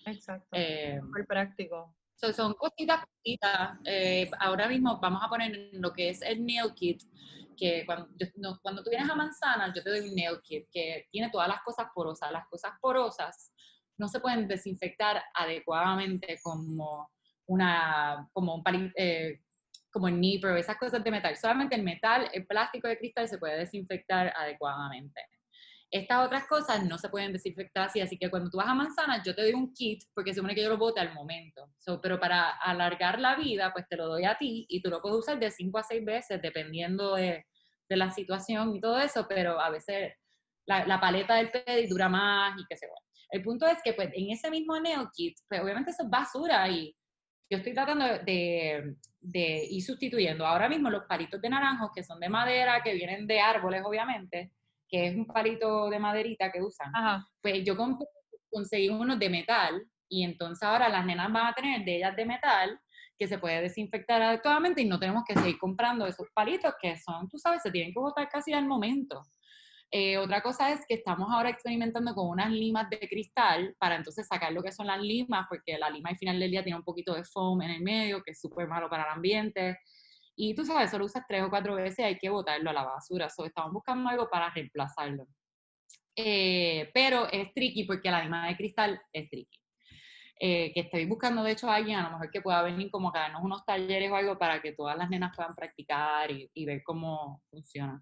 Exacto. 0.05 0.49
Eh, 0.53 1.01
Muy 1.01 1.25
práctico. 1.25 1.95
son 2.17 2.55
cositas, 2.55 3.05
cositas. 3.07 3.79
Eh, 3.85 4.29
ahora 4.41 4.67
mismo 4.67 4.99
vamos 4.99 5.23
a 5.23 5.29
poner 5.29 5.71
lo 5.75 5.93
que 5.93 6.09
es 6.09 6.23
el 6.23 6.45
nail 6.45 6.75
kit 6.75 7.03
que 7.59 7.85
cuando, 7.85 8.09
cuando 8.63 8.83
tú 8.83 8.91
vienes 8.91 9.11
a 9.11 9.15
Manzana, 9.15 9.73
yo 9.75 9.83
te 9.83 9.91
doy 9.91 10.09
un 10.09 10.15
nail 10.15 10.41
kit 10.43 10.67
que 10.71 11.07
tiene 11.11 11.31
todas 11.31 11.49
las 11.49 11.61
cosas 11.63 11.89
porosas. 11.95 12.31
Las 12.33 12.47
cosas 12.49 12.73
porosas 12.81 13.53
no 13.99 14.09
se 14.09 14.21
pueden 14.21 14.47
desinfectar 14.47 15.23
adecuadamente 15.35 16.39
como 16.43 17.11
una, 17.47 18.29
como 18.33 18.55
un 18.55 18.93
eh, 18.97 19.41
como 19.91 20.09
el 20.09 20.21
nipro, 20.21 20.57
esas 20.57 20.77
cosas 20.77 21.03
de 21.03 21.11
metal. 21.11 21.37
Solamente 21.37 21.75
el 21.75 21.83
metal, 21.83 22.29
el 22.33 22.47
plástico 22.47 22.89
de 22.89 22.99
cristal 22.99 23.29
se 23.29 23.39
puede 23.39 23.59
desinfectar 23.59 24.33
adecuadamente. 24.37 25.21
Estas 25.91 26.27
otras 26.27 26.47
cosas 26.47 26.85
no 26.85 26.99
se 26.99 27.09
pueden 27.09 27.33
desinfectar 27.33 27.87
así, 27.87 28.01
así 28.01 28.19
que 28.19 28.29
cuando 28.29 28.51
tú 28.51 28.59
vas 28.59 28.69
a 28.69 28.75
manzanas, 28.75 29.23
yo 29.25 29.35
te 29.35 29.43
doy 29.43 29.55
un 29.55 29.73
kit 29.73 30.03
porque 30.15 30.35
supone 30.35 30.55
que 30.55 30.63
yo 30.63 30.69
lo 30.69 30.77
bote 30.77 31.01
al 31.01 31.15
momento. 31.15 31.73
pero 32.03 32.21
para 32.21 32.51
alargar 32.51 33.19
la 33.19 33.37
vida, 33.37 33.73
pues 33.73 33.87
te 33.89 33.97
lo 33.97 34.07
doy 34.07 34.25
a 34.25 34.37
ti 34.37 34.67
y 34.69 34.83
tú 34.83 34.91
lo 34.91 35.01
puedes 35.01 35.19
usar 35.19 35.39
de 35.39 35.51
5 35.51 35.79
a 35.79 35.83
6 35.83 36.05
veces 36.05 36.43
dependiendo 36.43 37.15
de, 37.15 37.47
de, 37.89 37.97
la 37.97 38.11
situación 38.11 38.77
y 38.77 38.81
todo 38.81 38.99
eso, 38.99 39.27
pero 39.29 39.61
a 39.61 39.71
veces 39.71 40.13
la, 40.67 40.87
la 40.87 41.01
paleta 41.01 41.37
del 41.37 41.51
pedi 41.51 41.87
dura 41.87 42.09
más 42.09 42.61
y 42.61 42.67
qué 42.69 42.77
sé 42.77 42.87
yo. 42.87 42.95
El 43.31 43.43
punto 43.43 43.67
es 43.67 43.79
que 43.83 43.95
pues 43.95 44.11
en 44.15 44.31
ese 44.31 44.51
mismo 44.51 44.79
Neo 44.79 45.11
Kit, 45.15 45.39
pues 45.49 45.61
obviamente 45.61 45.91
eso 45.91 46.03
es 46.03 46.11
basura 46.11 46.69
y 46.69 46.95
yo 47.51 47.59
estoy 47.59 47.73
tratando 47.73 48.05
de, 48.25 48.97
de, 49.21 49.65
ir 49.71 49.83
sustituyendo 49.83 50.47
ahora 50.47 50.69
mismo 50.69 50.91
los 50.91 51.05
palitos 51.05 51.41
de 51.41 51.49
naranjos 51.49 51.91
que 51.95 52.05
son 52.05 52.21
de 52.21 52.29
madera, 52.29 52.83
que 52.83 52.95
vienen 52.95 53.27
de 53.27 53.41
árboles, 53.41 53.83
obviamente, 53.85 54.53
que 54.89 55.09
es 55.09 55.17
un 55.17 55.27
palito 55.27 55.91
de 55.91 55.99
maderita 55.99 56.51
que 56.51 56.63
usan. 56.63 56.93
Pues 57.43 57.65
yo 57.65 57.77
conseguí 58.51 58.89
unos 58.89 59.19
de 59.19 59.29
metal 59.29 59.83
y 60.09 60.25
entonces 60.25 60.63
ahora 60.63 60.89
las 60.89 61.05
nenas 61.05 61.33
van 61.33 61.47
a 61.47 61.55
tener 61.55 61.85
de 61.85 61.97
ellas 61.97 62.17
de 62.17 62.25
metal 62.25 62.81
que 63.19 63.27
se 63.27 63.39
puede 63.39 63.61
desinfectar 63.61 64.23
adecuadamente 64.23 64.81
y 64.81 64.87
no 64.87 64.99
tenemos 64.99 65.25
que 65.27 65.35
seguir 65.35 65.59
comprando 65.59 66.07
esos 66.07 66.29
palitos 66.33 66.73
que 66.81 66.97
son, 66.97 67.29
tú 67.29 67.37
sabes, 67.39 67.63
se 67.63 67.71
tienen 67.71 67.93
que 67.93 67.99
botar 67.99 68.29
casi 68.29 68.53
al 68.53 68.67
momento. 68.67 69.23
Eh, 69.91 70.19
otra 70.19 70.43
cosa 70.43 70.71
es 70.71 70.85
que 70.87 70.95
estamos 70.95 71.29
ahora 71.31 71.49
experimentando 71.49 72.15
con 72.15 72.29
unas 72.29 72.51
limas 72.51 72.91
de 72.91 72.99
cristal 73.01 73.75
para 73.79 73.97
entonces 73.97 74.27
sacar 74.27 74.53
lo 74.53 74.63
que 74.63 74.71
son 74.71 74.87
las 74.87 75.01
limas, 75.01 75.47
porque 75.49 75.79
la 75.79 75.89
lima 75.89 76.11
al 76.11 76.19
final 76.19 76.39
del 76.39 76.51
día 76.51 76.63
tiene 76.63 76.79
un 76.79 76.85
poquito 76.85 77.15
de 77.15 77.25
foam 77.25 77.63
en 77.63 77.71
el 77.71 77.83
medio, 77.83 78.23
que 78.23 78.33
es 78.33 78.41
súper 78.41 78.69
malo 78.69 78.91
para 78.91 79.05
el 79.05 79.11
ambiente. 79.11 79.79
Y 80.41 80.55
tú 80.55 80.65
sabes, 80.65 80.93
solo 80.93 81.05
usas 81.05 81.25
tres 81.27 81.43
o 81.43 81.51
cuatro 81.51 81.75
veces 81.75 81.99
y 81.99 82.03
hay 82.03 82.17
que 82.17 82.31
botarlo 82.31 82.71
a 82.71 82.73
la 82.73 82.85
basura. 82.85 83.29
So, 83.29 83.45
estamos 83.45 83.73
buscando 83.73 84.09
algo 84.09 84.31
para 84.31 84.49
reemplazarlo. 84.51 85.27
Eh, 86.15 86.89
pero 86.95 87.29
es 87.29 87.53
tricky 87.53 87.83
porque 87.83 88.09
la 88.09 88.23
lima 88.23 88.47
de 88.47 88.57
cristal 88.57 89.03
es 89.13 89.29
tricky. 89.29 89.59
Eh, 90.39 90.73
que 90.73 90.81
estoy 90.83 91.07
buscando, 91.07 91.43
de 91.43 91.51
hecho, 91.51 91.69
a 91.69 91.75
alguien 91.75 91.99
a 91.99 92.05
lo 92.05 92.11
mejor 92.13 92.31
que 92.31 92.41
pueda 92.41 92.63
venir 92.63 92.89
como 92.89 93.09
a 93.09 93.19
darnos 93.19 93.43
unos 93.43 93.65
talleres 93.65 94.13
o 94.13 94.15
algo 94.15 94.39
para 94.39 94.63
que 94.63 94.75
todas 94.75 94.97
las 94.97 95.11
nenas 95.11 95.35
puedan 95.35 95.57
practicar 95.57 96.31
y, 96.31 96.49
y 96.55 96.65
ver 96.65 96.85
cómo 96.85 97.43
funciona. 97.51 98.01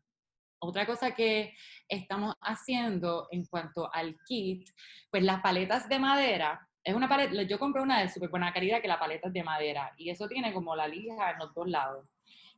Otra 0.59 0.85
cosa 0.85 1.14
que 1.14 1.55
estamos 1.88 2.35
haciendo 2.42 3.29
en 3.31 3.46
cuanto 3.46 3.90
al 3.94 4.14
kit, 4.27 4.68
pues 5.11 5.22
las 5.22 5.40
paletas 5.40 5.88
de 5.88 5.99
madera, 5.99 6.68
es 6.85 6.94
una 6.94 7.09
paleta, 7.09 7.42
yo 7.44 7.59
compré 7.59 7.81
una 7.81 8.03
de 8.03 8.11
súper 8.11 8.29
buena 8.29 8.53
calidad 8.53 8.83
que 8.83 8.88
la 8.88 8.99
paleta 8.99 9.29
es 9.29 9.33
de 9.33 9.42
madera 9.42 9.92
y 9.96 10.11
eso 10.11 10.29
tiene 10.29 10.53
como 10.53 10.77
la 10.77 10.87
lija 10.87 11.31
en 11.31 11.38
los 11.38 11.55
dos 11.55 11.66
lados. 11.66 12.07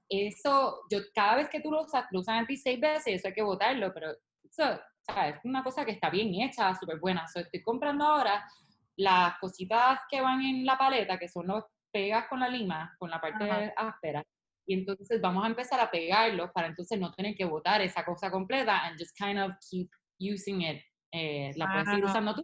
Eso, 0.08 0.82
yo 0.90 1.00
cada 1.14 1.36
vez 1.36 1.48
que 1.48 1.60
tú 1.60 1.70
lo 1.70 1.82
usas, 1.82 2.06
lo 2.10 2.20
usas 2.20 2.40
en 2.40 2.46
ti 2.46 2.56
seis 2.56 2.80
veces 2.80 3.14
eso 3.16 3.28
hay 3.28 3.34
que 3.34 3.42
botarlo, 3.42 3.92
pero 3.92 4.10
eso, 4.42 4.72
es 4.72 5.44
una 5.44 5.62
cosa 5.62 5.84
que 5.84 5.92
está 5.92 6.10
bien 6.10 6.34
hecha, 6.40 6.74
súper 6.74 6.98
buena. 6.98 7.26
estoy 7.34 7.62
comprando 7.62 8.04
ahora 8.04 8.46
las 8.96 9.38
cositas 9.38 10.00
que 10.10 10.20
van 10.20 10.40
en 10.42 10.64
la 10.64 10.76
paleta, 10.76 11.18
que 11.18 11.28
son 11.28 11.46
los 11.46 11.64
pegas 11.92 12.26
con 12.28 12.40
la 12.40 12.48
lima, 12.48 12.94
con 12.98 13.10
la 13.10 13.20
parte 13.20 13.72
áspera, 13.76 14.24
y 14.68 14.74
entonces 14.74 15.20
vamos 15.20 15.44
a 15.44 15.46
empezar 15.46 15.80
a 15.80 15.90
pegarlos 15.90 16.50
para 16.52 16.66
entonces 16.66 17.00
no 17.00 17.12
tener 17.14 17.34
que 17.34 17.46
botar 17.46 17.80
esa 17.80 18.04
cosa 18.04 18.30
completa 18.30 18.84
and 18.84 18.98
just 18.98 19.16
kind 19.16 19.38
of 19.38 19.52
keep 19.70 19.88
using 20.20 20.60
it. 20.60 20.82
Eh, 21.10 21.52
la 21.56 21.72
puedes 21.72 21.98
ir 21.98 22.04
usando 22.04 22.34
tú. 22.34 22.42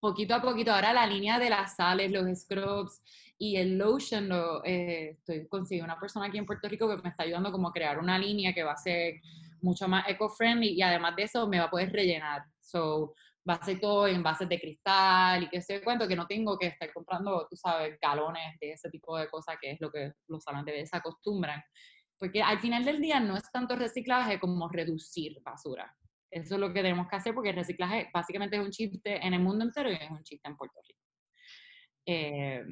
Poquito 0.00 0.34
a 0.34 0.40
poquito, 0.40 0.72
ahora 0.72 0.94
la 0.94 1.06
línea 1.06 1.38
de 1.38 1.50
las 1.50 1.76
sales, 1.76 2.10
los 2.10 2.26
scrubs 2.40 3.02
y 3.42 3.56
el 3.56 3.76
lotion, 3.76 4.28
lo, 4.28 4.64
eh, 4.64 5.16
estoy 5.18 5.48
consiguiendo 5.48 5.92
una 5.92 5.98
persona 5.98 6.26
aquí 6.26 6.38
en 6.38 6.46
Puerto 6.46 6.68
Rico 6.68 6.88
que 6.88 7.02
me 7.02 7.08
está 7.08 7.24
ayudando 7.24 7.50
como 7.50 7.66
a 7.66 7.72
crear 7.72 7.98
una 7.98 8.16
línea 8.16 8.54
que 8.54 8.62
va 8.62 8.70
a 8.70 8.76
ser 8.76 9.14
mucho 9.60 9.88
más 9.88 10.08
eco-friendly 10.08 10.68
y 10.68 10.80
además 10.80 11.16
de 11.16 11.24
eso 11.24 11.48
me 11.48 11.58
va 11.58 11.64
a 11.64 11.70
poder 11.70 11.90
rellenar. 11.90 12.44
So, 12.60 13.16
va 13.48 13.54
a 13.54 13.64
ser 13.64 13.80
todo 13.80 14.06
en 14.06 14.22
bases 14.22 14.48
de 14.48 14.60
cristal 14.60 15.42
y 15.42 15.48
que 15.48 15.60
se 15.60 15.82
cuento 15.82 16.06
que 16.06 16.14
no 16.14 16.28
tengo 16.28 16.56
que 16.56 16.68
estar 16.68 16.92
comprando, 16.92 17.48
tú 17.50 17.56
sabes, 17.56 17.98
galones 18.00 18.60
de 18.60 18.74
ese 18.74 18.88
tipo 18.90 19.18
de 19.18 19.28
cosas 19.28 19.56
que 19.60 19.72
es 19.72 19.80
lo 19.80 19.90
que 19.90 20.12
los 20.28 20.44
salones 20.44 20.66
de 20.66 20.72
belleza 20.74 20.98
acostumbran. 20.98 21.60
Porque 22.20 22.40
al 22.44 22.60
final 22.60 22.84
del 22.84 23.00
día 23.00 23.18
no 23.18 23.36
es 23.36 23.50
tanto 23.50 23.74
reciclaje 23.74 24.38
como 24.38 24.68
reducir 24.68 25.42
basura. 25.42 25.92
Eso 26.30 26.54
es 26.54 26.60
lo 26.60 26.68
que 26.68 26.80
tenemos 26.80 27.08
que 27.08 27.16
hacer 27.16 27.34
porque 27.34 27.50
el 27.50 27.56
reciclaje 27.56 28.08
básicamente 28.14 28.54
es 28.56 28.62
un 28.62 28.70
chiste 28.70 29.16
en 29.26 29.34
el 29.34 29.40
mundo 29.40 29.64
entero 29.64 29.90
y 29.90 29.94
es 29.94 30.10
un 30.12 30.22
chiste 30.22 30.48
en 30.48 30.56
Puerto 30.56 30.78
Rico. 30.86 31.00
Eh, 32.06 32.64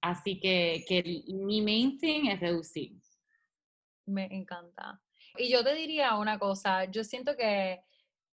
así 0.00 0.40
que, 0.40 0.84
que 0.86 1.22
mi 1.28 1.60
main 1.60 1.98
thing 1.98 2.28
es 2.28 2.40
reducir. 2.40 2.92
Me 4.06 4.26
encanta. 4.30 5.00
Y 5.36 5.50
yo 5.50 5.62
te 5.62 5.74
diría 5.74 6.16
una 6.16 6.38
cosa, 6.38 6.84
yo 6.86 7.04
siento 7.04 7.36
que 7.36 7.80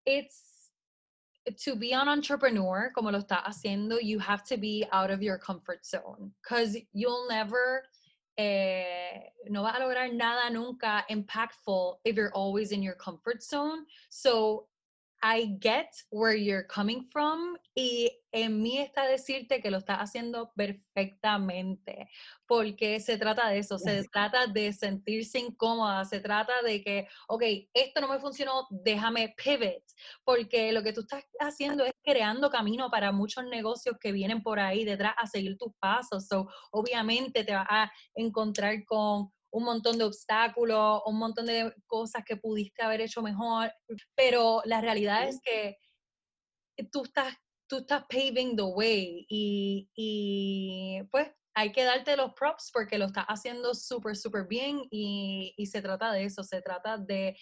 it's 0.05 0.71
to 1.63 1.75
be 1.75 1.93
an 1.93 2.07
entrepreneur, 2.07 2.91
como 2.95 3.11
lo 3.11 3.19
está 3.19 3.43
haciendo, 3.43 4.01
you 4.01 4.19
have 4.19 4.43
to 4.43 4.57
be 4.57 4.85
out 4.91 5.11
of 5.11 5.21
your 5.21 5.37
comfort 5.37 5.85
zone 5.85 6.31
because 6.41 6.77
you'll 6.93 7.27
never, 7.29 7.83
eh, 8.37 9.29
no 9.49 9.63
va 9.63 9.71
a 9.75 9.79
lograr 9.79 10.11
nada 10.11 10.49
nunca 10.49 11.05
impactful 11.09 11.97
if 12.03 12.15
you're 12.15 12.33
always 12.33 12.71
in 12.71 12.81
your 12.81 12.95
comfort 12.95 13.43
zone. 13.43 13.85
So 14.09 14.67
I 15.27 15.57
get 15.59 15.89
where 16.11 16.35
you're 16.35 16.67
coming 16.67 17.09
from 17.11 17.57
y 17.73 18.11
en 18.31 18.61
mí 18.61 18.77
está 18.77 19.07
decirte 19.07 19.59
que 19.59 19.71
lo 19.71 19.79
estás 19.79 19.97
haciendo 19.97 20.51
perfectamente, 20.55 22.09
porque 22.45 22.99
se 22.99 23.17
trata 23.17 23.49
de 23.49 23.57
eso, 23.57 23.79
se 23.79 24.03
trata 24.09 24.45
de 24.45 24.71
sentirse 24.71 25.39
incómoda, 25.39 26.05
se 26.05 26.19
trata 26.19 26.61
de 26.61 26.83
que, 26.83 27.07
ok, 27.27 27.43
esto 27.73 28.01
no 28.01 28.09
me 28.09 28.19
funcionó, 28.19 28.67
déjame 28.69 29.33
pivot, 29.35 29.81
porque 30.23 30.71
lo 30.71 30.83
que 30.83 30.93
tú 30.93 31.01
estás 31.01 31.23
haciendo 31.39 31.85
es 31.85 31.93
creando 32.03 32.51
camino 32.51 32.91
para 32.91 33.11
muchos 33.11 33.45
negocios 33.45 33.95
que 33.99 34.11
vienen 34.11 34.43
por 34.43 34.59
ahí 34.59 34.85
detrás 34.85 35.15
a 35.17 35.25
seguir 35.25 35.57
tus 35.57 35.73
pasos. 35.79 36.27
So, 36.27 36.47
obviamente 36.71 37.43
te 37.43 37.53
vas 37.53 37.67
a 37.67 37.91
encontrar 38.13 38.85
con 38.85 39.31
un 39.55 39.63
montón 39.63 39.97
de 39.97 40.03
obstáculos, 40.03 41.01
un 41.05 41.17
montón 41.17 41.45
de 41.45 41.73
cosas 41.87 42.23
que 42.25 42.35
pudiste 42.35 42.83
haber 42.83 42.99
hecho 42.99 43.21
mejor, 43.21 43.71
pero 44.13 44.61
la 44.65 44.81
realidad 44.81 45.29
es 45.29 45.39
que 45.41 45.77
tú 46.91 47.03
estás, 47.05 47.33
tú 47.69 47.77
estás 47.77 48.03
paving 48.09 48.57
the 48.57 48.63
way 48.63 49.25
y, 49.29 49.89
y 49.95 51.01
pues 51.09 51.29
hay 51.53 51.71
que 51.71 51.85
darte 51.85 52.17
los 52.17 52.33
props 52.33 52.69
porque 52.73 52.97
lo 52.97 53.05
estás 53.05 53.23
haciendo 53.29 53.73
súper, 53.73 54.17
súper 54.17 54.45
bien 54.45 54.81
y, 54.91 55.53
y, 55.55 55.65
se 55.67 55.81
trata 55.81 56.11
de 56.11 56.25
eso, 56.25 56.43
se 56.43 56.61
trata 56.61 56.97
de 56.97 57.37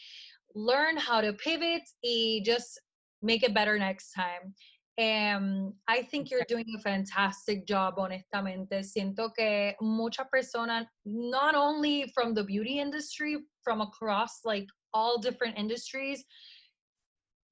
learn 0.53 0.99
how 0.99 1.19
to 1.19 1.35
pivot 1.35 1.81
y 2.03 2.43
just 2.45 2.77
make 3.21 3.43
it 3.43 3.55
better 3.55 3.79
next 3.79 4.13
time. 4.13 4.53
Um, 4.97 5.73
I 5.87 6.03
think 6.03 6.29
you're 6.29 6.45
doing 6.47 6.65
a 6.75 6.79
fantastic 6.79 7.65
job, 7.65 7.95
honestamente. 7.97 8.83
Siento 8.83 9.33
que 9.33 9.75
muchas 9.81 10.27
personas, 10.31 10.85
not 11.03 11.55
only 11.55 12.11
from 12.13 12.35
the 12.35 12.43
beauty 12.43 12.79
industry, 12.79 13.37
from 13.63 13.81
across 13.81 14.41
like 14.45 14.67
all 14.93 15.17
different 15.17 15.57
industries, 15.57 16.23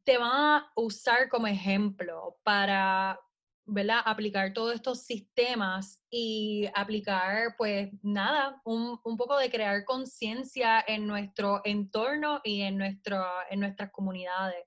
te 0.06 0.18
van 0.18 0.30
a 0.32 0.68
usar 0.78 1.30
como 1.30 1.48
ejemplo 1.48 2.36
para, 2.46 3.18
¿verdad? 3.66 4.02
Aplicar 4.06 4.54
todos 4.54 4.76
estos 4.76 5.04
sistemas 5.04 6.00
y 6.12 6.70
aplicar, 6.76 7.56
pues 7.58 7.90
nada, 8.04 8.62
un, 8.66 9.00
un 9.04 9.18
poco 9.18 9.38
de 9.38 9.50
crear 9.50 9.84
conciencia 9.86 10.84
en 10.88 11.08
nuestro 11.08 11.62
entorno 11.64 12.40
y 12.44 12.62
en, 12.62 12.78
nuestro, 12.78 13.26
en 13.50 13.62
nuestras 13.62 13.92
comunidades. 13.92 14.64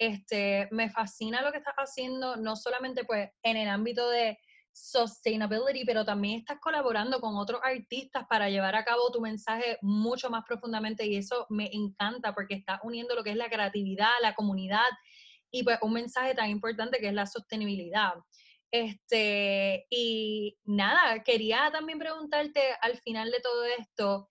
Este, 0.00 0.66
me 0.70 0.88
fascina 0.88 1.42
lo 1.42 1.52
que 1.52 1.58
estás 1.58 1.74
haciendo, 1.76 2.36
no 2.36 2.56
solamente 2.56 3.04
pues 3.04 3.28
en 3.42 3.58
el 3.58 3.68
ámbito 3.68 4.08
de 4.08 4.38
sustainability, 4.72 5.84
pero 5.84 6.06
también 6.06 6.38
estás 6.38 6.58
colaborando 6.58 7.20
con 7.20 7.36
otros 7.36 7.60
artistas 7.62 8.24
para 8.26 8.48
llevar 8.48 8.76
a 8.76 8.84
cabo 8.84 9.10
tu 9.12 9.20
mensaje 9.20 9.76
mucho 9.82 10.30
más 10.30 10.44
profundamente 10.48 11.06
y 11.06 11.16
eso 11.16 11.44
me 11.50 11.68
encanta 11.70 12.34
porque 12.34 12.54
estás 12.54 12.80
uniendo 12.82 13.14
lo 13.14 13.22
que 13.22 13.32
es 13.32 13.36
la 13.36 13.50
creatividad, 13.50 14.08
la 14.22 14.34
comunidad 14.34 14.88
y 15.50 15.64
pues 15.64 15.78
un 15.82 15.92
mensaje 15.92 16.34
tan 16.34 16.48
importante 16.48 16.98
que 16.98 17.08
es 17.08 17.14
la 17.14 17.26
sostenibilidad. 17.26 18.14
Este, 18.70 19.86
y 19.90 20.56
nada, 20.64 21.22
quería 21.24 21.70
también 21.72 21.98
preguntarte 21.98 22.60
al 22.80 22.96
final 23.00 23.30
de 23.30 23.40
todo 23.40 23.64
esto, 23.78 24.29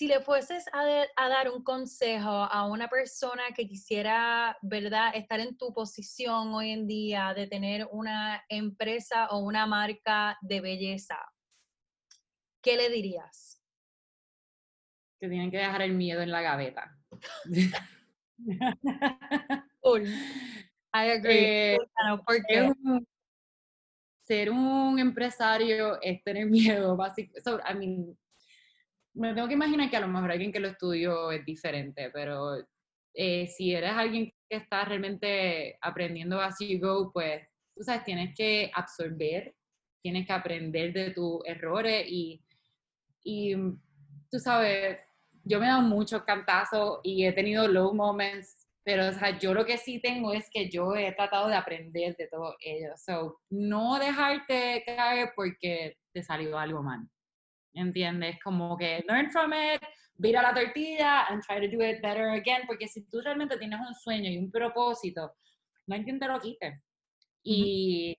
si 0.00 0.08
le 0.08 0.20
fueses 0.22 0.64
a, 0.72 1.28
dar 1.28 1.50
un 1.50 1.62
consejo 1.62 2.30
a 2.30 2.66
una 2.66 2.88
persona 2.88 3.42
que 3.54 3.68
quisiera, 3.68 4.56
¿verdad?, 4.62 5.14
estar 5.14 5.40
en 5.40 5.58
tu 5.58 5.74
posición 5.74 6.54
hoy 6.54 6.70
en 6.70 6.86
día 6.86 7.34
de 7.34 7.46
tener 7.46 7.86
una 7.92 8.42
empresa 8.48 9.26
o 9.26 9.40
una 9.40 9.66
marca 9.66 10.38
de 10.40 10.62
belleza, 10.62 11.18
¿qué 12.62 12.78
le 12.78 12.88
dirías? 12.88 13.62
Que 15.20 15.28
tienen 15.28 15.50
que 15.50 15.58
dejar 15.58 15.82
el 15.82 15.92
miedo 15.92 16.22
en 16.22 16.30
la 16.30 16.40
gaveta. 16.40 16.96
I 20.94 21.10
agree. 21.10 21.74
Eh, 21.74 21.78
ser 24.26 24.50
un 24.50 24.98
empresario 24.98 26.00
es 26.00 26.24
tener 26.24 26.46
miedo, 26.46 26.96
básicamente. 26.96 27.50
I 27.68 27.74
mean, 27.74 28.18
me 29.14 29.34
tengo 29.34 29.48
que 29.48 29.54
imaginar 29.54 29.90
que 29.90 29.96
a 29.96 30.00
lo 30.00 30.08
mejor 30.08 30.30
alguien 30.30 30.52
que 30.52 30.60
lo 30.60 30.68
estudió 30.68 31.30
es 31.32 31.44
diferente, 31.44 32.10
pero 32.10 32.56
eh, 33.14 33.46
si 33.48 33.74
eres 33.74 33.92
alguien 33.92 34.32
que 34.48 34.56
está 34.56 34.84
realmente 34.84 35.76
aprendiendo 35.80 36.40
as 36.40 36.58
you 36.60 36.78
go, 36.78 37.12
pues 37.12 37.42
tú 37.74 37.82
sabes, 37.82 38.04
tienes 38.04 38.34
que 38.36 38.70
absorber, 38.74 39.54
tienes 40.02 40.26
que 40.26 40.32
aprender 40.32 40.92
de 40.92 41.10
tus 41.10 41.40
errores 41.44 42.04
y, 42.08 42.42
y 43.22 43.54
tú 44.30 44.38
sabes, 44.38 44.98
yo 45.44 45.58
me 45.58 45.66
he 45.66 45.68
dado 45.68 45.82
muchos 45.82 46.22
cantazos 46.22 47.00
y 47.02 47.24
he 47.24 47.32
tenido 47.32 47.66
low 47.66 47.94
moments, 47.94 48.68
pero 48.84 49.08
o 49.08 49.12
sea, 49.12 49.38
yo 49.38 49.54
lo 49.54 49.64
que 49.64 49.76
sí 49.76 50.00
tengo 50.00 50.32
es 50.32 50.48
que 50.50 50.68
yo 50.68 50.94
he 50.94 51.12
tratado 51.12 51.48
de 51.48 51.54
aprender 51.54 52.16
de 52.16 52.28
todo 52.28 52.56
ello. 52.60 52.92
So, 52.96 53.40
no 53.50 53.98
dejarte 53.98 54.82
caer 54.86 55.32
porque 55.34 55.96
te 56.12 56.22
salió 56.22 56.58
algo 56.58 56.82
mal. 56.82 57.08
¿Entiendes? 57.74 58.38
Como 58.42 58.76
que 58.76 59.04
learn 59.08 59.30
from 59.30 59.52
it, 59.52 59.80
vira 60.16 60.42
la 60.42 60.54
tortilla 60.54 61.26
and 61.28 61.42
try 61.42 61.60
to 61.60 61.68
do 61.68 61.82
it 61.82 62.00
better 62.02 62.30
again, 62.30 62.62
porque 62.66 62.88
si 62.88 63.02
tú 63.06 63.20
realmente 63.20 63.56
tienes 63.56 63.80
un 63.80 63.94
sueño 63.94 64.30
y 64.30 64.38
un 64.38 64.50
propósito, 64.50 65.32
no 65.86 65.94
hay 65.94 66.04
quien 66.04 66.18
te 66.18 66.28
lo 66.28 66.38
quite. 66.38 66.82
Y 67.42 68.16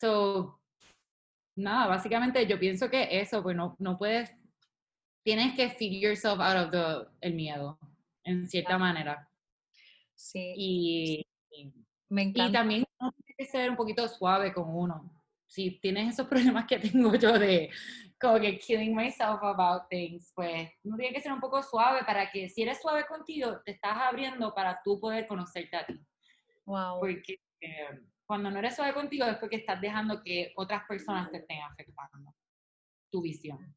so, 0.00 0.60
nada, 1.56 1.86
básicamente 1.86 2.46
yo 2.46 2.58
pienso 2.58 2.90
que 2.90 3.20
eso, 3.20 3.42
pues 3.42 3.56
no, 3.56 3.74
no 3.78 3.96
puedes, 3.96 4.30
tienes 5.24 5.54
que 5.54 5.70
figure 5.70 6.00
yourself 6.00 6.40
out 6.40 6.66
of 6.66 6.70
the, 6.70 7.08
el 7.20 7.34
miedo, 7.34 7.78
en 8.24 8.46
cierta 8.46 8.76
manera. 8.78 9.28
Sí. 10.14 10.52
Y, 10.56 11.26
Me 12.10 12.22
encanta. 12.22 12.48
y 12.48 12.52
también 12.52 12.84
tienes 12.98 13.36
que 13.36 13.44
ser 13.46 13.70
un 13.70 13.76
poquito 13.76 14.06
suave 14.08 14.52
con 14.52 14.68
uno. 14.68 15.10
Si 15.46 15.78
tienes 15.80 16.14
esos 16.14 16.26
problemas 16.28 16.66
que 16.66 16.78
tengo 16.78 17.14
yo 17.14 17.38
de 17.38 17.70
como 18.20 18.40
que 18.40 18.58
killing 18.58 18.94
myself 18.94 19.42
about 19.42 19.88
things, 19.88 20.32
pues 20.34 20.70
uno 20.82 20.96
tiene 20.96 21.14
que 21.14 21.20
ser 21.20 21.32
un 21.32 21.40
poco 21.40 21.62
suave 21.62 22.04
para 22.04 22.30
que 22.30 22.48
si 22.48 22.62
eres 22.62 22.80
suave 22.80 23.06
contigo, 23.06 23.60
te 23.64 23.72
estás 23.72 23.96
abriendo 23.96 24.52
para 24.54 24.80
tú 24.82 24.98
poder 25.00 25.26
conocerte 25.26 25.76
a 25.76 25.86
ti. 25.86 26.00
Wow. 26.66 27.00
Porque 27.00 27.40
eh, 27.60 28.00
cuando 28.26 28.50
no 28.50 28.58
eres 28.58 28.76
suave 28.76 28.92
contigo 28.92 29.24
es 29.24 29.36
porque 29.38 29.56
estás 29.56 29.80
dejando 29.80 30.22
que 30.22 30.52
otras 30.56 30.82
personas 30.86 31.30
te 31.30 31.38
estén 31.38 31.60
afectando 31.62 32.34
tu 33.10 33.22
visión. 33.22 33.74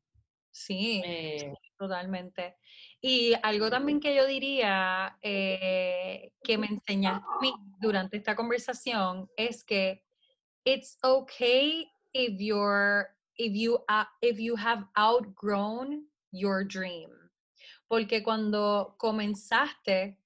Sí, 0.51 1.01
eh, 1.05 1.53
totalmente. 1.77 2.57
Y 2.99 3.33
algo 3.41 3.69
también 3.69 4.01
que 4.01 4.13
yo 4.13 4.27
diría 4.27 5.17
eh, 5.21 6.33
que 6.43 6.57
me 6.57 6.67
enseñaste 6.67 7.25
a 7.25 7.41
mí 7.41 7.53
durante 7.79 8.17
esta 8.17 8.35
conversación 8.35 9.29
es 9.37 9.63
que 9.63 10.03
it's 10.65 10.97
okay 11.03 11.89
if 12.11 12.33
you're 12.37 13.07
if 13.37 13.55
you 13.55 13.79
if 14.21 14.39
you 14.39 14.55
have 14.55 14.83
outgrown 14.97 16.03
your 16.31 16.63
dream. 16.63 17.09
Porque 17.89 18.23
cuando 18.23 18.95
comenzaste 18.97 20.17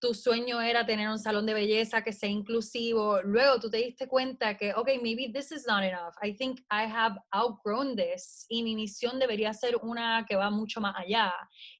tu 0.00 0.14
sueño 0.14 0.60
era 0.60 0.86
tener 0.86 1.08
un 1.08 1.18
salón 1.18 1.44
de 1.46 1.54
belleza 1.54 2.02
que 2.02 2.12
sea 2.12 2.28
inclusivo, 2.28 3.20
luego 3.22 3.58
tú 3.58 3.68
te 3.68 3.78
diste 3.78 4.06
cuenta 4.06 4.56
que, 4.56 4.72
ok, 4.72 4.90
maybe 5.02 5.32
this 5.32 5.50
is 5.50 5.66
not 5.66 5.82
enough. 5.82 6.14
I 6.22 6.32
think 6.32 6.60
I 6.70 6.84
have 6.86 7.18
outgrown 7.32 7.96
this. 7.96 8.46
Y 8.48 8.62
mi 8.62 8.76
misión 8.76 9.18
debería 9.18 9.52
ser 9.52 9.76
una 9.82 10.24
que 10.28 10.36
va 10.36 10.50
mucho 10.50 10.80
más 10.80 10.94
allá. 10.96 11.32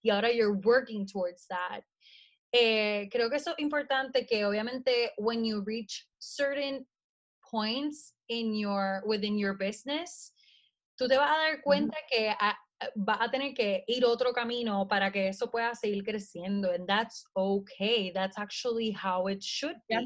Y 0.03 0.11
ahora 0.11 0.33
you're 0.33 0.59
working 0.64 1.07
towards 1.07 1.47
that. 1.49 1.85
Eh, 2.53 3.09
creo 3.12 3.29
que 3.31 3.37
eso 3.37 3.53
es 3.53 3.59
importante 3.59 4.26
que 4.26 4.45
obviamente 4.45 5.12
when 5.18 5.45
you 5.45 5.62
reach 5.64 6.09
certain 6.18 6.87
points 7.49 8.14
in 8.29 8.55
your, 8.55 9.03
within 9.07 9.39
your 9.39 9.55
business, 9.55 10.33
tú 10.99 11.07
te 11.09 11.16
vas 11.16 11.30
a 11.30 11.38
dar 11.38 11.62
cuenta 11.62 11.96
que 12.11 12.34
vas 12.96 13.18
a 13.20 13.30
tener 13.30 13.55
que 13.55 13.84
ir 13.86 14.05
otro 14.05 14.32
camino 14.32 14.86
para 14.86 15.11
que 15.11 15.28
eso 15.28 15.51
pueda 15.51 15.74
seguir 15.74 16.05
creciendo. 16.05 16.70
And 16.72 16.86
that's 16.86 17.24
okay. 17.34 18.12
That's 18.12 18.36
actually 18.36 18.92
how 18.92 19.28
it 19.28 19.40
should 19.40 19.76
be. 19.88 19.96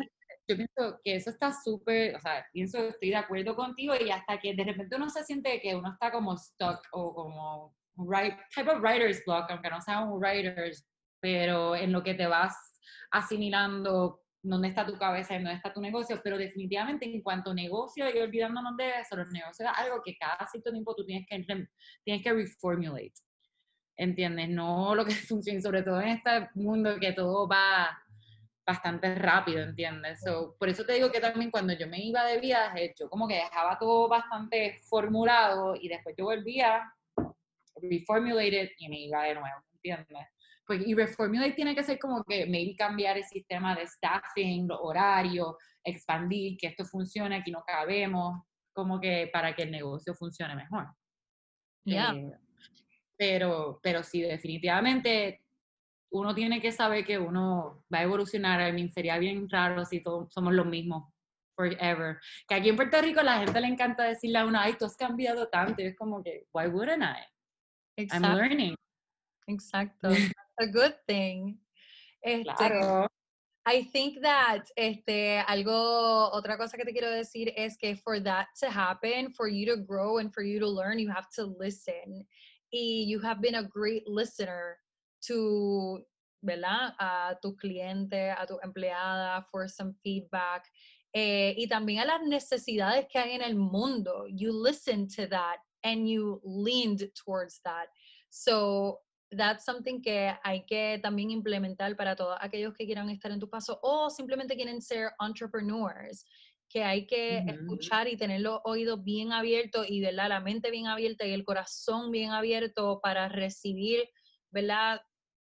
Yo 0.48 0.56
pienso 0.56 1.00
que 1.04 1.14
eso 1.14 1.30
está 1.30 1.52
súper, 1.52 2.16
o 2.16 2.20
sea, 2.20 2.44
pienso, 2.52 2.88
estoy 2.88 3.10
de 3.10 3.16
acuerdo 3.16 3.54
contigo 3.54 3.94
y 3.94 4.10
hasta 4.10 4.38
que 4.38 4.54
de 4.54 4.64
repente 4.64 4.96
uno 4.96 5.08
se 5.08 5.24
siente 5.24 5.60
que 5.60 5.74
uno 5.74 5.92
está 5.92 6.10
como 6.10 6.36
stuck 6.36 6.80
o 6.92 7.14
como 7.14 7.76
right, 7.96 8.34
type 8.54 8.68
of 8.68 8.82
writer's 8.82 9.22
block, 9.24 9.48
aunque 9.50 9.70
no 9.70 9.80
sea 9.80 10.00
un 10.00 10.18
writer's, 10.20 10.84
pero 11.20 11.76
en 11.76 11.92
lo 11.92 12.02
que 12.02 12.14
te 12.14 12.26
vas 12.26 12.54
asimilando 13.12 14.21
dónde 14.42 14.68
está 14.68 14.84
tu 14.84 14.98
cabeza 14.98 15.34
y 15.34 15.38
dónde 15.38 15.54
está 15.54 15.72
tu 15.72 15.80
negocio, 15.80 16.20
pero 16.22 16.36
definitivamente 16.36 17.06
en 17.06 17.22
cuanto 17.22 17.54
negocio, 17.54 18.10
y 18.12 18.18
olvidándonos 18.18 18.76
de 18.76 19.00
eso, 19.00 19.16
los 19.16 19.30
negocios 19.30 19.70
es 19.70 19.78
algo 19.78 20.02
que 20.02 20.16
cada 20.16 20.46
cierto 20.48 20.72
tiempo 20.72 20.94
tú 20.94 21.04
tienes 21.04 21.26
que, 21.28 21.44
tienes 22.04 22.22
que 22.22 22.32
reformulate, 22.32 23.12
¿entiendes? 23.96 24.48
No 24.48 24.94
lo 24.94 25.04
que 25.04 25.12
funciona, 25.28 25.60
sobre 25.60 25.82
todo 25.82 26.00
en 26.00 26.08
este 26.08 26.48
mundo 26.54 26.98
que 26.98 27.12
todo 27.12 27.46
va 27.46 27.96
bastante 28.66 29.14
rápido, 29.16 29.60
¿entiendes? 29.60 30.20
por 30.56 30.68
eso 30.68 30.84
te 30.84 30.92
digo 30.92 31.10
que 31.10 31.20
también 31.20 31.50
cuando 31.50 31.72
yo 31.72 31.88
me 31.88 32.00
iba 32.00 32.24
de 32.24 32.38
viaje, 32.38 32.94
yo 32.98 33.10
como 33.10 33.26
que 33.26 33.34
dejaba 33.34 33.76
todo 33.76 34.08
bastante 34.08 34.80
formulado 34.88 35.74
y 35.74 35.88
después 35.88 36.14
yo 36.16 36.26
volvía, 36.26 36.92
reformulate 37.76 38.74
y 38.78 38.88
me 38.88 39.00
iba 39.00 39.24
de 39.24 39.34
nuevo, 39.34 39.64
¿entiendes? 39.74 40.28
Pues, 40.72 40.86
y 40.86 40.94
Reformulate 40.94 41.52
tiene 41.52 41.74
que 41.74 41.84
ser 41.84 41.98
como 41.98 42.24
que 42.24 42.46
maybe 42.46 42.74
cambiar 42.74 43.18
el 43.18 43.24
sistema 43.24 43.76
de 43.76 43.86
staffing, 43.86 44.70
horario, 44.70 45.58
expandir, 45.84 46.56
que 46.56 46.68
esto 46.68 46.86
funcione, 46.86 47.36
aquí 47.36 47.50
no 47.50 47.62
cabemos, 47.62 48.42
como 48.72 48.98
que 48.98 49.28
para 49.30 49.54
que 49.54 49.64
el 49.64 49.70
negocio 49.70 50.14
funcione 50.14 50.56
mejor. 50.56 50.88
Eh, 51.84 52.32
pero, 53.18 53.80
pero 53.82 54.02
sí, 54.02 54.22
definitivamente 54.22 55.42
uno 56.10 56.34
tiene 56.34 56.58
que 56.62 56.72
saber 56.72 57.04
que 57.04 57.18
uno 57.18 57.84
va 57.92 57.98
a 57.98 58.04
evolucionar. 58.04 58.62
A 58.62 58.72
mí 58.72 58.88
sería 58.88 59.18
bien 59.18 59.50
raro 59.50 59.84
si 59.84 60.00
todos 60.00 60.32
somos 60.32 60.54
los 60.54 60.64
mismos 60.64 61.12
forever. 61.54 62.18
Que 62.48 62.54
aquí 62.54 62.70
en 62.70 62.76
Puerto 62.76 62.98
Rico 63.02 63.20
la 63.22 63.40
gente 63.40 63.60
le 63.60 63.66
encanta 63.66 64.04
decirle 64.04 64.38
a 64.38 64.46
uno, 64.46 64.58
ay, 64.58 64.74
tú 64.78 64.86
has 64.86 64.96
cambiado 64.96 65.48
tanto. 65.48 65.82
Y 65.82 65.86
es 65.86 65.96
como 65.98 66.22
que, 66.22 66.46
why 66.54 66.66
wouldn't 66.68 67.02
I? 67.02 68.06
I'm 68.10 68.22
learning. 68.22 68.74
Exacto. 69.48 70.10
a 70.60 70.66
good 70.66 70.94
thing. 71.06 71.58
Este, 72.24 72.44
claro. 72.44 73.08
I 73.64 73.84
think 73.92 74.20
that 74.22 74.66
este, 74.76 75.40
algo, 75.46 76.32
otra 76.32 76.56
cosa 76.56 76.76
que 76.76 76.84
te 76.84 76.92
quiero 76.92 77.10
decir 77.10 77.52
es 77.56 77.76
que 77.76 77.94
for 77.94 78.18
that 78.20 78.48
to 78.58 78.68
happen, 78.68 79.32
for 79.32 79.48
you 79.48 79.66
to 79.66 79.76
grow 79.76 80.18
and 80.18 80.34
for 80.34 80.42
you 80.42 80.58
to 80.58 80.68
learn, 80.68 80.98
you 80.98 81.10
have 81.10 81.28
to 81.36 81.44
listen. 81.58 82.26
Y 82.72 83.04
you 83.06 83.20
have 83.20 83.40
been 83.40 83.56
a 83.56 83.62
great 83.62 84.08
listener 84.08 84.78
to, 85.26 86.00
¿verdad? 86.44 86.94
A 86.98 87.36
tu 87.40 87.54
cliente, 87.54 88.34
a 88.36 88.46
tu 88.46 88.58
empleada, 88.64 89.44
for 89.50 89.68
some 89.68 89.94
feedback. 90.02 90.64
Eh, 91.14 91.54
y 91.56 91.66
también 91.68 92.00
a 92.00 92.06
las 92.06 92.22
necesidades 92.22 93.06
que 93.08 93.20
hay 93.20 93.34
en 93.34 93.42
el 93.42 93.54
mundo. 93.54 94.26
You 94.28 94.52
listened 94.52 95.14
to 95.16 95.28
that 95.28 95.58
and 95.84 96.08
you 96.08 96.40
leaned 96.44 97.08
towards 97.14 97.60
that. 97.64 97.88
So 98.30 98.98
that's 99.36 99.64
something 99.64 100.00
que 100.00 100.34
hay 100.42 100.64
que 100.64 100.98
también 101.02 101.30
implementar 101.30 101.96
para 101.96 102.16
todos 102.16 102.36
aquellos 102.40 102.74
que 102.74 102.86
quieran 102.86 103.08
estar 103.10 103.30
en 103.30 103.40
tu 103.40 103.48
paso 103.48 103.78
o 103.82 104.10
simplemente 104.10 104.56
quieren 104.56 104.80
ser 104.80 105.10
entrepreneurs, 105.20 106.24
que 106.68 106.84
hay 106.84 107.06
que 107.06 107.38
escuchar 107.38 108.08
y 108.08 108.16
tener 108.16 108.40
los 108.40 108.60
oídos 108.64 109.02
bien 109.04 109.32
abiertos 109.32 109.86
y 109.88 110.00
¿verdad? 110.00 110.28
la 110.28 110.40
mente 110.40 110.70
bien 110.70 110.86
abierta 110.86 111.26
y 111.26 111.32
el 111.32 111.44
corazón 111.44 112.10
bien 112.10 112.30
abierto 112.30 113.00
para 113.02 113.28
recibir 113.28 114.08
¿verdad? 114.50 115.00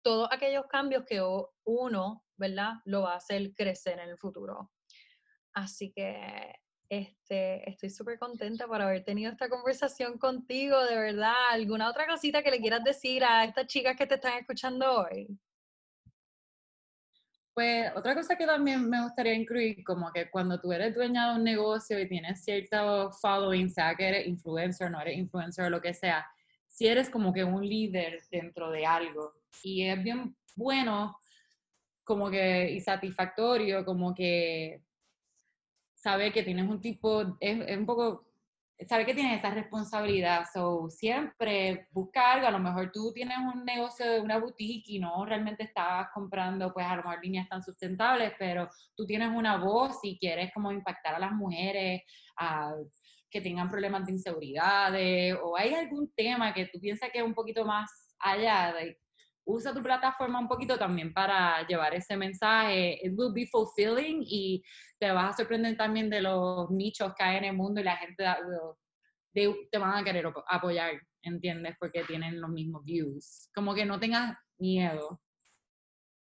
todos 0.04 0.28
aquellos 0.32 0.66
cambios 0.68 1.04
que 1.06 1.22
uno 1.64 2.24
¿verdad? 2.38 2.74
lo 2.86 3.02
va 3.02 3.14
a 3.14 3.18
hacer 3.18 3.54
crecer 3.56 4.00
en 4.00 4.10
el 4.10 4.18
futuro. 4.18 4.72
Así 5.54 5.92
que 5.92 6.54
este, 6.90 7.70
estoy 7.70 7.90
súper 7.90 8.20
contenta 8.20 8.68
por 8.68 8.82
haber 8.82 9.04
tenido 9.04 9.32
esta 9.32 9.50
conversación 9.50 10.18
contigo, 10.18 10.84
de 10.86 10.96
verdad. 10.96 11.34
¿Alguna 11.52 11.90
otra 11.90 12.08
cosita 12.08 12.44
que 12.44 12.52
le 12.52 12.60
quieras 12.60 12.84
decir 12.84 13.24
a 13.24 13.44
estas 13.44 13.68
chicas 13.68 13.96
que 13.96 14.06
te 14.06 14.16
están 14.16 14.38
escuchando 14.38 15.02
hoy? 15.02 15.28
Pues 17.54 17.90
otra 17.96 18.14
cosa 18.14 18.36
que 18.36 18.46
también 18.46 18.90
me 18.90 19.02
gustaría 19.02 19.34
incluir, 19.34 19.82
como 19.86 20.12
que 20.12 20.30
cuando 20.30 20.60
tú 20.60 20.74
eres 20.74 20.94
dueña 20.94 21.30
de 21.30 21.38
un 21.38 21.44
negocio 21.44 21.98
y 22.00 22.08
tienes 22.08 22.44
cierto 22.44 23.12
following, 23.14 23.70
sea 23.70 23.96
que 23.96 24.10
eres 24.10 24.28
influencer, 24.28 24.92
no 24.92 25.00
eres 25.00 25.18
influencer 25.18 25.66
o 25.66 25.70
lo 25.70 25.82
que 25.82 25.94
sea, 25.94 26.26
si 26.68 26.88
eres 26.88 27.10
como 27.10 27.32
que 27.32 27.46
un 27.46 27.66
líder 27.66 28.22
dentro 28.30 28.70
de 28.72 28.86
algo 28.86 29.34
y 29.64 29.86
es 29.86 30.04
bien 30.04 30.36
bueno 30.58 31.18
como 32.04 32.30
que 32.30 32.72
y 32.72 32.82
satisfactorio 32.82 33.86
como 33.86 34.14
que 34.14 34.82
saber 36.06 36.32
que 36.32 36.44
tienes 36.44 36.70
un 36.70 36.80
tipo, 36.80 37.36
es, 37.40 37.78
un 37.80 37.86
poco 37.88 38.28
sabe 38.88 39.08
que 39.08 39.16
tienes 39.16 39.40
esa 39.40 39.50
responsabilidad, 39.50 40.46
so 40.54 40.88
siempre 40.88 41.88
busca 41.92 42.34
algo, 42.34 42.46
a 42.46 42.52
lo 42.52 42.60
mejor 42.60 42.92
tú 42.92 43.12
tienes 43.12 43.40
un 43.40 43.66
negocio 43.66 44.06
de 44.12 44.20
una 44.20 44.38
boutique 44.38 44.92
y 44.92 45.00
no 45.00 45.26
realmente 45.26 45.64
estás 45.64 46.10
comprando 46.14 46.72
pues 46.72 46.86
a 46.86 47.20
líneas 47.24 47.50
tan 47.50 47.64
sustentables, 47.64 48.34
pero 48.38 48.70
tú 48.96 49.08
tienes 49.08 49.30
una 49.36 49.58
voz 49.58 49.98
y 50.04 50.20
quieres 50.20 50.52
como 50.54 50.72
impactar 50.72 51.16
a 51.16 51.20
las 51.20 51.32
mujeres, 51.32 52.04
a 52.38 52.76
que 53.32 53.42
tengan 53.42 53.72
problemas 53.72 54.06
de 54.06 54.12
inseguridades 54.12 55.36
o 55.44 55.58
hay 55.58 55.74
algún 55.74 56.14
tema 56.16 56.54
que 56.54 56.68
tú 56.68 56.80
piensas 56.80 57.10
que 57.12 57.18
es 57.18 57.26
un 57.26 57.34
poquito 57.34 57.66
más 57.66 57.90
allá 58.20 58.74
de 58.74 59.00
usa 59.46 59.74
tu 59.74 59.82
plataforma 59.82 60.40
un 60.40 60.48
poquito 60.48 60.78
también 60.78 61.14
para 61.14 61.66
llevar 61.68 61.94
ese 61.94 62.18
mensaje. 62.18 63.00
It 63.02 63.14
will 63.16 63.32
be 63.34 63.48
fulfilling 63.48 64.24
y 64.26 64.64
te 65.00 65.12
vas 65.12 65.34
a 65.34 65.38
sorprender 65.38 65.78
también 65.78 66.10
de 66.10 66.22
los 66.22 66.70
nichos 66.72 67.14
que 67.16 67.24
hay 67.24 67.38
en 67.38 67.46
el 67.46 67.56
mundo 67.56 67.80
y 67.82 67.84
la 67.84 67.98
gente 67.98 68.26
te 69.34 69.78
van 69.78 69.94
a 69.96 70.04
querer 70.04 70.32
apoyar, 70.48 70.94
¿entiendes? 71.22 71.76
Porque 71.80 72.04
tienen 72.04 72.42
los 72.42 72.50
mismos 72.50 72.84
views. 72.84 73.50
Como 73.54 73.76
que 73.76 73.86
no 73.86 74.00
tengas 74.00 74.38
miedo. 74.58 75.22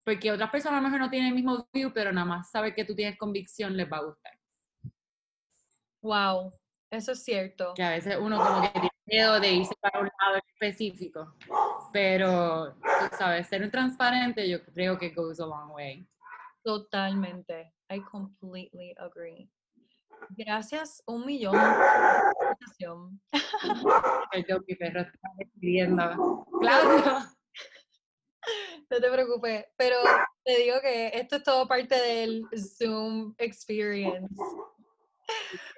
Porque 0.06 0.32
otras 0.32 0.50
personas 0.50 0.80
a 0.80 0.82
lo 0.82 0.88
mejor 0.90 1.00
no 1.00 1.10
tienen 1.10 1.30
el 1.30 1.36
mismo 1.36 1.68
view, 1.72 1.92
pero 1.94 2.12
nada 2.12 2.26
más 2.26 2.50
saber 2.52 2.74
que 2.74 2.84
tú 2.84 2.96
tienes 2.96 3.18
convicción 3.18 3.78
les 3.78 3.92
va 3.92 3.98
a 3.98 4.06
gustar. 4.06 4.34
Wow, 6.02 6.54
eso 6.90 7.14
es 7.14 7.24
cierto. 7.24 7.74
Que 7.74 7.84
a 7.84 7.92
veces 7.92 8.18
uno 8.20 8.38
como 8.38 8.62
que 8.64 8.70
tiene 8.72 8.90
miedo 9.06 9.40
de 9.40 9.52
irse 9.52 9.76
para 9.82 10.00
un 10.00 10.10
lado 10.20 10.42
específico. 10.48 11.36
Pero, 11.92 12.76
sabes, 13.18 13.48
ser 13.48 13.70
transparente 13.70 14.50
yo 14.50 14.64
creo 14.66 14.98
que 14.98 15.10
goes 15.10 15.40
a 15.40 15.46
long 15.46 15.72
way. 15.72 16.08
Totalmente. 16.64 17.74
I 17.90 18.02
completely 18.02 18.96
agree. 18.98 19.50
Gracias 20.30 21.04
un 21.06 21.26
millón 21.26 21.54
por 24.48 24.66
mi 24.68 24.76
perro 24.76 25.02
está 25.02 25.30
escribiendo. 25.40 26.46
Claro. 26.60 27.20
No 28.90 29.00
te 29.00 29.10
preocupes, 29.10 29.66
pero 29.78 29.96
te 30.44 30.58
digo 30.58 30.76
que 30.82 31.08
esto 31.14 31.38
es 31.38 31.44
todo 31.44 31.66
parte 31.66 31.96
del 31.96 32.46
Zoom 32.54 33.34
experience. 33.38 34.36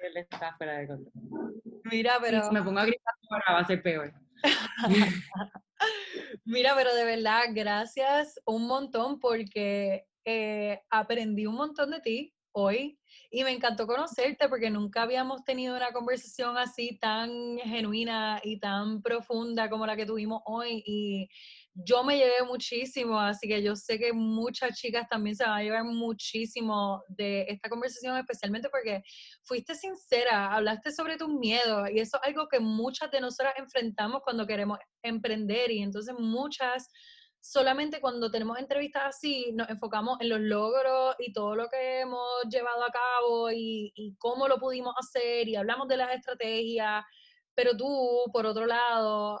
Él 0.02 0.16
está 0.16 0.52
fuera 0.56 0.78
de 0.78 0.88
control. 0.88 1.72
Mira, 1.90 2.18
pero. 2.22 2.44
Si 2.44 2.54
me 2.54 2.62
pongo 2.62 2.80
a 2.80 2.84
gritar 2.84 3.14
ahora 3.30 3.52
va 3.52 3.58
a 3.60 3.66
ser 3.66 3.82
peor. 3.82 4.12
Mira, 6.44 6.74
pero 6.76 6.94
de 6.94 7.04
verdad, 7.04 7.44
gracias 7.50 8.40
un 8.46 8.66
montón 8.66 9.18
porque 9.18 10.06
eh, 10.24 10.80
aprendí 10.90 11.46
un 11.46 11.56
montón 11.56 11.90
de 11.90 12.00
ti 12.00 12.34
hoy 12.52 12.98
y 13.30 13.44
me 13.44 13.50
encantó 13.50 13.86
conocerte 13.86 14.48
porque 14.48 14.70
nunca 14.70 15.02
habíamos 15.02 15.44
tenido 15.44 15.76
una 15.76 15.92
conversación 15.92 16.56
así 16.56 16.98
tan 16.98 17.58
genuina 17.58 18.40
y 18.42 18.58
tan 18.58 19.02
profunda 19.02 19.68
como 19.68 19.86
la 19.86 19.96
que 19.96 20.06
tuvimos 20.06 20.40
hoy 20.46 20.82
y 20.86 21.28
yo 21.84 22.02
me 22.02 22.16
llevé 22.16 22.42
muchísimo, 22.46 23.20
así 23.20 23.46
que 23.46 23.62
yo 23.62 23.76
sé 23.76 23.98
que 23.98 24.12
muchas 24.12 24.78
chicas 24.78 25.06
también 25.10 25.36
se 25.36 25.44
van 25.44 25.58
a 25.58 25.62
llevar 25.62 25.84
muchísimo 25.84 27.02
de 27.08 27.42
esta 27.48 27.68
conversación, 27.68 28.16
especialmente 28.16 28.70
porque 28.70 29.02
fuiste 29.42 29.74
sincera, 29.74 30.54
hablaste 30.54 30.90
sobre 30.90 31.18
tus 31.18 31.28
miedos 31.28 31.90
y 31.90 32.00
eso 32.00 32.18
es 32.22 32.28
algo 32.28 32.48
que 32.48 32.60
muchas 32.60 33.10
de 33.10 33.20
nosotras 33.20 33.54
enfrentamos 33.58 34.22
cuando 34.24 34.46
queremos 34.46 34.78
emprender 35.02 35.70
y 35.70 35.82
entonces 35.82 36.14
muchas 36.18 36.88
solamente 37.40 38.00
cuando 38.00 38.30
tenemos 38.30 38.58
entrevistas 38.58 39.02
así 39.06 39.52
nos 39.52 39.68
enfocamos 39.68 40.18
en 40.20 40.30
los 40.30 40.40
logros 40.40 41.14
y 41.18 41.32
todo 41.32 41.54
lo 41.54 41.68
que 41.68 42.00
hemos 42.00 42.26
llevado 42.48 42.84
a 42.84 42.90
cabo 42.90 43.50
y, 43.52 43.92
y 43.94 44.16
cómo 44.16 44.48
lo 44.48 44.58
pudimos 44.58 44.94
hacer 44.98 45.46
y 45.46 45.56
hablamos 45.56 45.88
de 45.88 45.98
las 45.98 46.14
estrategias 46.14 47.04
pero 47.56 47.74
tú, 47.74 48.24
por 48.32 48.44
otro 48.44 48.66
lado, 48.66 49.40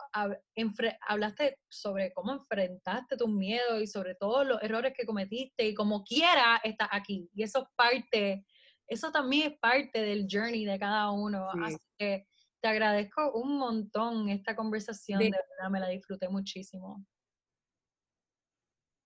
hablaste 1.06 1.58
sobre 1.68 2.12
cómo 2.14 2.32
enfrentaste 2.32 3.16
tus 3.18 3.28
miedos 3.28 3.82
y 3.82 3.86
sobre 3.86 4.14
todos 4.14 4.46
los 4.46 4.62
errores 4.62 4.94
que 4.96 5.04
cometiste 5.04 5.66
y 5.66 5.74
como 5.74 6.02
quiera 6.02 6.58
estás 6.64 6.88
aquí. 6.90 7.28
Y 7.34 7.42
eso 7.42 7.58
es 7.60 7.68
parte, 7.76 8.46
eso 8.88 9.12
también 9.12 9.52
es 9.52 9.58
parte 9.58 10.00
del 10.00 10.26
journey 10.30 10.64
de 10.64 10.78
cada 10.78 11.10
uno. 11.10 11.46
Así 11.62 11.76
que 11.98 12.26
te 12.62 12.68
agradezco 12.68 13.32
un 13.32 13.58
montón 13.58 14.30
esta 14.30 14.56
conversación, 14.56 15.18
de 15.18 15.30
verdad 15.30 15.70
me 15.70 15.80
la 15.80 15.88
disfruté 15.88 16.30
muchísimo. 16.30 17.04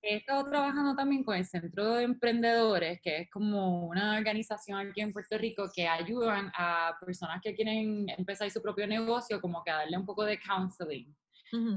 He 0.03 0.16
estado 0.16 0.48
trabajando 0.48 0.94
también 0.96 1.22
con 1.24 1.36
el 1.36 1.44
Centro 1.44 1.94
de 1.94 2.05
Emprendedores, 2.05 3.01
que 3.03 3.18
es 3.18 3.30
como 3.30 3.86
una 3.86 4.16
organización 4.16 4.78
aquí 4.78 5.03
en 5.03 5.12
Puerto 5.12 5.36
Rico 5.36 5.70
que 5.74 5.86
ayudan 5.86 6.51
a 6.57 6.96
personas 7.05 7.40
que 7.42 7.55
quieren 7.55 8.09
empezar 8.16 8.51
su 8.51 8.62
propio 8.62 8.86
negocio, 8.86 9.40
como 9.40 9.62
que 9.62 9.70
a 9.70 9.76
darle 9.76 9.98
un 9.98 10.07
poco 10.07 10.24
de 10.24 10.38
counseling. 10.40 11.14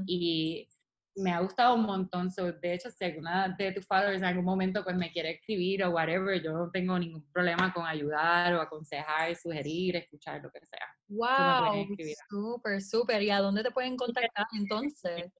Y 0.06 0.68
me 1.16 1.32
ha 1.32 1.40
gustado 1.40 1.74
un 1.74 1.82
montón. 1.82 2.30
de 2.60 2.74
hecho, 2.74 2.90
si 2.90 3.04
alguna 3.04 3.54
de 3.58 3.72
tus 3.72 3.86
followers 3.86 4.18
en 4.18 4.24
algún 4.24 4.44
momento 4.44 4.82
pues 4.82 4.96
me 4.96 5.12
quiere 5.12 5.32
escribir 5.32 5.84
o 5.84 5.90
whatever, 5.90 6.42
yo 6.42 6.52
no 6.52 6.70
tengo 6.70 6.98
ningún 6.98 7.30
problema 7.32 7.72
con 7.72 7.86
ayudar 7.86 8.54
o 8.54 8.60
aconsejar, 8.60 9.34
sugerir, 9.36 9.96
escuchar, 9.96 10.42
lo 10.42 10.50
que 10.50 10.60
sea. 10.64 10.86
¡Wow! 11.08 11.86
Súper, 12.28 12.80
súper. 12.80 13.22
¿Y 13.22 13.30
a 13.30 13.38
dónde 13.38 13.62
te 13.62 13.70
pueden 13.70 13.96
contactar 13.96 14.46
entonces? 14.58 15.32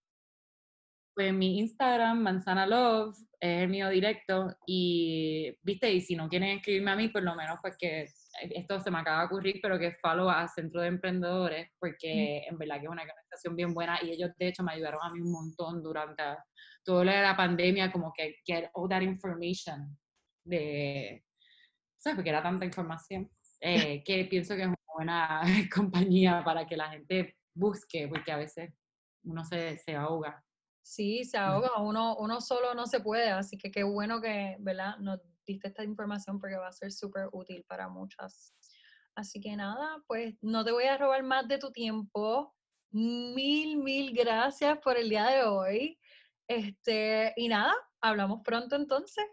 Pues 1.15 1.33
mi 1.33 1.61
Instagram, 1.61 2.23
Manzana 2.23 2.67
Love, 2.67 3.17
es 3.39 3.63
el 3.63 3.69
mío 3.69 3.89
directo 3.89 4.57
y, 4.67 5.57
viste, 5.63 5.93
y 5.93 6.01
si 6.01 6.17
no 6.17 6.29
quieren 6.29 6.57
escribirme 6.57 6.91
a 6.91 6.97
mí, 6.97 7.09
por 7.09 7.23
lo 7.23 7.37
menos 7.37 7.59
pues 7.63 7.77
que 7.79 8.09
esto 8.51 8.81
se 8.81 8.91
me 8.91 8.99
acaba 8.99 9.21
de 9.21 9.27
ocurrir, 9.27 9.61
pero 9.63 9.79
que 9.79 9.93
follow 10.03 10.29
a 10.29 10.49
Centro 10.49 10.81
de 10.81 10.89
Emprendedores, 10.89 11.71
porque 11.79 12.45
en 12.49 12.59
verdad 12.59 12.77
que 12.77 12.85
es 12.85 12.91
una 12.91 13.03
organización 13.03 13.55
bien 13.55 13.75
buena 13.75 13.99
y 14.03 14.11
ellos 14.11 14.31
de 14.39 14.49
hecho 14.49 14.63
me 14.65 14.73
ayudaron 14.73 15.01
a 15.03 15.11
mí 15.13 15.21
un 15.21 15.31
montón 15.31 15.83
durante 15.83 16.23
toda 16.85 17.05
la 17.05 17.37
pandemia, 17.37 17.93
como 17.93 18.13
que 18.13 18.37
get 18.45 18.71
all 18.73 18.89
that 18.89 19.03
information 19.03 19.97
de, 20.45 21.25
¿sabes? 21.99 22.17
Porque 22.17 22.31
era 22.31 22.43
tanta 22.43 22.65
información, 22.65 23.31
eh, 23.61 24.03
que 24.05 24.25
pienso 24.25 24.57
que 24.57 24.63
es 24.63 24.69
una 24.69 24.77
buena 24.95 25.43
compañía 25.75 26.43
para 26.45 26.67
que 26.67 26.77
la 26.77 26.91
gente 26.91 27.37
busque, 27.55 28.09
porque 28.09 28.33
a 28.33 28.37
veces 28.37 28.73
uno 29.25 29.45
se, 29.45 29.79
se 29.79 29.95
ahoga. 29.95 30.44
Sí, 30.85 31.25
se 31.25 31.39
ahoga, 31.39 31.81
uno, 31.81 32.15
uno 32.19 32.43
solo 32.43 32.75
no 32.75 32.87
se 32.87 33.01
puede, 33.01 33.31
así 33.31 33.57
que 33.57 33.71
qué 33.71 33.83
bueno 33.85 34.21
que, 34.21 34.57
¿verdad? 34.61 34.99
Nos 34.99 35.19
diste 35.47 35.69
esta 35.69 35.83
información 35.83 36.39
porque 36.39 36.57
va 36.57 36.69
a 36.69 36.73
ser 36.73 36.93
súper 36.93 37.31
útil 37.33 37.65
para 37.67 37.89
muchas. 37.89 38.55
Así 39.15 39.41
que 39.41 39.57
nada, 39.57 40.03
pues 40.07 40.37
no 40.43 40.63
te 40.63 40.73
voy 40.73 40.85
a 40.85 40.99
robar 40.99 41.23
más 41.23 41.49
de 41.49 41.57
tu 41.57 41.73
tiempo. 41.73 42.55
Mil, 42.91 43.79
mil 43.79 44.15
gracias 44.15 44.79
por 44.81 44.99
el 44.99 45.09
día 45.09 45.25
de 45.25 45.45
hoy. 45.45 45.99
Este, 46.47 47.33
y 47.37 47.49
nada, 47.49 47.75
hablamos 48.03 48.43
pronto 48.45 48.77
entonces. 48.77 49.25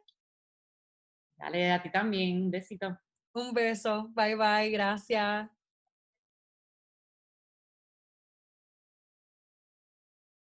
Dale, 1.35 1.73
a 1.73 1.81
ti 1.81 1.91
también, 1.91 2.43
un 2.43 2.51
besito. 2.51 2.97
Un 3.33 3.53
beso, 3.53 4.07
bye 4.13 4.35
bye, 4.35 4.69
gracias. 4.69 5.60